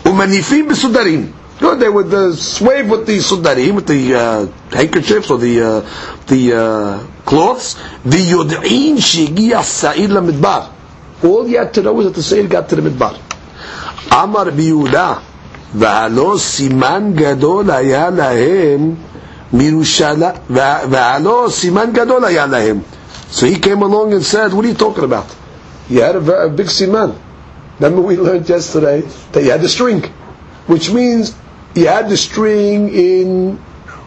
ומניפים 0.07 0.69
בסודרים. 0.69 1.27
Good, 1.60 1.80
they 1.80 1.90
would 1.90 2.14
uh, 2.14 2.34
swave 2.34 2.90
with 2.90 3.06
the 3.06 3.18
sudarim, 3.20 3.76
with 3.76 3.88
the 3.88 4.16
uh, 4.16 4.46
handkerchiefs 4.76 5.30
or 5.30 5.38
the 5.38 5.62
uh, 5.62 6.26
the 6.28 6.54
uh, 6.54 7.04
cloths. 7.26 7.76
The 8.04 8.18
yodin 8.18 8.98
shigia 8.98 9.64
sa'ir 9.64 10.08
la 10.10 10.22
midbar. 10.22 10.72
All 11.24 11.48
you 11.48 11.58
had 11.60 11.74
to 11.76 11.82
know 11.84 11.94
was 11.94 12.08
that 12.08 12.16
the 12.16 12.24
sa'ir 12.24 12.48
got 12.48 12.70
to 12.70 12.76
the 12.76 12.90
midbar. 12.90 13.16
Amar 14.12 14.46
biyuda, 14.52 15.22
והלא 15.76 16.38
siman 16.38 17.14
gadol 17.16 17.70
היה 17.72 18.10
להם 18.10 18.96
מירושלים, 19.54 20.32
והלא 20.50 21.48
סימן 21.50 21.92
גדול 21.94 22.26
היה 22.26 22.46
להם. 22.46 22.82
So 23.32 23.46
he 23.46 23.56
came 23.56 23.82
along 23.82 24.14
and 24.14 24.24
said, 24.24 24.54
what 24.54 24.66
are 24.66 24.68
you 24.68 24.74
talking 24.76 25.04
about? 25.04 25.26
You 25.90 26.02
had 26.02 26.16
a, 26.16 26.44
a 26.46 26.50
big 26.50 26.68
siman. 26.68 27.16
Remember 27.80 28.02
we 28.02 28.16
learned 28.18 28.48
yesterday 28.48 29.02
that 29.32 29.44
you 29.44 29.52
had 29.52 29.64
a 29.64 29.70
string, 29.70 30.04
which 30.68 30.92
means 30.92 31.36
you 31.76 31.88
had 31.88 32.10
the 32.10 32.18
string 32.18 32.90
in 32.94 33.56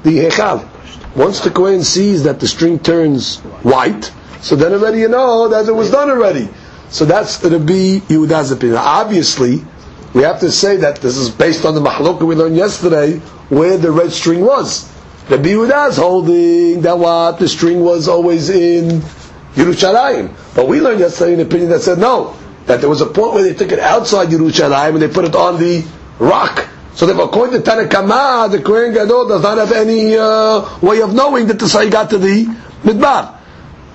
the 0.02 0.18
hechal. 0.18 0.68
Once 1.16 1.40
the 1.40 1.50
Kohen 1.50 1.82
sees 1.82 2.22
that 2.24 2.40
the 2.40 2.46
string 2.46 2.78
turns 2.78 3.38
white, 3.62 4.12
so 4.40 4.54
then 4.54 4.72
already 4.72 5.00
you 5.00 5.08
know 5.08 5.48
that 5.48 5.66
it 5.66 5.72
was 5.72 5.90
done 5.90 6.10
already. 6.10 6.48
So 6.90 7.04
that's 7.04 7.38
to 7.38 7.58
be 7.58 8.00
Yehuda's 8.08 8.52
opinion. 8.52 8.78
Obviously, 8.78 9.64
we 10.14 10.22
have 10.22 10.40
to 10.40 10.50
say 10.52 10.76
that 10.78 10.96
this 11.00 11.16
is 11.16 11.30
based 11.30 11.64
on 11.64 11.74
the 11.74 11.80
mahloka 11.80 12.22
we 12.26 12.34
learned 12.34 12.56
yesterday, 12.56 13.18
where 13.48 13.76
the 13.76 13.90
red 13.90 14.12
string 14.12 14.40
was. 14.44 14.90
The 15.28 15.36
Yehuda 15.38 15.88
is 15.90 15.96
holding 15.96 16.82
that 16.82 16.98
what 16.98 17.38
the 17.40 17.48
string 17.48 17.80
was 17.82 18.06
always 18.08 18.48
in 18.48 19.00
Yerushalayim. 19.54 20.32
But 20.54 20.68
we 20.68 20.80
learned 20.80 21.00
yesterday 21.00 21.34
an 21.34 21.40
opinion 21.40 21.70
that 21.70 21.80
said 21.80 21.98
no, 21.98 22.36
that 22.66 22.80
there 22.80 22.88
was 22.90 23.00
a 23.00 23.06
point 23.06 23.34
where 23.34 23.42
they 23.42 23.54
took 23.54 23.72
it 23.72 23.80
outside 23.80 24.28
Yerushalayim 24.28 24.90
and 24.90 25.02
they 25.02 25.08
put 25.08 25.24
it 25.24 25.34
on 25.34 25.58
the 25.58 25.84
rock. 26.20 26.68
So 26.96 27.04
therefore, 27.04 27.26
according 27.26 27.62
to 27.62 27.70
Tanakama, 27.70 28.50
the 28.50 28.62
Kohen 28.62 28.94
Gadol 28.94 29.28
does 29.28 29.42
not 29.42 29.58
have 29.58 29.70
any 29.72 30.16
uh, 30.16 30.78
way 30.80 31.02
of 31.02 31.12
knowing 31.12 31.46
that 31.48 31.58
the 31.58 31.68
Sa'ir 31.68 31.90
got 31.90 32.08
to 32.10 32.18
the 32.18 32.46
Midbar. 32.82 33.34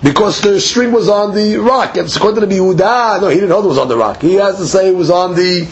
Because 0.04 0.40
the 0.42 0.60
string 0.62 0.92
was 0.92 1.10
on 1.10 1.34
the 1.34 1.58
rock. 1.58 1.98
And 1.98 2.08
according 2.16 2.42
to 2.42 2.46
the 2.46 2.56
Yehuda, 2.56 3.22
no, 3.22 3.28
he 3.30 3.36
didn't 3.36 3.50
know 3.50 3.64
it 3.64 3.68
was 3.68 3.80
on 3.80 3.88
the 3.88 3.98
rock. 3.98 4.22
He 4.22 4.36
has 4.36 4.58
to 4.58 4.68
say 4.68 4.90
it 4.90 4.96
was 4.96 5.10
on 5.10 5.34
the 5.34 5.68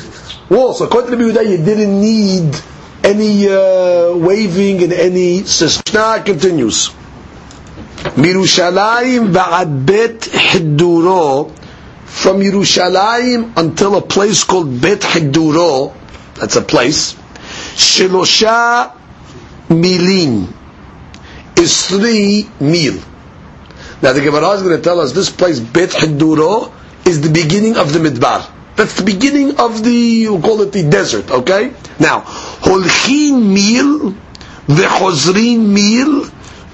wall. 0.49 0.73
So 0.73 0.85
according 0.85 1.11
to 1.11 1.17
the 1.17 1.23
Yehuda, 1.39 1.49
you 1.51 1.57
didn't 1.63 2.01
need 2.01 2.55
any 3.03 3.47
uh, 3.47 4.15
waving 4.17 4.81
and 4.83 4.93
any 4.93 5.43
Sishna 5.43 6.23
continues. 6.25 6.89
Mirushalayim 8.17 9.33
bet 9.85 10.19
Hiduro 10.21 11.51
from 12.05 12.39
Yerushalayim 12.39 13.53
until 13.55 13.95
a 13.97 14.01
place 14.01 14.43
called 14.43 14.81
Bet 14.81 15.01
Hiduro, 15.01 15.93
that's 16.35 16.55
a 16.55 16.61
place, 16.61 17.15
Shelosha 17.78 18.92
Milin 19.68 20.52
is 21.56 21.86
three 21.86 22.48
mil. 22.60 23.00
Now 24.02 24.12
the 24.12 24.20
Gemara 24.20 24.50
is 24.50 24.62
going 24.62 24.76
to 24.76 24.82
tell 24.82 25.00
us 25.00 25.12
this 25.12 25.30
place 25.30 25.60
Bet 25.60 25.90
Hidduro 25.90 26.72
is 27.06 27.20
the 27.20 27.30
beginning 27.30 27.76
of 27.76 27.92
the 27.92 27.98
Midbar. 27.98 28.50
That's 28.76 28.94
the 28.94 29.04
beginning 29.04 29.58
of 29.60 29.84
the, 29.84 30.28
we'll 30.28 30.40
call 30.42 30.60
it 30.62 30.72
the 30.72 30.82
desert, 30.82 31.30
okay? 31.30 31.72
Now, 32.00 32.22
Holchin 32.26 33.54
mil, 33.54 34.14
וחוזרים 34.68 35.74
מיל, 35.74 36.20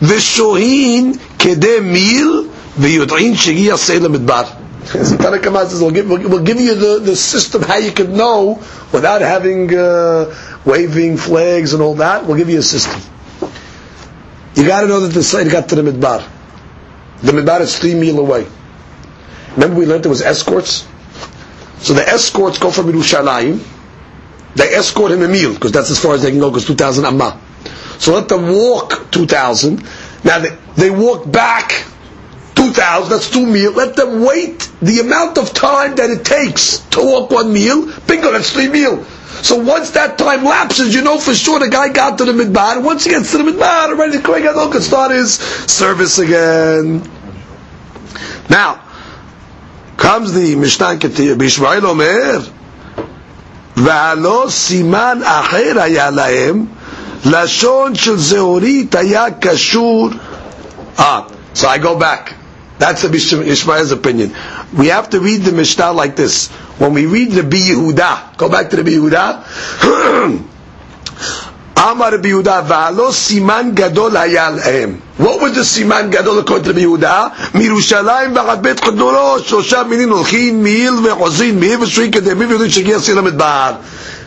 ושוהין 0.02 1.12
כדי 1.38 1.80
מיל, 1.82 2.42
ויודעים 2.78 3.36
שהגיע 3.36 3.76
סייל 3.76 4.04
למדבר. 4.04 4.42
So 4.85 5.17
Tanakh 5.17 5.67
says, 5.69 5.81
we'll 5.81 5.91
give, 5.91 6.07
we'll, 6.07 6.43
give 6.43 6.59
you 6.59 6.75
the, 6.75 6.99
the 6.99 7.15
system 7.15 7.63
how 7.63 7.77
you 7.77 7.91
can 7.91 8.15
know 8.15 8.61
without 8.93 9.21
having 9.21 9.75
uh, 9.75 10.33
waving 10.63 11.17
flags 11.17 11.73
and 11.73 11.81
all 11.81 11.95
that. 11.95 12.25
We'll 12.25 12.37
give 12.37 12.49
you 12.49 12.59
a 12.59 12.63
system. 12.63 13.01
You 14.55 14.65
got 14.67 14.81
to 14.81 14.87
know 14.87 14.99
that 15.01 15.13
the 15.13 15.23
side 15.23 15.49
got 15.49 15.69
to 15.69 15.75
the 15.75 15.81
midbar. 15.81 16.27
The 17.21 17.31
midbar 17.31 17.61
is 17.61 17.77
three 17.79 17.95
mil 17.95 18.19
away. 18.19 18.47
Remember 19.53 19.75
we 19.79 19.85
learned 19.85 20.03
there 20.03 20.09
was 20.09 20.21
escorts? 20.21 20.87
So 21.79 21.93
the 21.93 22.07
escorts 22.07 22.59
go 22.59 22.69
from 22.71 22.85
Yerushalayim. 22.91 23.63
They 24.55 24.73
escort 24.75 25.11
him 25.11 25.23
a 25.23 25.27
meal 25.27 25.53
because 25.53 25.71
that's 25.71 25.89
as 25.89 25.99
far 25.99 26.13
as 26.13 26.21
they 26.21 26.29
can 26.31 26.39
go 26.39 26.49
because 26.49 26.65
2,000 26.65 27.05
amma. 27.05 27.39
So 27.97 28.13
let 28.13 28.29
them 28.29 28.49
walk 28.49 29.11
2,000. 29.11 29.83
Now 30.23 30.39
they, 30.39 30.55
they 30.75 30.89
walk 30.91 31.29
back 31.29 31.85
2,000, 32.64 33.10
that's 33.10 33.30
two 33.30 33.46
meal. 33.46 33.72
Let 33.72 33.96
them 33.96 34.22
wait 34.22 34.70
the 34.82 35.00
amount 35.00 35.38
of 35.38 35.52
time 35.54 35.94
that 35.96 36.10
it 36.10 36.24
takes 36.24 36.78
to 36.90 37.00
walk 37.00 37.30
one 37.30 37.52
meal. 37.52 37.86
Bingo, 38.06 38.32
that's 38.32 38.52
three 38.52 38.68
meal. 38.68 39.04
So 39.42 39.56
once 39.56 39.90
that 39.92 40.18
time 40.18 40.44
lapses, 40.44 40.94
you 40.94 41.02
know 41.02 41.18
for 41.18 41.34
sure 41.34 41.58
the 41.60 41.68
guy 41.68 41.88
got 41.88 42.18
to 42.18 42.24
the 42.24 42.32
midbar. 42.32 42.82
Once 42.82 43.04
he 43.04 43.10
gets 43.10 43.30
to 43.30 43.38
the 43.38 43.44
midbar, 43.44 43.88
already 43.88 44.18
the 44.18 44.22
Kohen 44.22 44.42
Gadol 44.42 44.68
can 44.70 44.82
start 44.82 45.12
his 45.12 45.34
service 45.34 46.18
again. 46.18 47.02
Now, 48.50 48.82
comes 49.96 50.32
the 50.32 50.56
Mishnah 50.56 50.96
Ketir, 50.98 51.36
Bishmael 51.36 51.82
Omer, 51.84 52.42
והלא 53.76 54.46
סימן 54.50 55.18
אחר 55.24 55.80
היה 55.80 56.10
להם, 56.10 56.66
לשון 57.24 57.94
של 57.94 58.18
זהורית 58.18 58.94
היה 58.94 59.24
קשור. 59.40 60.10
Ah, 60.98 61.24
so 61.54 61.66
I 61.68 61.78
go 61.78 61.96
back. 61.98 62.33
That's 62.78 63.02
the 63.02 63.12
Ishmael's 63.14 63.92
opinion. 63.92 64.34
We 64.76 64.86
have 64.88 65.10
to 65.10 65.20
read 65.20 65.42
the 65.42 65.52
Mishnah 65.52 65.92
like 65.92 66.16
this. 66.16 66.48
When 66.78 66.94
we 66.94 67.04
read 67.04 67.32
the 67.32 67.42
Bi 67.42 67.58
Yehuda, 67.58 68.38
go 68.38 68.48
back 68.48 68.70
to 68.70 68.76
the 68.76 68.84
Bi 68.84 68.92
Yehuda. 68.92 70.46
Amar 71.76 72.12
Rabbi 72.12 72.28
Yehuda, 72.28 72.62
v'alo 72.66 73.10
siman 73.12 73.74
gadol 73.74 74.10
hayal 74.10 74.56
lהם. 74.60 75.00
What 75.18 75.40
was 75.40 75.54
the 75.54 75.60
siman 75.62 76.10
gadol 76.10 76.38
according 76.38 76.64
to 76.64 76.72
Rabbi 76.72 76.82
Yehuda? 76.84 77.54
מירושלים 77.54 78.34
ועד 78.36 78.62
בית 78.62 78.84
חדורו, 78.84 79.38
שלושה 79.44 79.82
מינים 79.82 80.10
הולכים 80.10 80.62
מעיל 80.62 80.94
וחוזרים 81.04 81.60
מעיל 81.60 81.80
ושרים 81.82 82.10
כדמים 82.10 82.48
ויודעים 82.48 82.70
שהגיע 82.70 82.98
סיר 83.00 83.14
למדבר. 83.14 83.72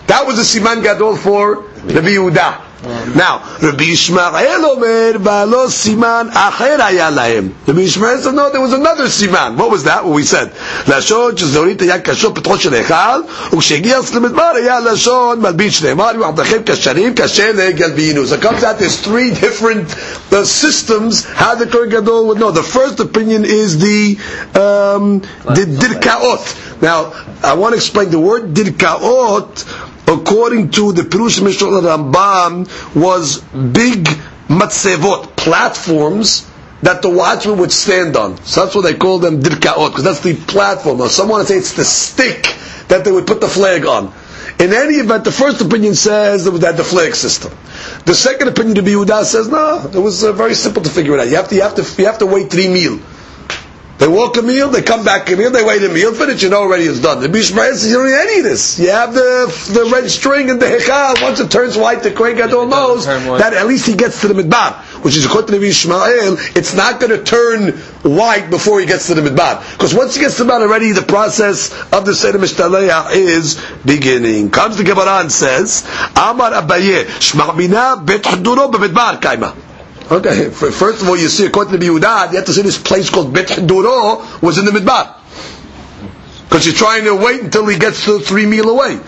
That 0.07 0.25
was 0.27 0.35
the 0.37 0.43
siman 0.43 0.81
gadol 0.83 1.15
for 1.15 1.63
Rabbi 1.87 2.15
Yehuda. 2.15 2.66
Now, 3.15 3.39
Rabbi 3.61 3.85
Yishmael 3.95 4.63
Omer, 4.65 5.17
Balo 5.17 5.67
Siman 5.67 6.29
Acher 6.31 6.77
Haya 6.79 7.11
Lahem. 7.11 7.53
Rabbi 7.65 7.79
Yishmael 7.79 8.19
said, 8.19 8.33
no, 8.35 8.51
there 8.51 8.59
was 8.59 8.73
another 8.73 9.05
Siman. 9.05 9.55
What 9.57 9.71
was 9.71 9.85
that? 9.85 10.03
What 10.03 10.13
we 10.15 10.23
said. 10.23 10.51
לשון 10.87 11.37
שזהורית 11.37 11.81
היה 11.81 11.99
קשור 11.99 12.33
פתחו 12.33 12.57
של 12.57 12.73
היכל, 12.73 13.21
וכשהגיע 13.53 13.99
למדבר 14.15 14.51
היה 14.55 14.79
לשון 14.79 15.39
מלבין 15.41 15.71
שנאמר, 15.71 16.11
ועבדכם 16.19 16.57
כשרים, 16.65 17.15
קשה 17.15 17.51
לגלבינו. 17.51 18.23
So 18.25 18.33
it 18.35 18.41
comes 18.41 18.63
out 18.63 18.79
there's 18.79 18.99
three 18.99 19.31
different 19.31 19.87
uh, 20.33 20.43
systems 20.43 21.23
how 21.25 21.55
the 21.55 21.65
Kohen 21.67 21.89
Gadol 21.89 22.27
would 22.27 22.39
know. 22.39 22.51
The 22.51 22.63
first 22.63 22.99
opinion 22.99 23.45
is 23.45 23.79
the, 23.79 24.17
um, 24.59 25.19
the 25.45 25.65
dirkaot. 25.81 26.81
Now, 26.81 27.13
I 27.43 27.53
want 27.53 27.73
to 27.73 27.77
explain 27.77 28.09
the 28.09 28.19
word 28.19 28.53
dirkaot 28.53 29.86
according 30.08 30.70
to 30.72 30.92
the 30.92 31.02
Pirush 31.02 31.42
Mishnah 31.42 31.68
Rambam, 31.68 32.66
was 32.94 33.38
big 33.38 34.04
matzevot, 34.48 35.36
platforms 35.36 36.48
that 36.82 37.02
the 37.02 37.10
watchman 37.10 37.58
would 37.58 37.72
stand 37.72 38.16
on. 38.16 38.36
So 38.44 38.64
that's 38.64 38.74
what 38.74 38.82
they 38.82 38.94
call 38.94 39.18
them 39.18 39.40
dirkaot, 39.40 39.90
because 39.90 40.04
that's 40.04 40.20
the 40.20 40.34
platform. 40.34 41.00
Or 41.00 41.08
some 41.08 41.28
want 41.28 41.46
to 41.46 41.52
say 41.52 41.58
it's 41.58 41.74
the 41.74 41.84
stick 41.84 42.44
that 42.88 43.04
they 43.04 43.12
would 43.12 43.26
put 43.26 43.40
the 43.40 43.48
flag 43.48 43.84
on. 43.84 44.12
In 44.58 44.72
any 44.72 44.94
event, 44.94 45.24
the 45.24 45.32
first 45.32 45.60
opinion 45.60 45.94
says 45.94 46.44
that 46.44 46.62
had 46.62 46.76
the 46.76 46.84
flag 46.84 47.14
system. 47.14 47.52
The 48.06 48.14
second 48.14 48.48
opinion 48.48 48.76
to 48.76 48.82
be 48.82 48.92
Yehuda 48.92 49.22
says 49.24 49.48
no, 49.48 49.88
it 49.92 49.98
was 49.98 50.24
uh, 50.24 50.32
very 50.32 50.54
simple 50.54 50.82
to 50.82 50.88
figure 50.90 51.14
it 51.14 51.20
out. 51.20 51.28
You 51.28 51.36
have 51.36 51.48
to, 51.48 51.54
you 51.54 51.62
have 51.62 51.76
to, 51.76 51.82
you 52.02 52.06
have 52.06 52.18
to 52.18 52.26
wait 52.26 52.50
three 52.50 52.68
meal. 52.68 52.98
They 53.98 54.06
walk 54.06 54.36
a 54.36 54.42
meal, 54.42 54.68
they 54.68 54.82
come 54.82 55.04
back 55.04 55.28
a 55.28 55.34
meal, 55.34 55.50
they 55.50 55.64
wait 55.64 55.82
a 55.82 55.88
meal, 55.88 56.14
finish, 56.14 56.44
you 56.44 56.50
know 56.50 56.62
already 56.62 56.84
it's 56.84 57.00
done. 57.00 57.20
The 57.20 57.28
Bishmael 57.28 57.72
says, 57.72 57.88
you 57.90 57.96
don't 57.96 58.06
need 58.06 58.14
any 58.14 58.38
of 58.38 58.44
this. 58.44 58.78
You 58.78 58.90
have 58.90 59.12
the 59.12 59.46
the 59.72 59.90
red 59.92 60.08
string 60.08 60.50
and 60.50 60.62
the 60.62 60.66
hechal. 60.66 61.20
Once 61.20 61.40
it 61.40 61.50
turns 61.50 61.76
white, 61.76 62.04
the 62.04 62.12
Kohen 62.12 62.36
Gadol 62.36 62.66
knows 62.66 63.06
that 63.06 63.52
at 63.54 63.66
least 63.66 63.86
he 63.86 63.96
gets 63.96 64.20
to 64.20 64.28
the 64.28 64.40
midbar. 64.40 64.74
Which 65.02 65.16
is 65.16 65.26
according 65.26 65.52
to 65.52 65.58
the 65.58 65.66
Bishmael, 65.66 66.56
it's 66.56 66.74
not 66.74 67.00
going 67.00 67.10
to 67.10 67.24
turn 67.24 67.72
white 68.02 68.50
before 68.50 68.78
he 68.78 68.86
gets 68.86 69.08
to 69.08 69.14
the 69.14 69.22
midbar. 69.22 69.68
Because 69.72 69.94
once 69.94 70.14
he 70.14 70.20
gets 70.20 70.36
to 70.36 70.44
the 70.44 70.52
midbar 70.52 70.62
already, 70.62 70.92
the 70.92 71.02
process 71.02 71.72
of 71.92 72.06
the 72.06 72.14
Seder 72.14 72.38
Mishtaleah 72.38 73.10
is 73.12 73.60
beginning. 73.84 74.50
Comes 74.50 74.76
the 74.76 74.84
Gemara 74.84 75.20
and 75.22 75.32
says, 75.32 75.84
Amar 76.14 76.52
Abaye, 76.52 77.04
Shma'bina 77.18 78.06
bet 78.06 78.22
kaima. 78.22 79.67
Okay, 80.11 80.49
first 80.49 81.01
of 81.01 81.07
all, 81.09 81.17
you 81.17 81.29
see, 81.29 81.45
according 81.45 81.79
to 81.79 81.85
Yehuda, 81.85 82.31
you 82.31 82.37
have 82.37 82.45
to 82.45 82.53
say 82.53 82.61
this 82.61 82.77
place 82.77 83.09
called 83.09 83.33
Bet 83.33 83.65
Duro 83.65 84.21
was 84.41 84.57
in 84.57 84.65
the 84.65 84.71
Midbar. 84.71 85.15
Because 86.43 86.65
you're 86.65 86.75
trying 86.75 87.05
to 87.05 87.15
wait 87.15 87.41
until 87.41 87.65
he 87.67 87.79
gets 87.79 88.05
to 88.05 88.19
three 88.19 88.45
meal 88.45 88.69
away. 88.69 88.99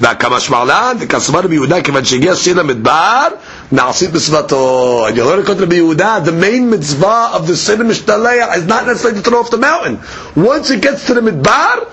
והכמה 0.00 0.38
מעלן, 0.50 0.96
וכסמר 1.00 1.40
רבי 1.40 1.54
יהודה, 1.54 1.80
כיוון 1.82 2.04
שהגיע 2.04 2.36
שיר 2.36 2.56
למדבר, 2.62 3.28
נעשית 3.72 4.12
מצוותו. 4.14 5.06
And 5.08 5.16
you 5.16 5.24
learn 5.24 5.40
according 5.40 5.58
to 5.58 5.66
Rabbi 5.66 5.76
Yehuda, 5.76 6.24
the 6.24 6.32
main 6.32 6.70
mitzvah 6.70 7.30
of 7.34 7.46
the 7.46 7.54
Seder 7.56 7.84
Mishtaleh 7.84 8.56
is 8.56 8.66
not 8.66 8.86
necessarily 8.86 9.22
to 9.22 9.30
throw 9.30 9.40
off 9.40 9.50
the 9.50 9.58
mountain. 9.58 9.98
Once 10.36 10.70
it 10.70 10.80
gets 10.80 11.06
to 11.06 11.14
the 11.14 11.20
Midbar, 11.20 11.86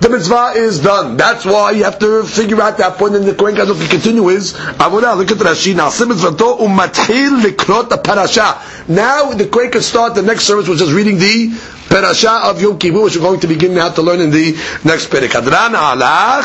the 0.00 0.08
mitzvah 0.08 0.52
is 0.54 0.78
done. 0.80 1.16
That's 1.16 1.44
why 1.44 1.72
you 1.72 1.82
have 1.84 1.98
to 1.98 2.22
figure 2.22 2.60
out 2.62 2.78
that 2.78 2.96
point. 2.96 3.08
point, 3.08 3.16
and 3.16 3.24
the 3.26 3.34
Kohen 3.34 3.54
Gadol 3.54 3.74
can 3.76 3.88
continue 3.88 4.26
his 4.28 4.52
avodah. 4.52 5.16
Look 5.16 5.30
at 5.30 5.38
Rashi 5.38 5.74
now. 5.74 5.88
mitzvato 5.88 6.58
umatchil 6.60 7.88
the 7.88 7.98
parasha. 7.98 8.60
Now 8.88 9.30
the 9.32 9.46
Kohen 9.46 9.70
can 9.70 9.82
start 9.82 10.14
the 10.14 10.22
next 10.22 10.44
service, 10.44 10.68
which 10.68 10.80
is 10.80 10.92
reading 10.92 11.18
the 11.18 11.50
parasha 11.88 12.30
of 12.44 12.60
Yom 12.60 12.78
Kippur, 12.78 13.02
which 13.02 13.16
we're 13.16 13.22
going 13.22 13.40
to 13.40 13.46
begin 13.46 13.74
now 13.74 13.88
to 13.90 14.02
learn 14.02 14.20
in 14.20 14.30
the 14.30 14.52
next 14.84 15.06
perek. 15.10 15.28
Hadran 15.30 15.74
alach 15.74 16.44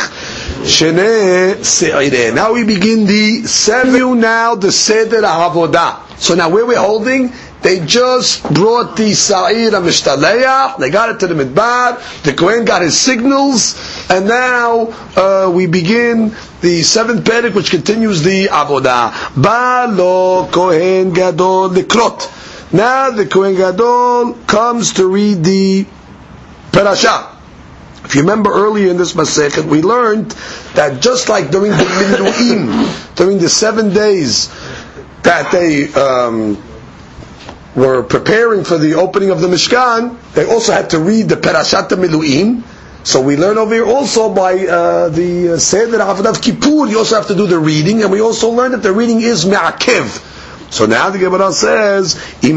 shene 0.64 1.64
seire. 1.64 2.34
Now 2.34 2.54
we 2.54 2.64
begin 2.64 3.06
the 3.06 3.44
seven. 3.44 4.20
Now 4.20 4.56
the 4.56 4.72
seder 4.72 5.22
avodah. 5.22 6.18
So 6.20 6.36
now 6.36 6.50
where 6.50 6.66
we're 6.66 6.80
holding 6.80 7.34
they 7.64 7.86
just 7.86 8.44
brought 8.54 8.96
the 8.98 9.14
Sa'ir 9.14 9.72
Mishtaleach, 9.72 10.78
they 10.78 10.90
got 10.90 11.10
it 11.10 11.20
to 11.22 11.28
the 11.28 11.34
Midbar, 11.44 12.24
the 12.24 12.34
Kohen 12.34 12.66
got 12.66 12.82
his 12.82 12.98
signals, 13.00 13.76
and 14.10 14.28
now 14.28 14.88
uh, 15.16 15.52
we 15.54 15.66
begin 15.68 16.36
the 16.62 16.82
seventh 16.84 17.26
Perek, 17.26 17.54
which 17.56 17.72
continues 17.72 18.22
the 18.22 18.46
Avodah. 18.48 19.12
Balo 19.34 20.52
Kohen 20.52 21.14
Gadol 21.14 21.70
Likrot. 21.70 22.74
Now 22.74 23.12
the 23.12 23.26
Kohen 23.26 23.56
Gadol 23.56 24.34
comes 24.46 24.94
to 24.94 25.08
read 25.08 25.44
the 25.44 25.86
Parashah. 26.72 27.30
If 28.06 28.16
you 28.16 28.22
remember 28.22 28.52
earlier 28.52 28.90
in 28.92 28.98
this 28.98 29.14
Masechet, 29.14 29.64
we 29.64 29.82
learned 29.82 30.32
that 30.76 31.02
just 31.02 31.30
like 31.30 31.50
during 31.52 31.72
the 31.72 31.78
Miluim, 31.78 33.16
during 33.16 33.38
the 33.38 33.48
seven 33.48 33.94
days 33.94 34.50
that 35.24 35.52
they 35.54 35.92
um, 35.94 36.62
were 37.76 38.04
preparing 38.04 38.64
for 38.64 38.78
the 38.78 38.96
opening 38.96 39.32
of 39.32 39.42
the 39.42 39.48
Mishkan, 39.48 40.18
they 40.34 40.46
also 40.46 40.72
had 40.74 40.92
to 40.92 41.00
read 41.00 41.30
the 41.30 41.36
Perashat 41.36 41.90
Miluim. 41.90 42.64
So 43.06 43.22
we 43.22 43.36
learn 43.36 43.58
over 43.58 43.74
here 43.74 43.86
also 43.86 44.34
by 44.34 44.66
uh, 44.66 45.10
the 45.10 45.54
uh, 45.54 45.58
Seder 45.58 45.98
Avodah 45.98 46.42
Kippur, 46.42 46.88
you 46.88 47.00
also 47.00 47.16
have 47.16 47.28
to 47.28 47.36
do 47.36 47.48
the 47.48 47.60
reading, 47.60 48.02
and 48.02 48.12
we 48.12 48.22
also 48.22 48.50
learn 48.52 48.72
that 48.72 48.82
the 48.84 48.94
reading 48.94 49.22
is 49.22 49.46
Me'akev. 49.46 50.72
So 50.72 50.86
now 50.86 51.10
the 51.10 51.20
Gemara 51.20 51.52
says. 51.52 52.16
He's 52.42 52.54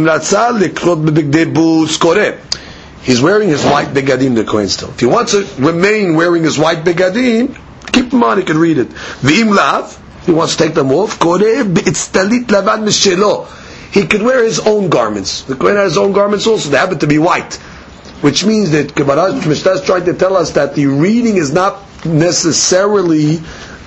wearing 3.22 3.48
his 3.48 3.64
white 3.64 3.88
begadim, 3.88 4.34
the 4.34 4.44
Kohen 4.44 4.68
still. 4.68 4.90
If 4.90 5.00
he 5.00 5.06
wants 5.06 5.32
to 5.32 5.46
remain 5.58 6.14
wearing 6.14 6.42
his 6.44 6.58
white 6.58 6.84
begadim, 6.84 7.58
keep 7.92 8.10
them 8.10 8.22
on, 8.22 8.38
he 8.38 8.44
can 8.44 8.58
read 8.58 8.78
it. 8.78 8.88
V'im 8.88 9.54
lav, 9.54 10.02
he 10.24 10.32
wants 10.32 10.56
to 10.56 10.64
take 10.64 10.74
them 10.74 10.92
off, 10.92 11.18
kore 11.18 11.38
it's 11.42 12.08
talit 12.08 12.46
lavan 12.46 12.84
mishelo 12.84 13.46
he 13.92 14.06
could 14.06 14.22
wear 14.22 14.44
his 14.44 14.58
own 14.60 14.88
garments. 14.88 15.42
The 15.42 15.54
Kohen 15.56 15.76
has 15.76 15.92
his 15.92 15.98
own 15.98 16.12
garments 16.12 16.46
also. 16.46 16.68
They 16.70 16.76
happen 16.78 16.98
to 17.00 17.06
be 17.06 17.18
white. 17.18 17.54
Which 18.20 18.44
means 18.44 18.70
that 18.70 18.96
Mishnah 19.46 19.72
is 19.72 19.82
trying 19.82 20.04
to 20.06 20.14
tell 20.14 20.36
us 20.36 20.52
that 20.52 20.74
the 20.74 20.86
reading 20.86 21.36
is 21.36 21.52
not 21.52 21.82
necessarily 22.04 23.36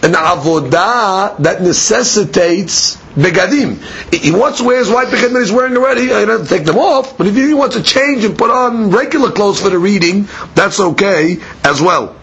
an 0.02 0.14
avodah 0.14 1.38
that 1.39 1.62
necessitates 1.62 2.95
begadim. 3.16 3.84
He 4.14 4.32
wants 4.32 4.60
to 4.60 4.64
wear 4.66 4.78
his 4.80 4.89
white 4.89 5.08
begadim 5.08 5.39
he's 5.39 5.52
wearing 5.52 5.76
already. 5.76 6.04
He 6.04 6.08
doesn't 6.08 6.47
take 6.47 6.66
them 6.66 6.78
off. 6.78 7.18
But 7.18 7.28
if 7.28 7.36
he 7.36 7.54
wants 7.54 7.76
to 7.76 7.84
change 7.84 8.24
and 8.24 8.38
put 8.38 8.50
on 8.50 8.91
regular 8.91 9.32
clothes 9.32 9.60
for 9.62 9.70
the 9.70 9.80
reading, 9.80 10.28
that's 10.56 10.80
okay 10.80 11.38
as 11.64 11.82
well. 11.82 12.16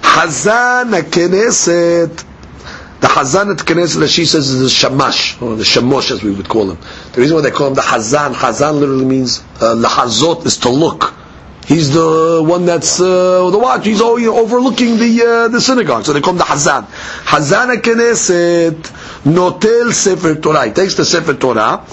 Hazan 0.00 0.92
Knesset 1.02 2.24
the 3.02 3.08
Hazan 3.08 3.50
at 3.50 3.58
Knesset, 3.66 4.08
she 4.08 4.24
says, 4.24 4.48
is 4.48 4.60
the 4.60 4.68
Shamash, 4.68 5.42
or 5.42 5.56
the 5.56 5.64
Shamosh 5.64 6.12
as 6.12 6.22
we 6.22 6.30
would 6.30 6.48
call 6.48 6.70
him. 6.70 6.78
The 7.12 7.20
reason 7.20 7.34
why 7.34 7.42
they 7.42 7.50
call 7.50 7.66
him 7.66 7.74
the 7.74 7.80
Hazan, 7.80 8.32
Hazan 8.32 8.78
literally 8.78 9.04
means 9.04 9.40
uh, 9.60 9.74
Lahazot 9.74 10.46
is 10.46 10.58
to 10.58 10.68
look. 10.68 11.12
He's 11.66 11.92
the 11.92 12.44
one 12.46 12.64
that's 12.64 13.00
uh, 13.00 13.50
the 13.50 13.58
watch. 13.58 13.86
He's 13.86 14.00
all, 14.00 14.20
you 14.20 14.26
know, 14.26 14.38
overlooking 14.38 14.98
the 14.98 15.22
uh, 15.22 15.48
the 15.48 15.60
synagogue, 15.60 16.04
so 16.04 16.12
they 16.12 16.20
call 16.20 16.34
him 16.34 16.38
the 16.38 16.44
Hazan. 16.44 16.84
Hazan 17.24 17.74
Knesset 17.82 18.82
notel 19.24 19.92
Sefer 19.92 20.36
Torah. 20.36 20.66
He 20.66 20.72
takes 20.72 20.94
the 20.94 21.04
Sefer 21.04 21.34
Torah, 21.34 21.84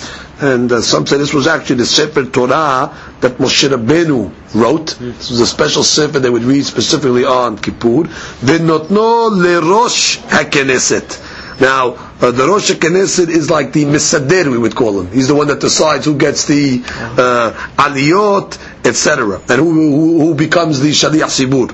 and 0.42 0.72
uh, 0.72 0.82
some 0.82 1.06
say 1.06 1.18
this 1.18 1.34
was 1.34 1.48
actually 1.48 1.78
the 1.78 1.86
Sefer 1.86 2.26
Torah 2.26 2.96
that 3.22 3.38
Moshe 3.38 3.68
Rabbeinu 3.70 4.32
wrote. 4.56 4.96
This 5.00 5.30
was 5.32 5.40
a 5.42 5.48
special 5.48 5.84
sefer 5.84 6.20
they 6.20 6.30
would 6.30 6.44
read 6.44 6.66
specifically 6.66 7.26
on 7.26 7.58
Kippur. 7.58 8.04
V'notno 8.42 9.32
lerosh 9.32 10.18
hakeneset. 10.28 11.40
Now, 11.60 11.96
uh, 12.22 12.32
the 12.32 12.48
Rosh 12.48 12.72
HaKnesset 12.72 13.28
is 13.30 13.50
like 13.50 13.74
the 13.74 13.84
Misader, 13.84 14.50
we 14.50 14.58
would 14.58 14.76
call 14.76 15.02
him. 15.02 15.12
He's 15.12 15.28
the 15.28 15.36
one 15.36 15.48
that 15.48 15.60
decides 15.60 16.06
who 16.06 16.18
gets 16.18 16.46
the 16.46 16.82
uh, 16.86 17.52
aliyot, 17.78 18.86
etc. 18.86 19.36
And 19.50 19.60
who, 19.60 19.72
who, 19.74 20.20
who, 20.22 20.36
becomes 20.36 20.80
the 20.80 20.92
Shaliach 20.92 21.28
Sibur. 21.28 21.68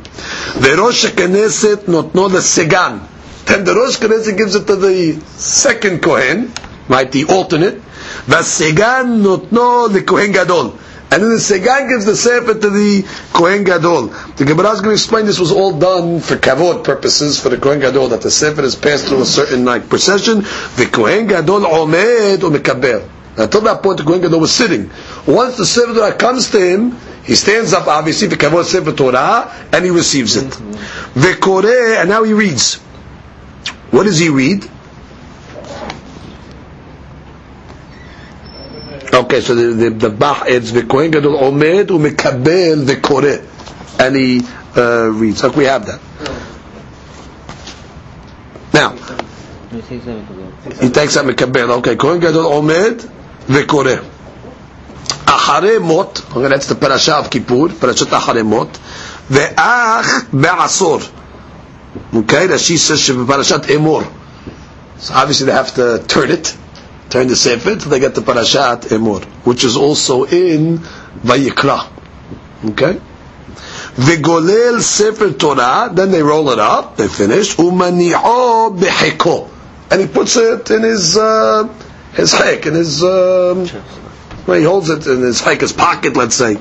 The 0.59 0.75
Rosh 0.75 1.05
HaKnesset 1.05 1.85
notno 1.85 2.31
the 2.31 2.39
Segan. 2.39 3.07
Then 3.45 3.63
the 3.63 3.75
Rosh 3.75 3.97
HaKnesset 3.97 4.35
gives 4.37 4.55
it 4.55 4.65
to 4.65 4.75
the 4.75 5.13
second 5.37 6.01
Kohen, 6.01 6.51
right, 6.89 7.11
the 7.11 7.25
alternate. 7.25 7.81
The 8.27 8.37
Segan 8.37 9.21
notno 9.21 9.91
the 9.91 10.01
Kohen 10.01 10.31
Gadol. 10.31 10.79
And 11.11 11.21
then 11.21 11.29
the 11.29 11.37
Segan 11.37 11.87
gives 11.89 12.05
the 12.05 12.15
Sefer 12.15 12.55
to 12.55 12.69
the 12.71 13.05
Kohen 13.31 13.63
Gadol. 13.63 14.07
The 14.35 14.45
Gemara 14.45 14.71
is 14.71 14.81
going 14.81 14.95
to 14.95 14.99
explain 14.99 15.27
this 15.27 15.39
was 15.39 15.51
all 15.51 15.77
done 15.77 16.19
for 16.19 16.35
kavod 16.35 16.83
purposes 16.83 17.39
for 17.39 17.49
the 17.49 17.57
Kohen 17.57 17.79
Gadol, 17.79 18.09
that 18.09 18.21
the 18.21 18.31
Sefer 18.31 18.63
is 18.63 18.75
passed 18.75 19.07
through 19.07 19.21
a 19.21 19.25
certain 19.25 19.63
like 19.63 19.89
procession. 19.89 20.39
The 20.75 20.89
Kohen 20.91 21.27
Gadol 21.27 21.61
omed 21.61 22.41
or 22.41 22.49
mekaber. 22.49 23.07
Until 23.37 23.61
that 23.61 23.83
point, 23.83 23.99
the 23.99 24.03
Kohen 24.03 24.21
Gadol 24.21 24.39
was 24.39 24.51
sitting. 24.51 24.89
Once 25.27 25.57
the 25.57 25.65
Sefer 25.65 25.93
Torah 25.93 26.15
comes 26.15 26.49
to 26.49 26.59
him, 26.59 26.97
he 27.23 27.35
stands 27.35 27.73
up, 27.73 27.87
obviously, 27.87 28.27
for 28.29 28.37
kavod 28.37 28.65
Sefer 28.65 28.93
Torah, 28.93 29.53
and 29.71 29.85
he 29.85 29.91
receives 29.91 30.35
it. 30.35 30.49
Vekore, 31.13 31.97
and 32.01 32.09
now 32.09 32.23
he 32.23 32.33
reads. 32.33 32.77
What 33.91 34.03
does 34.03 34.17
he 34.17 34.29
read? 34.29 34.67
Okay, 39.15 39.39
so 39.39 39.55
the 39.55 39.67
the, 39.71 39.89
the 39.91 40.09
Bach 40.09 40.45
is 40.49 40.73
v'kohen 40.73 41.09
gadol 41.09 41.37
omed 41.37 41.87
u'mekabel 41.87 42.83
v'koreh, 42.85 43.99
and 44.01 44.13
he 44.13 44.41
uh, 44.75 45.07
reads. 45.07 45.41
Like 45.41 45.55
we 45.55 45.63
have 45.63 45.85
that. 45.85 46.01
Now, 48.73 48.89
he 49.71 49.79
takes 50.89 51.13
that 51.13 51.25
mekabel. 51.25 51.77
Okay, 51.77 51.95
kohen 51.95 52.19
gadol 52.19 52.43
omed 52.51 53.09
v'koreh. 53.47 54.03
Mot. 55.81 56.35
Okay, 56.35 56.47
that's 56.49 56.67
the 56.67 56.75
parasha 56.75 57.15
of 57.15 57.29
Kippur, 57.29 57.69
parashat 57.69 58.07
achare 58.07 58.45
mot. 58.45 58.67
Ve'ach 59.29 60.29
be'asor. 60.31 61.09
Okay, 62.13 62.57
she 62.57 62.75
says 62.75 62.99
parashat 63.07 63.63
emor. 63.67 64.11
So 64.97 65.13
obviously 65.13 65.45
they 65.45 65.53
have 65.53 65.73
to 65.75 66.03
turn 66.05 66.31
it 66.31 66.57
turn 67.15 67.27
the 67.29 67.35
Sefer 67.37 67.77
till 67.77 67.89
they 67.91 68.01
get 68.01 68.13
the 68.13 68.19
Parashat 68.19 68.89
Emor, 68.89 69.23
which 69.45 69.63
is 69.63 69.77
also 69.77 70.25
in 70.25 70.79
Vayikra. 71.23 71.87
Okay? 72.71 72.99
Vigolel 73.95 74.81
Sefer 74.81 75.31
Torah, 75.31 75.89
then 75.93 76.11
they 76.11 76.21
roll 76.21 76.49
it 76.49 76.59
up, 76.59 76.97
they 76.97 77.07
finish, 77.07 77.55
umani'o 77.55 78.77
beheko. 78.77 79.49
And 79.89 80.01
he 80.01 80.07
puts 80.07 80.35
it 80.35 80.69
in 80.71 80.83
his, 80.83 81.15
uh, 81.15 81.63
his 82.15 82.33
hek, 82.33 82.65
in 82.65 82.73
his, 82.73 83.01
um, 83.01 83.65
well, 84.45 84.59
he 84.59 84.65
holds 84.65 84.89
it 84.89 85.07
in 85.07 85.21
his 85.21 85.39
hek, 85.39 85.61
his 85.61 85.71
pocket, 85.71 86.17
let's 86.17 86.35
say. 86.35 86.55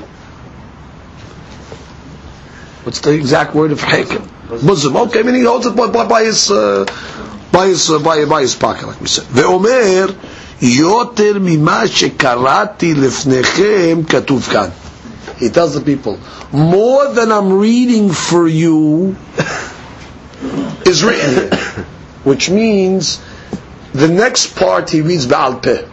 What's 2.84 3.00
the 3.00 3.12
exact 3.12 3.57
word 3.57 3.72
of 3.72 3.80
hek? 3.80 4.07
Bosom. 4.48 4.94
Okay, 4.96 5.18
I 5.18 5.22
mean 5.24 5.34
he 5.34 5.42
holds 5.42 5.66
it 5.66 5.74
by, 5.74 5.88
by, 5.90 6.07
by 6.07 6.22
his, 6.22 6.48
uh, 6.48 6.84
by 7.50 7.66
his, 7.66 7.90
uh, 7.90 7.98
by, 7.98 8.24
by 8.26 8.42
his 8.42 8.55
pocket, 8.55 8.86
like 8.86 9.00
we 9.00 9.09
said. 9.09 9.24
Ve'omer, 9.24 10.14
Yoter 10.61 11.40
mima 11.40 11.84
shekarati 11.86 12.94
lefnechem 12.94 14.05
katuv. 14.05 14.72
He 15.38 15.48
tells 15.50 15.74
the 15.74 15.80
people, 15.80 16.18
more 16.52 17.12
than 17.12 17.32
I'm 17.32 17.55
reading 17.59 18.11
for 18.11 18.46
you 18.46 19.16
is 20.86 21.02
written 21.02 21.50
here. 21.50 21.84
Which 22.22 22.48
means, 22.48 23.20
the 23.92 24.09
next 24.09 24.57
part 24.57 24.90
he 24.90 25.00
reads 25.02 25.26
Ba'al 25.26 25.62
Peh. 25.62 25.86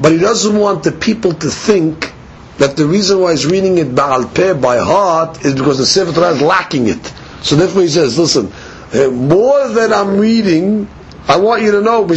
But 0.00 0.12
he 0.12 0.18
doesn't 0.18 0.56
want 0.56 0.82
the 0.82 0.92
people 0.92 1.32
to 1.34 1.50
think 1.50 2.12
that 2.58 2.76
the 2.76 2.86
reason 2.86 3.20
why 3.20 3.32
he's 3.32 3.46
reading 3.46 3.78
it 3.78 3.88
Ba'al 3.88 4.34
Peh 4.34 4.54
by 4.54 4.78
heart 4.78 5.44
is 5.44 5.54
because 5.54 5.78
the 5.78 5.86
Sefer 5.86 6.12
Torah 6.12 6.30
is 6.30 6.42
lacking 6.42 6.88
it. 6.88 7.04
So 7.42 7.56
therefore 7.56 7.82
he 7.82 7.88
says, 7.88 8.18
listen, 8.18 8.52
uh, 8.94 9.10
more 9.10 9.68
than 9.68 9.92
I'm 9.92 10.18
reading 10.18 10.88
I 11.26 11.36
want 11.38 11.62
you 11.62 11.72
to 11.72 11.80
know, 11.80 12.04
the, 12.04 12.14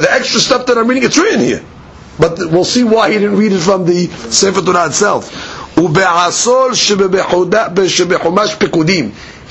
the, 0.00 0.08
extra 0.10 0.40
stuff 0.40 0.66
that 0.66 0.78
I'm 0.78 0.88
reading, 0.88 1.04
it's 1.04 1.18
written 1.18 1.40
here. 1.40 1.62
But 2.18 2.38
we'll 2.38 2.64
see 2.64 2.82
why 2.84 3.10
he 3.12 3.18
didn't 3.18 3.36
read 3.36 3.52
it 3.52 3.60
from 3.60 3.84
the 3.84 4.06
Sefer 4.06 4.62
Torah 4.62 4.86
itself. 4.86 5.30
He 5.74 5.80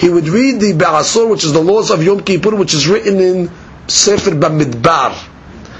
would 0.09 0.27
read 0.27 0.59
the 0.61 0.73
Be'asor, 0.73 1.29
which 1.29 1.43
is 1.43 1.53
the 1.53 1.61
laws 1.61 1.91
of 1.91 2.03
Yom 2.03 2.21
Kippur, 2.21 2.55
which 2.55 2.73
is 2.73 2.87
written 2.87 3.19
in 3.19 3.51
Sefer 3.87 4.31
Bamidbar. 4.31 5.13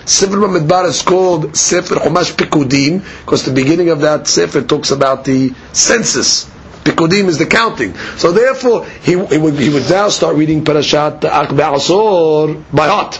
Sefer 0.06 0.38
Bamidbar 0.38 0.86
is 0.86 1.02
called 1.02 1.56
Sefer 1.56 1.95
Chumash 1.95 2.34
Pikudim 2.36 3.04
because 3.24 3.45
the 3.45 3.52
beginning 3.54 3.89
of 3.89 4.02
that 4.02 4.28
Sefer 4.28 4.62
talks 4.62 4.91
about 4.91 5.24
the 5.26 5.54
census. 5.74 6.49
Pikudim 6.84 7.26
is 7.28 7.38
the 7.38 7.46
counting. 7.46 7.96
So 8.18 8.32
therefore, 8.32 8.86
he, 8.86 9.12
he, 9.26 9.38
would, 9.38 9.54
he 9.60 9.70
would 9.70 9.90
now 9.90 10.10
start 10.10 10.36
reading 10.36 10.64
Parashat 10.64 11.22
Akba'asor 11.22 12.64
by 12.74 12.88
heart. 12.88 13.20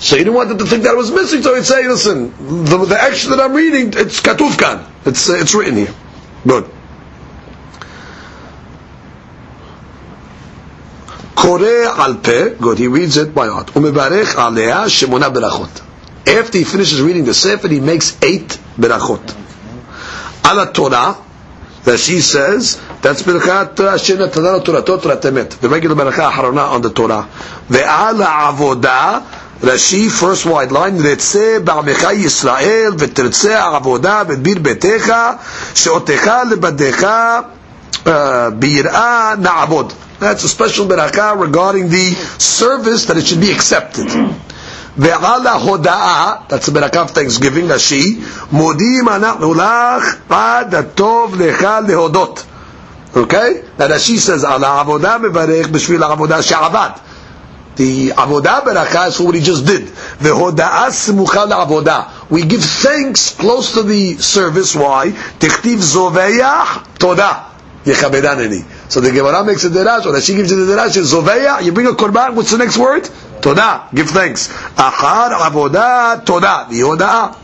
So 0.00 0.16
he 0.16 0.22
didn't 0.22 0.34
want 0.34 0.48
them 0.48 0.58
to 0.58 0.64
think 0.64 0.84
that 0.84 0.96
was 0.96 1.10
missing, 1.10 1.42
so 1.42 1.54
he'd 1.54 1.64
say, 1.64 1.86
listen, 1.88 2.30
the, 2.64 2.78
the 2.78 2.86
that 2.86 3.40
I'm 3.42 3.52
reading, 3.52 3.88
it's 3.96 4.20
Katufkan. 4.20 4.88
It's, 5.04 5.28
uh, 5.28 5.34
it's 5.34 5.54
written 5.54 5.76
here. 5.76 5.94
Good. 6.46 6.70
Kore 11.34 11.84
al 11.84 12.16
peh, 12.16 12.54
good, 12.60 12.78
he 12.78 12.88
reads 12.88 13.16
it 13.16 13.34
by 13.34 13.48
heart. 13.48 13.68
Umebarech 13.68 14.34
alea 14.36 14.86
shemona 14.86 15.32
berachot. 15.32 15.84
After 16.26 16.58
he 16.58 16.64
finishes 16.64 17.00
reading 17.00 17.24
the 17.24 17.34
Sefer, 17.34 17.68
he 17.68 17.80
makes 17.80 18.20
eight 18.22 18.58
berachot. 18.76 19.34
Ala 20.44 20.72
Torah, 20.72 21.16
that 21.85 21.97
she 21.99 22.21
says, 22.21 22.77
that's 23.01 23.23
ברכת 23.25 23.79
אשר 23.95 24.25
נתנה 24.25 24.51
לו 24.51 24.59
תורתו 24.59 24.97
תורת 24.97 25.25
אמת. 25.25 25.55
ומגיד 25.63 25.91
לברכה 25.91 26.25
האחרונה 26.25 26.71
on 26.75 26.85
the 26.85 26.99
Torah. 26.99 27.23
ועל 27.69 28.21
העבודה, 28.21 29.17
רש"י, 29.63 30.09
first 30.19 30.45
wide 30.45 30.71
line, 30.71 31.03
רצה 31.07 31.57
בעמך 31.63 32.07
ישראל 32.13 32.91
ותרצה 32.97 33.59
העבודה 33.59 34.23
בדביר 34.23 34.59
ביתך, 34.61 35.13
שאותך 35.75 36.31
לבדיך 36.51 37.05
ביראה 38.59 39.33
נעבוד. 39.39 39.93
That's 40.21 40.43
a 40.45 40.47
special 40.47 40.85
berakah 40.85 41.33
regarding 41.37 41.89
the 41.89 42.13
service 42.37 43.05
that 43.07 43.17
it 43.17 43.25
should 43.27 43.41
be 43.41 43.51
accepted. 43.51 44.07
Ve'ala 44.98 45.60
hoda'a, 45.60 46.48
that's 46.48 46.66
a 46.66 46.72
berakah 46.72 47.02
of 47.04 47.10
thanksgiving, 47.12 47.66
Rashi, 47.66 48.14
modim 48.50 49.06
anachnu 49.06 49.54
lach 49.54 50.28
ad 50.28 50.72
atov 50.72 51.34
lecha 51.34 51.86
lehodot. 51.86 52.44
Okay? 53.16 53.62
Now 53.78 53.86
Rashi 53.86 54.18
says, 54.18 54.42
ala 54.42 54.84
avodah 54.84 55.20
mevarech 55.24 55.66
b'shvil 55.66 56.00
avodah 56.00 56.42
she'avad. 56.42 57.00
The 57.76 58.08
avodah 58.08 58.62
berakah 58.64 59.08
is 59.08 59.16
for 59.16 59.26
what 59.26 59.36
he 59.36 59.40
just 59.40 59.64
did. 59.64 59.82
Ve'hoda'a 59.86 60.90
simucha 60.90 61.46
le'avodah. 61.48 62.28
We 62.28 62.44
give 62.44 62.64
thanks 62.64 63.36
close 63.36 63.74
to 63.74 63.84
the 63.84 64.14
service. 64.16 64.74
Why? 64.74 65.10
Tichtiv 65.10 65.78
zoveyach 65.78 66.98
todah. 66.98 67.44
Yechabedaneni. 67.84 68.64
So 68.89 68.99
the 69.01 69.11
Gemara 69.11 69.43
makes 69.43 69.63
a 69.63 69.69
derash, 69.69 70.05
or 70.05 70.19
she 70.21 70.35
gives 70.35 70.51
you 70.51 70.65
the 70.65 70.73
derash, 70.73 71.01
Zoveya, 71.01 71.61
you 71.61 71.71
bring 71.71 71.87
a 71.87 71.91
korban, 71.91 72.35
what's 72.35 72.51
the 72.51 72.57
next 72.57 72.77
word? 72.77 73.03
Todah, 73.41 73.93
give 73.93 74.09
thanks. 74.09 74.47
Achar 74.47 75.31
avodah, 75.31 76.23
todah, 76.23 76.69
the 76.69 76.79
yodah. 76.79 77.37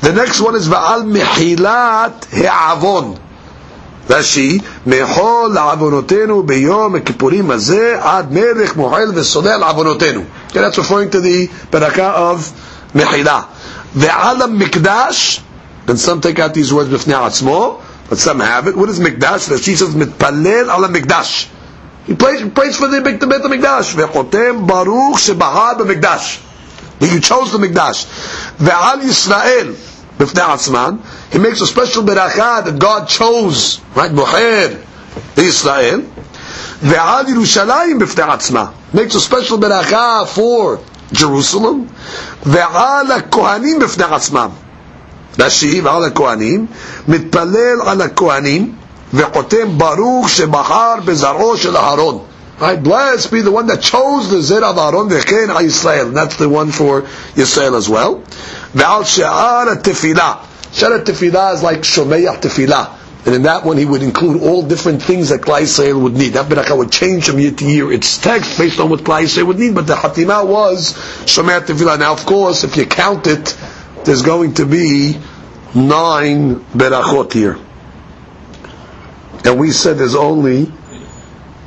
The 0.00 0.12
next 0.12 0.40
one 0.40 0.56
is 0.56 0.68
Ba'al 0.68 1.04
mehilat 1.04 2.24
he'avon. 2.30 3.18
רש"י, 4.10 4.58
מחול 4.86 5.52
לעוונותינו 5.54 6.42
ביום 6.42 6.94
הכיפורים 6.94 7.50
הזה 7.50 7.98
עד 8.00 8.32
מלך 8.32 8.76
מוחל 8.76 9.10
וסודה 9.14 9.54
על 9.54 9.62
עוונותינו. 9.62 10.20
Okay, 10.48 10.54
that's 10.54 10.78
referring 10.78 11.10
to 11.10 11.20
the 11.20 11.48
ברכה 11.70 12.32
of 12.32 12.52
מחילה. 12.94 13.40
ועל 13.94 14.42
המקדש, 14.42 15.40
and 15.88 15.98
some 15.98 16.20
take 16.20 16.38
out 16.38 16.54
these 16.54 16.72
words 16.72 16.88
בפני 16.92 17.14
עצמו, 17.14 17.78
but 18.09 18.17
some 18.17 18.39
have 18.39 18.67
it. 18.67 18.75
What 18.75 18.89
is 18.89 18.99
Mikdash? 18.99 19.49
Rashi 19.49 19.75
says 19.75 19.93
mitpalel 19.93 20.63
ala 20.73 20.87
Mikdash. 20.87 21.49
He 22.05 22.15
prays, 22.15 22.41
prays 22.51 22.77
for 22.77 22.87
the 22.87 23.01
Beit 23.01 23.19
Mikdash. 23.19 23.93
Ve'chotem 23.93 24.65
baruch 24.65 25.17
shebahar 25.17 25.75
b'Mikdash. 25.75 26.43
That 26.99 27.11
you 27.13 27.19
chose 27.19 27.51
the 27.51 27.57
Mikdash. 27.57 28.05
Ve'al 28.57 29.01
Yisrael 29.01 29.73
b'fnei 30.17 30.55
atzman. 30.55 31.01
He 31.33 31.39
makes 31.39 31.59
a 31.59 31.67
special 31.67 32.03
beracha 32.03 32.63
that 32.63 32.79
God 32.79 33.09
chose. 33.09 33.81
Right? 33.93 34.09
Boher 34.09 34.81
Israel. 35.37 36.01
Ve'al 36.79 37.25
Yerushalayim 37.25 37.99
b'fnei 37.99 38.29
atzma. 38.29 38.73
Makes 38.93 39.15
a 39.15 39.19
special 39.19 39.57
beracha 39.57 40.25
for 40.27 40.79
Jerusalem. 41.11 41.89
Ve'al 41.89 43.19
Kohanim 43.29 43.79
b'fnei 43.79 44.07
atzmam. 44.07 44.66
רש"י 45.38 45.80
ועל 45.80 46.04
הכהנים, 46.04 46.66
מתפלל 47.08 47.78
על 47.86 48.00
הכהנים 48.02 48.72
וחותם 49.14 49.78
ברוך 49.78 50.28
שבחר 50.28 50.94
בזרעו 51.04 51.56
של 51.56 51.76
אהרון. 51.76 52.18
Right? 52.60 52.80
Blessed 52.82 53.30
be 53.32 53.40
the 53.40 53.50
one 53.50 53.66
that 53.66 53.80
chose 53.82 54.30
the 54.30 54.40
Zer 54.40 54.62
of 54.64 54.78
Aaron 54.78 55.08
וכן 55.10 55.50
על 55.50 55.64
ישראל. 55.64 56.12
That's 56.12 56.36
the 56.36 56.48
one 56.48 56.70
for 56.70 57.02
Yisrael 57.36 57.74
as 57.76 57.88
well. 57.88 58.20
ועל 58.74 59.04
שאר 59.04 59.64
התפילה. 59.72 60.32
שאר 60.72 60.92
התפילה 60.94 61.54
is 61.54 61.62
like 61.62 61.82
שומע 61.84 62.36
תפילה. 62.40 62.84
And 63.24 63.34
in 63.34 63.42
that 63.42 63.64
one 63.64 63.76
he 63.78 63.84
would 63.84 64.02
include 64.02 64.42
all 64.42 64.62
different 64.62 65.02
things 65.02 65.28
that 65.30 65.40
Klai 65.42 65.62
Yisrael 65.62 66.00
would 66.00 66.14
need. 66.16 66.34
That 66.34 66.46
Beracha 66.48 66.76
would 66.76 66.90
change 66.92 67.26
from 67.26 67.38
year 67.38 67.52
to 67.52 67.64
year 67.64 67.92
its 67.92 68.18
text 68.18 68.58
based 68.58 68.78
on 68.80 68.90
what 68.90 69.00
Klai 69.00 69.22
Yisrael 69.24 69.46
would 69.46 69.58
need, 69.58 69.74
but 69.74 69.86
the 69.86 69.94
Hatima 69.94 70.46
was 70.46 70.92
Shomei 71.24 71.60
Tefillah. 71.60 71.98
Now 71.98 72.12
of 72.12 72.24
course, 72.26 72.64
if 72.64 72.76
you 72.76 72.86
count 72.86 73.26
it, 73.28 73.56
there's 74.05 74.21
going 74.21 74.53
to 74.55 74.65
be 74.65 75.17
nine 75.75 76.55
berachot 76.75 77.33
here. 77.33 77.57
And 79.45 79.59
we 79.59 79.71
said 79.71 79.97
there's 79.97 80.15
only 80.15 80.71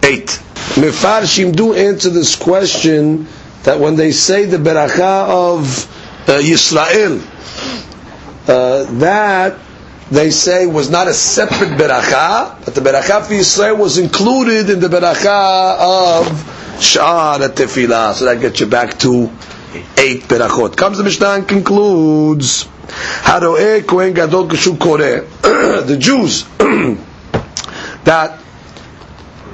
eight. 0.02 0.40
Mefarshim 0.76 1.54
do 1.54 1.74
answer 1.74 2.10
this 2.10 2.36
question 2.36 3.26
that 3.64 3.78
when 3.78 3.96
they 3.96 4.12
say 4.12 4.44
the 4.44 4.56
beracha 4.56 5.28
of 5.28 6.28
uh, 6.28 6.32
Yisrael, 6.40 7.20
uh, 8.48 8.84
that 8.98 9.58
they 10.10 10.30
say 10.30 10.66
was 10.66 10.90
not 10.90 11.06
a 11.08 11.14
separate 11.14 11.70
beracha, 11.78 12.64
but 12.64 12.74
the 12.74 12.80
beracha 12.80 13.24
for 13.26 13.34
Yisrael 13.34 13.78
was 13.78 13.98
included 13.98 14.70
in 14.70 14.80
the 14.80 14.88
beracha 14.88 15.78
of 15.78 16.26
Sha'ar 16.80 17.38
Tefillah. 17.48 18.14
So 18.14 18.24
that 18.24 18.40
gets 18.40 18.60
you 18.60 18.66
back 18.66 18.98
to 19.00 19.30
eight 19.96 20.24
berachot. 20.24 20.76
Comes 20.76 20.98
the 20.98 21.04
Mishnah 21.04 21.28
and 21.30 21.48
concludes, 21.48 22.64
the 25.42 25.96
Jews 25.98 26.44
that 28.04 28.38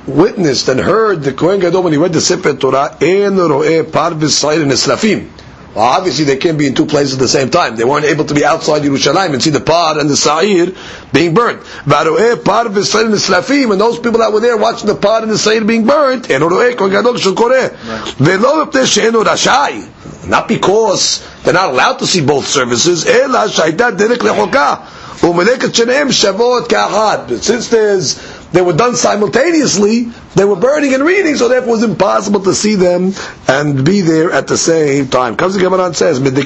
witnessed 0.06 0.68
and 0.68 0.80
heard 0.80 1.22
the 1.22 1.32
Kohen 1.32 1.60
Gadol 1.60 1.82
when 1.82 1.92
he 1.92 1.98
read 1.98 2.12
the 2.12 2.20
Sefer 2.20 2.54
Torah, 2.54 2.96
En 3.00 3.36
Roe 3.36 3.84
Par 3.84 4.12
V'Sayir 4.12 4.64
Nesrafim. 4.64 5.28
Well, 5.76 5.84
obviously 5.84 6.24
they 6.24 6.38
can't 6.38 6.56
be 6.56 6.66
in 6.66 6.74
two 6.74 6.86
places 6.86 7.12
at 7.12 7.18
the 7.18 7.28
same 7.28 7.50
time. 7.50 7.76
They 7.76 7.84
weren't 7.84 8.06
able 8.06 8.24
to 8.24 8.32
be 8.32 8.46
outside 8.46 8.80
Yerushalayim 8.80 9.34
and 9.34 9.42
see 9.42 9.50
the 9.50 9.60
par 9.60 9.98
and 10.00 10.08
the 10.08 10.16
sa'ir 10.16 10.72
being 11.12 11.34
burnt. 11.34 11.60
Varoeh 11.84 12.42
par 12.42 12.64
v'sa'ir 12.64 13.10
neslafim, 13.10 13.72
and 13.72 13.78
those 13.78 13.98
people 13.98 14.20
that 14.20 14.32
were 14.32 14.40
there 14.40 14.56
watching 14.56 14.86
the 14.86 14.94
par 14.94 15.20
and 15.20 15.30
the 15.30 15.36
sa'ir 15.36 15.66
being 15.66 15.84
burnt, 15.84 16.30
eh, 16.30 16.36
eno 16.36 16.48
roeh 16.48 16.74
kol 16.78 16.88
gadol 16.88 17.18
shel 17.18 17.34
koreh. 17.34 17.76
Ve'lo 18.16 18.64
mepnei 18.64 18.86
she'eno 18.86 19.22
rashai. 19.22 20.26
Not 20.26 20.48
because 20.48 21.22
they're 21.44 21.52
not 21.52 21.68
allowed 21.68 21.98
to 21.98 22.06
see 22.06 22.22
both 22.22 22.46
services, 22.46 23.04
eh, 23.04 23.24
ela 23.24 23.46
shayta 23.46 23.98
derek 23.98 24.20
lechoka. 24.20 24.80
Umeleket 25.20 25.74
sheneim 25.76 26.08
shavot 26.08 26.70
ka'achad. 26.70 27.28
But 27.28 27.44
since 27.44 27.68
there's 27.68 28.14
they 28.52 28.62
were 28.62 28.72
done 28.72 28.96
simultaneously, 28.96 30.04
they 30.34 30.44
were 30.44 30.56
burning 30.56 30.94
and 30.94 31.02
reading, 31.02 31.36
so 31.36 31.48
therefore 31.48 31.68
it 31.68 31.72
was 31.72 31.82
impossible 31.82 32.40
to 32.40 32.54
see 32.54 32.74
them 32.74 33.12
and 33.48 33.84
be 33.84 34.00
there 34.00 34.30
at 34.32 34.46
the 34.46 34.56
same 34.56 35.08
time. 35.08 35.36
Comes 35.36 35.54
the 35.54 35.60
Gemara 35.60 35.86
and 35.86 35.96
says. 35.96 36.18
For 36.18 36.24
the 36.30 36.40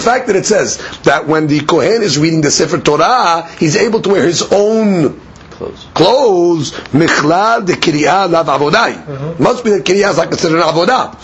fact 0.00 0.26
that 0.26 0.36
it 0.36 0.46
says 0.46 0.78
that 1.02 1.26
when 1.26 1.46
the 1.46 1.60
Kohen 1.60 2.02
is 2.02 2.18
reading 2.18 2.40
the 2.40 2.50
Sefer 2.50 2.78
Torah, 2.78 3.48
he's 3.58 3.76
able 3.76 4.00
to 4.02 4.08
wear 4.10 4.24
his 4.24 4.42
own 4.52 5.20
Close. 5.56 5.86
clothes, 5.94 6.72
michlal 6.92 7.64
de 7.64 7.72
kiriyah 7.72 8.30
lav 8.30 8.46
avodai. 8.46 8.92
Mm-hmm. 8.92 9.42
Must 9.42 9.64
be 9.64 9.70
that 9.70 9.84
kiriyah 9.84 10.10
is 10.10 10.18
like 10.18 10.28
considered 10.28 10.58
an 10.58 10.64
avodah. 10.64 11.14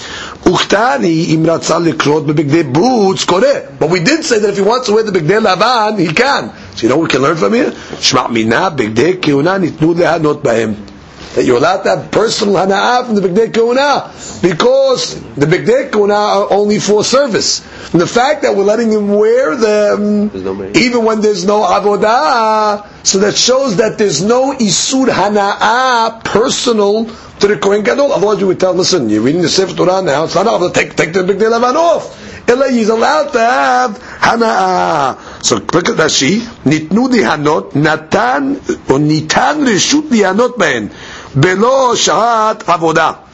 Uchtani 0.44 1.28
im 1.34 1.44
ratzal 1.44 1.84
likrot 1.84 2.24
bebigdei 2.26 2.72
butz 2.72 3.26
koreh. 3.26 3.78
But 3.78 3.90
we 3.90 4.00
did 4.02 4.24
say 4.24 4.38
that 4.38 4.48
if 4.48 4.56
he 4.56 4.62
wants 4.62 4.86
to 4.86 4.94
wear 4.94 5.02
the 5.02 5.12
bigdei 5.12 5.38
lavan, 5.44 5.98
he 5.98 6.14
can. 6.14 6.50
So 6.74 6.82
you 6.82 6.88
know 6.88 6.96
what 6.96 7.04
we 7.04 7.08
can 7.10 7.22
learn 7.22 7.36
from 7.36 7.52
here? 7.52 7.70
Shma 7.70 8.30
mina 8.30 8.70
bigdei 8.70 9.20
kiuna 9.20 9.58
nitnu 9.60 9.94
lehanot 9.94 10.42
bahem. 10.42 10.88
That 11.34 11.44
you're 11.44 11.56
allowed 11.56 11.82
to 11.84 11.96
have 11.96 12.10
personal 12.10 12.54
hana'ah 12.54 13.06
from 13.06 13.14
the 13.14 13.20
bigdei 13.22 13.52
kiuna 13.52 14.42
because 14.42 15.20
the 15.34 15.46
bigdei 15.46 15.90
kiuna 15.90 16.14
are 16.14 16.52
only 16.52 16.78
for 16.78 17.04
service. 17.04 17.60
And 17.92 18.00
the 18.00 18.06
fact 18.06 18.42
that 18.42 18.54
we're 18.56 18.64
letting 18.64 18.90
him 18.90 19.08
wear 19.08 19.56
them 19.56 20.28
no 20.32 20.70
even 20.74 21.04
when 21.04 21.20
there's 21.20 21.44
no 21.44 21.62
avodah, 21.62 22.86
so 23.06 23.18
that 23.18 23.34
shows 23.34 23.76
that 23.76 23.98
there's 23.98 24.22
no 24.22 24.52
isur 24.52 25.06
hana'ah 25.08 26.24
personal 26.24 27.10
to 27.42 27.48
the 27.48 27.58
Kohen 27.58 27.82
Gadol. 27.82 28.12
Otherwise, 28.12 28.40
you 28.40 28.46
would 28.46 28.60
tell, 28.60 28.72
listen, 28.72 29.08
you're 29.08 29.20
reading 29.20 29.42
the 29.42 29.48
Sefer 29.48 29.74
Torah 29.74 30.00
now, 30.00 30.24
it's 30.24 30.34
not 30.34 30.46
allowed 30.46 30.72
to 30.72 30.80
take, 30.80 30.94
take 30.96 31.12
the 31.12 31.24
big 31.24 31.38
Lavan 31.38 31.74
off. 31.74 32.31
Ella, 32.48 32.70
he's 32.70 32.88
allowed 32.88 33.32
to 33.32 33.38
have 33.38 33.98
hana'ah. 33.98 35.44
So, 35.44 35.56
look 35.56 35.84
Rashi, 35.96 36.40
nitnu 36.64 37.08
dihanot, 37.08 37.74
natan, 37.74 38.56
or 38.56 38.98
nitan 38.98 39.64
reshut 39.66 40.08
dihanot 40.08 40.56
behen, 40.56 40.88
belo 41.34 41.94
shahat 41.94 42.60
avodah. 42.64 43.28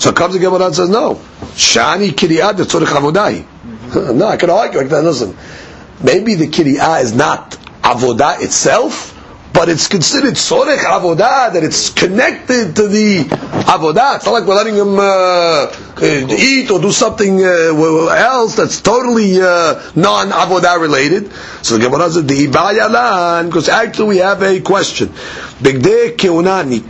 So 0.00 0.12
comes 0.12 0.34
the 0.34 0.40
Gemara 0.40 0.66
and 0.66 0.74
says, 0.74 0.88
no. 0.88 1.14
Shani 1.54 2.10
kiriyah 2.10 2.52
tzorich 2.54 2.86
avodai. 2.86 3.44
No, 4.14 4.26
I 4.26 4.36
can 4.36 4.50
argue 4.50 4.80
like 4.80 4.88
that. 4.90 5.02
Listen, 5.04 5.36
maybe 6.02 6.34
the 6.34 6.48
kiriyah 6.48 7.02
is 7.02 7.14
not 7.14 7.52
avodah 7.82 8.42
itself, 8.42 9.15
but 9.56 9.70
it's 9.70 9.88
considered 9.88 10.34
sorech 10.34 10.80
avodah, 10.80 11.50
that 11.54 11.64
it's 11.64 11.88
connected 11.88 12.76
to 12.76 12.88
the 12.88 13.20
avodah. 13.24 14.16
It's 14.16 14.26
not 14.26 14.32
like 14.32 14.44
we're 14.44 14.54
letting 14.54 14.74
him 14.76 14.98
uh, 15.00 15.72
eat 16.30 16.70
or 16.70 16.78
do 16.78 16.92
something 16.92 17.42
uh, 17.42 17.72
else 18.12 18.56
that's 18.56 18.82
totally 18.82 19.40
uh, 19.40 19.80
non-avodah 19.96 20.78
related. 20.78 21.32
So 21.64 21.78
the 21.78 21.84
Gemara 21.88 22.10
says, 22.10 22.26
the 22.26 22.48
because 23.48 23.68
actually 23.70 24.08
we 24.08 24.16
have 24.18 24.42
a 24.42 24.60
question. 24.60 25.08
Bigdei 25.08 26.18
or? 26.18 26.82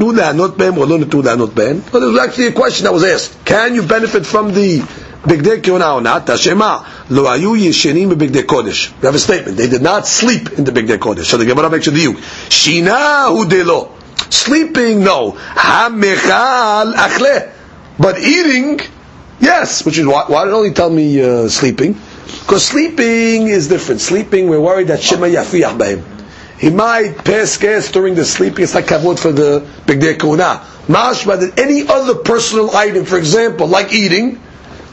Well, 1.92 2.00
there 2.00 2.10
was 2.10 2.18
actually 2.18 2.46
a 2.48 2.52
question 2.52 2.84
that 2.84 2.92
was 2.92 3.04
asked. 3.04 3.44
Can 3.44 3.76
you 3.76 3.84
benefit 3.86 4.26
from 4.26 4.52
the 4.52 5.05
bigdei 5.26 5.60
keuna 5.60 5.94
or 5.94 6.00
not? 6.00 6.26
Tashema 6.26 6.86
lo 7.10 7.24
ayu 7.24 7.56
yeshenim 7.56 8.12
b'bigdei 8.12 8.42
kodesh. 8.42 8.92
We 9.00 9.06
have 9.06 9.14
a 9.14 9.18
statement. 9.18 9.56
They 9.56 9.68
did 9.68 9.82
not 9.82 10.06
sleep 10.06 10.52
in 10.52 10.64
the 10.64 10.72
bigdei 10.72 10.98
kodesh. 10.98 11.24
So 11.24 11.36
the 11.36 11.44
Gemara 11.44 11.70
makes 11.70 11.86
a 11.88 11.90
diuk. 11.90 12.14
Shina 12.48 13.28
hu 13.28 13.48
delo. 13.48 13.92
Sleeping, 14.30 15.04
no. 15.04 15.32
Hamechal 15.32 16.94
achle. 16.94 17.52
But 17.98 18.18
eating, 18.18 18.80
yes. 19.40 19.84
Which 19.84 19.98
is 19.98 20.06
why, 20.06 20.24
why 20.26 20.44
did 20.44 20.54
only 20.54 20.72
tell 20.72 20.90
me 20.90 21.22
uh, 21.22 21.48
sleeping? 21.48 21.94
Because 22.40 22.64
sleeping 22.64 23.48
is 23.48 23.68
different. 23.68 24.00
Sleeping, 24.00 24.48
we're 24.48 24.60
worried 24.60 24.88
that 24.88 25.02
Shema 25.02 25.26
yafiyah 25.26 25.76
b'him. 25.78 26.04
He 26.58 26.70
might 26.70 27.18
pass 27.24 27.56
gas 27.58 27.90
during 27.92 28.14
the 28.14 28.24
sleeping. 28.24 28.64
It's 28.64 28.74
like 28.74 28.86
kavod 28.86 29.18
for 29.18 29.32
the 29.32 29.60
bigdei 29.86 30.18
kuna. 30.18 30.64
Mashma 30.88 31.40
that 31.40 31.58
any 31.58 31.86
other 31.86 32.14
personal 32.14 32.74
item, 32.74 33.04
for 33.04 33.18
example, 33.18 33.66
like 33.66 33.92
eating, 33.92 34.40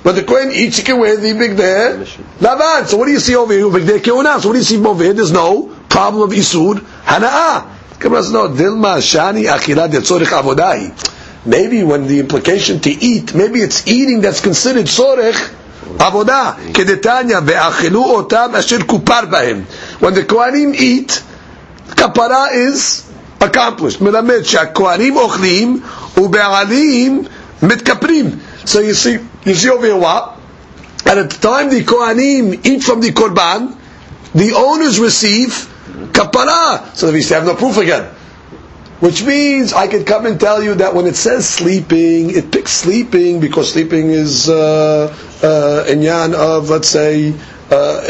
but 0.03 0.13
the 0.13 0.23
Kohen 0.23 0.51
eats 0.51 0.77
chicken 0.77 0.99
with 0.99 1.21
the 1.21 1.29
Bigdeh 1.29 2.05
Lavan. 2.39 2.85
So 2.85 2.97
what 2.97 3.05
do 3.05 3.11
you 3.11 3.19
see 3.19 3.35
over 3.35 3.53
here? 3.53 3.65
Bigdeh 3.65 3.99
Keuna. 3.99 4.41
So 4.41 4.49
what 4.49 4.53
do 4.53 4.59
you 4.59 4.63
see 4.63 4.77
over 4.85 5.03
here? 5.03 5.13
There's 5.13 5.31
no 5.31 5.67
problem 5.89 6.23
of 6.23 6.35
Isur 6.37 6.75
Hana'ah. 7.05 7.99
Gemara 7.99 8.29
no, 8.31 8.49
Dilma 8.49 8.97
Shani 8.97 9.45
Achilat 9.45 9.89
Yetzorich 9.89 10.25
Avodai. 10.25 11.45
Maybe 11.45 11.83
when 11.83 12.07
the 12.07 12.19
implication 12.19 12.79
to 12.81 12.89
eat, 12.89 13.33
maybe 13.33 13.59
it's 13.59 13.87
eating 13.87 14.21
that's 14.21 14.41
considered 14.41 14.85
Tzorich 14.85 15.51
עבודה, 15.99 16.51
כדתניא, 16.73 17.37
ve'Achilu 17.45 18.31
Otam 18.31 18.55
Asher 18.55 18.79
Kupar 18.79 19.25
בהם. 19.25 19.63
When 19.99 20.13
the 20.13 20.23
Kohanim 20.23 20.73
eat, 20.75 21.21
kapara 21.89 22.51
is 22.53 23.03
accomplished. 23.39 24.01
מלמד 24.01 24.43
שהכוהנים 24.43 25.17
Ochlim 25.17 25.79
ובעלים 26.19 27.23
Mitkaprim. 27.59 28.67
So 28.67 28.79
you 28.79 28.93
see, 28.93 29.17
you 29.45 29.53
see 29.53 29.69
over 29.69 29.85
here 29.85 29.97
what? 29.97 30.39
At 31.05 31.15
the 31.15 31.37
time 31.37 31.69
the 31.69 31.83
Kohanim 31.83 32.65
eat 32.65 32.83
from 32.83 33.01
the 33.01 33.09
Korban, 33.11 33.77
the 34.33 34.53
owners 34.53 34.99
receive 34.99 35.49
kapara. 36.11 36.95
So 36.95 37.11
they 37.11 37.17
used 37.17 37.29
have 37.29 37.45
no 37.45 37.55
proof 37.55 37.77
again. 37.77 38.13
Which 38.99 39.21
means 39.23 39.73
I 39.73 39.87
can 39.87 40.05
come 40.05 40.25
and 40.25 40.39
tell 40.39 40.63
you 40.63 40.75
that 40.75 40.95
when 40.95 41.07
it 41.07 41.17
says 41.17 41.47
sleeping, 41.49 42.29
it 42.29 42.51
picks 42.53 42.71
sleeping 42.71 43.41
because 43.41 43.73
sleeping 43.73 44.11
is 44.11 44.47
uh, 44.49 45.07
uh, 45.43 45.85
inyan 45.91 46.33
of, 46.33 46.69
let's 46.69 46.87
say, 46.87 47.31
uh, 47.69 48.01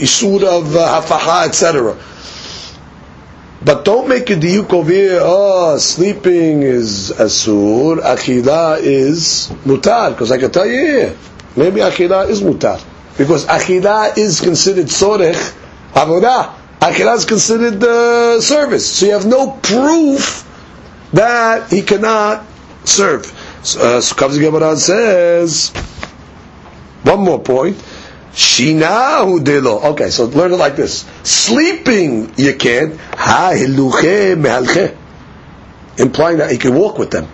isur 0.00 0.44
of 0.44 0.74
uh, 0.74 1.00
hafaha, 1.02 1.46
etc. 1.46 1.94
But 3.66 3.84
don't 3.84 4.08
make 4.08 4.30
a 4.30 4.36
diuk 4.36 4.72
over 4.72 4.92
here, 4.92 5.18
oh, 5.20 5.76
sleeping 5.78 6.62
is 6.62 7.10
asur, 7.10 7.96
achilah 7.98 8.78
is 8.80 9.50
mutar. 9.64 10.10
Because 10.10 10.30
I 10.30 10.38
can 10.38 10.52
tell 10.52 10.66
you 10.66 10.78
here, 10.78 11.16
maybe 11.56 11.80
achilah 11.80 12.28
is 12.28 12.42
mutar. 12.42 12.80
Because 13.18 13.44
achilah 13.46 14.16
is 14.16 14.40
considered 14.40 14.86
sorech, 14.86 15.34
avodah. 15.94 16.54
Achilah 16.80 17.16
is 17.16 17.24
considered 17.24 17.82
uh, 17.82 18.40
service. 18.40 18.86
So 18.88 19.06
you 19.06 19.12
have 19.14 19.26
no 19.26 19.50
proof 19.60 20.46
that 21.12 21.68
he 21.68 21.82
cannot 21.82 22.46
serve. 22.84 23.26
So, 23.64 23.80
uh, 23.80 24.00
so 24.00 24.14
comes 24.14 24.38
Gemara 24.38 24.76
says, 24.76 25.70
one 27.02 27.18
more 27.18 27.40
point. 27.42 27.82
Shinahu 28.36 29.42
delo. 29.42 29.80
Okay, 29.92 30.10
so 30.10 30.26
learn 30.26 30.52
it 30.52 30.56
like 30.56 30.76
this. 30.76 31.06
Sleeping, 31.22 32.34
you 32.36 32.54
can't. 32.54 33.00
Ha 33.00 33.52
mehalche. 33.56 34.94
Implying 35.98 36.38
that 36.38 36.50
he 36.50 36.58
can 36.58 36.74
walk 36.74 36.98
with 36.98 37.10
them. 37.10 37.24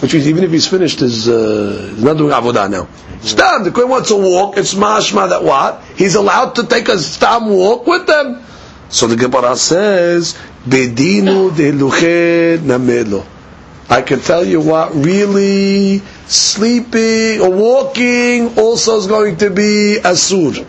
Which 0.00 0.14
means 0.14 0.28
even 0.28 0.44
if 0.44 0.52
he's 0.52 0.68
finished 0.68 1.00
his, 1.00 1.28
uh, 1.28 1.90
he's 1.92 2.04
not 2.04 2.16
doing 2.16 2.30
avodah 2.30 2.70
now. 2.70 2.86
Stam, 3.20 3.64
the 3.64 3.72
Kohen 3.72 3.88
wants 3.88 4.10
to 4.10 4.16
walk, 4.16 4.56
it's 4.56 4.74
mashma 4.74 5.28
that 5.30 5.42
what? 5.42 5.82
He's 5.96 6.14
allowed 6.14 6.54
to 6.54 6.66
take 6.66 6.88
a 6.88 6.98
stam 6.98 7.48
walk 7.48 7.84
with 7.84 8.06
them. 8.06 8.44
So 8.90 9.08
the 9.08 9.16
Gemara 9.16 9.56
says, 9.56 10.38
Bedinu 10.64 11.54
de 11.56 11.72
luche 11.72 12.58
namelo. 12.58 13.26
I 13.90 14.02
can 14.02 14.20
tell 14.20 14.44
you 14.44 14.60
what, 14.60 14.94
really, 14.94 16.00
sleeping 16.27 17.41
or 17.41 17.49
walking 17.49 18.57
also 18.57 18.97
is 18.97 19.07
going 19.07 19.37
to 19.37 19.49
be 19.49 19.97
asur. 20.03 20.65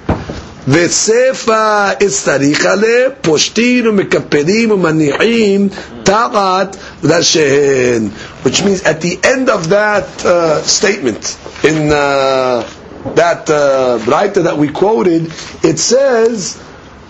וספר 0.69 1.89
אצטריך 2.07 2.67
עליה, 2.67 3.11
פושטין 3.21 3.87
ומקפלים 3.87 4.71
ומניחים 4.71 5.69
תחת 6.03 6.77
ראשיהן. 7.05 8.09
Which 8.45 8.63
means 8.63 8.83
at 8.83 9.01
the 9.01 9.19
end 9.25 9.49
of 9.51 9.69
that 9.69 10.07
uh, 10.25 10.63
statement, 10.63 11.37
in 11.65 11.93
uh, 11.93 12.67
that 13.15 13.51
uh, 13.51 13.99
writer 14.07 14.43
that 14.43 14.57
we 14.57 14.69
quoted, 14.69 15.31
it 15.63 15.79
says, 15.79 16.59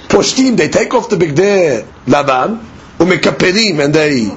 poshtim, 0.09 0.57
they 0.57 0.69
take 0.69 0.93
off 0.95 1.09
the 1.09 1.17
bigdei 1.17 1.87
laban, 2.09 2.59
umekapelim, 2.99 3.85
and 3.85 3.95
they 3.95 4.31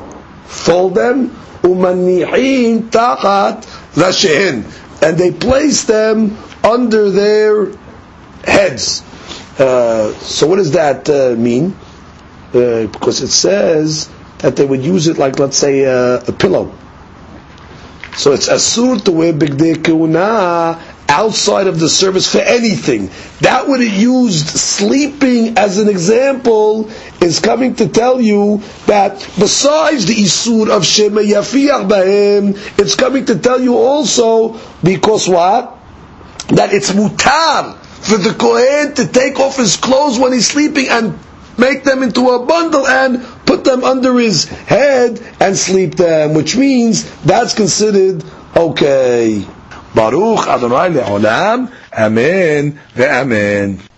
fold 0.45 0.93
them, 0.95 1.29
umanihin 1.63 2.89
tachat 2.89 3.63
rashehin, 3.94 4.64
and 5.02 5.18
they 5.18 5.30
place 5.30 5.84
them 5.84 6.36
under 6.64 7.10
their 7.10 7.68
heads. 8.44 9.02
Uh, 9.58 10.12
so 10.14 10.46
what 10.46 10.56
does 10.56 10.72
that 10.72 11.08
uh, 11.10 11.34
mean? 11.38 11.76
Uh, 12.54 12.86
because 12.86 13.20
it 13.22 13.28
says 13.28 14.08
that 14.38 14.56
they 14.56 14.64
would 14.64 14.84
use 14.84 15.06
it 15.08 15.18
like, 15.18 15.38
let's 15.38 15.56
say, 15.56 15.84
uh, 15.86 16.22
a 16.26 16.32
pillow. 16.32 16.74
So 18.16 18.32
it's 18.32 18.48
asur 18.48 19.02
to 19.04 19.12
wear 19.12 19.32
bigdei 19.32 19.74
keuna 19.76 20.78
outside 21.12 21.66
of 21.66 21.78
the 21.78 21.88
service 21.88 22.32
for 22.32 22.38
anything. 22.38 23.10
That 23.42 23.68
would 23.68 23.80
have 23.80 23.92
used 23.92 24.46
sleeping 24.48 25.58
as 25.58 25.76
an 25.78 25.88
example 25.88 26.90
is 27.20 27.38
coming 27.38 27.76
to 27.76 27.88
tell 27.88 28.20
you 28.20 28.62
that 28.86 29.18
besides 29.38 30.06
the 30.06 30.14
isur 30.14 30.70
of 30.70 30.84
shema 30.86 31.20
yafiach 31.20 31.86
bahem, 31.88 32.56
it's 32.78 32.94
coming 32.94 33.26
to 33.26 33.38
tell 33.38 33.60
you 33.60 33.76
also 33.76 34.58
because 34.82 35.28
what? 35.28 35.78
That 36.48 36.72
it's 36.72 36.90
mutar 36.92 37.76
for 37.76 38.16
the 38.16 38.34
kohen 38.34 38.94
to 38.94 39.06
take 39.06 39.38
off 39.38 39.56
his 39.58 39.76
clothes 39.76 40.18
when 40.18 40.32
he's 40.32 40.48
sleeping 40.48 40.88
and 40.88 41.18
make 41.58 41.84
them 41.84 42.02
into 42.02 42.30
a 42.30 42.44
bundle 42.46 42.86
and 42.86 43.22
put 43.44 43.64
them 43.64 43.84
under 43.84 44.18
his 44.18 44.46
head 44.46 45.20
and 45.40 45.56
sleep 45.56 45.94
them, 45.96 46.32
which 46.34 46.56
means 46.56 47.04
that's 47.22 47.54
considered 47.54 48.24
okay. 48.56 49.46
Baruch 49.94 50.48
Adonai 50.48 50.90
le'olam, 50.90 51.68
Amen 51.92 52.78
ve'amen. 52.96 53.78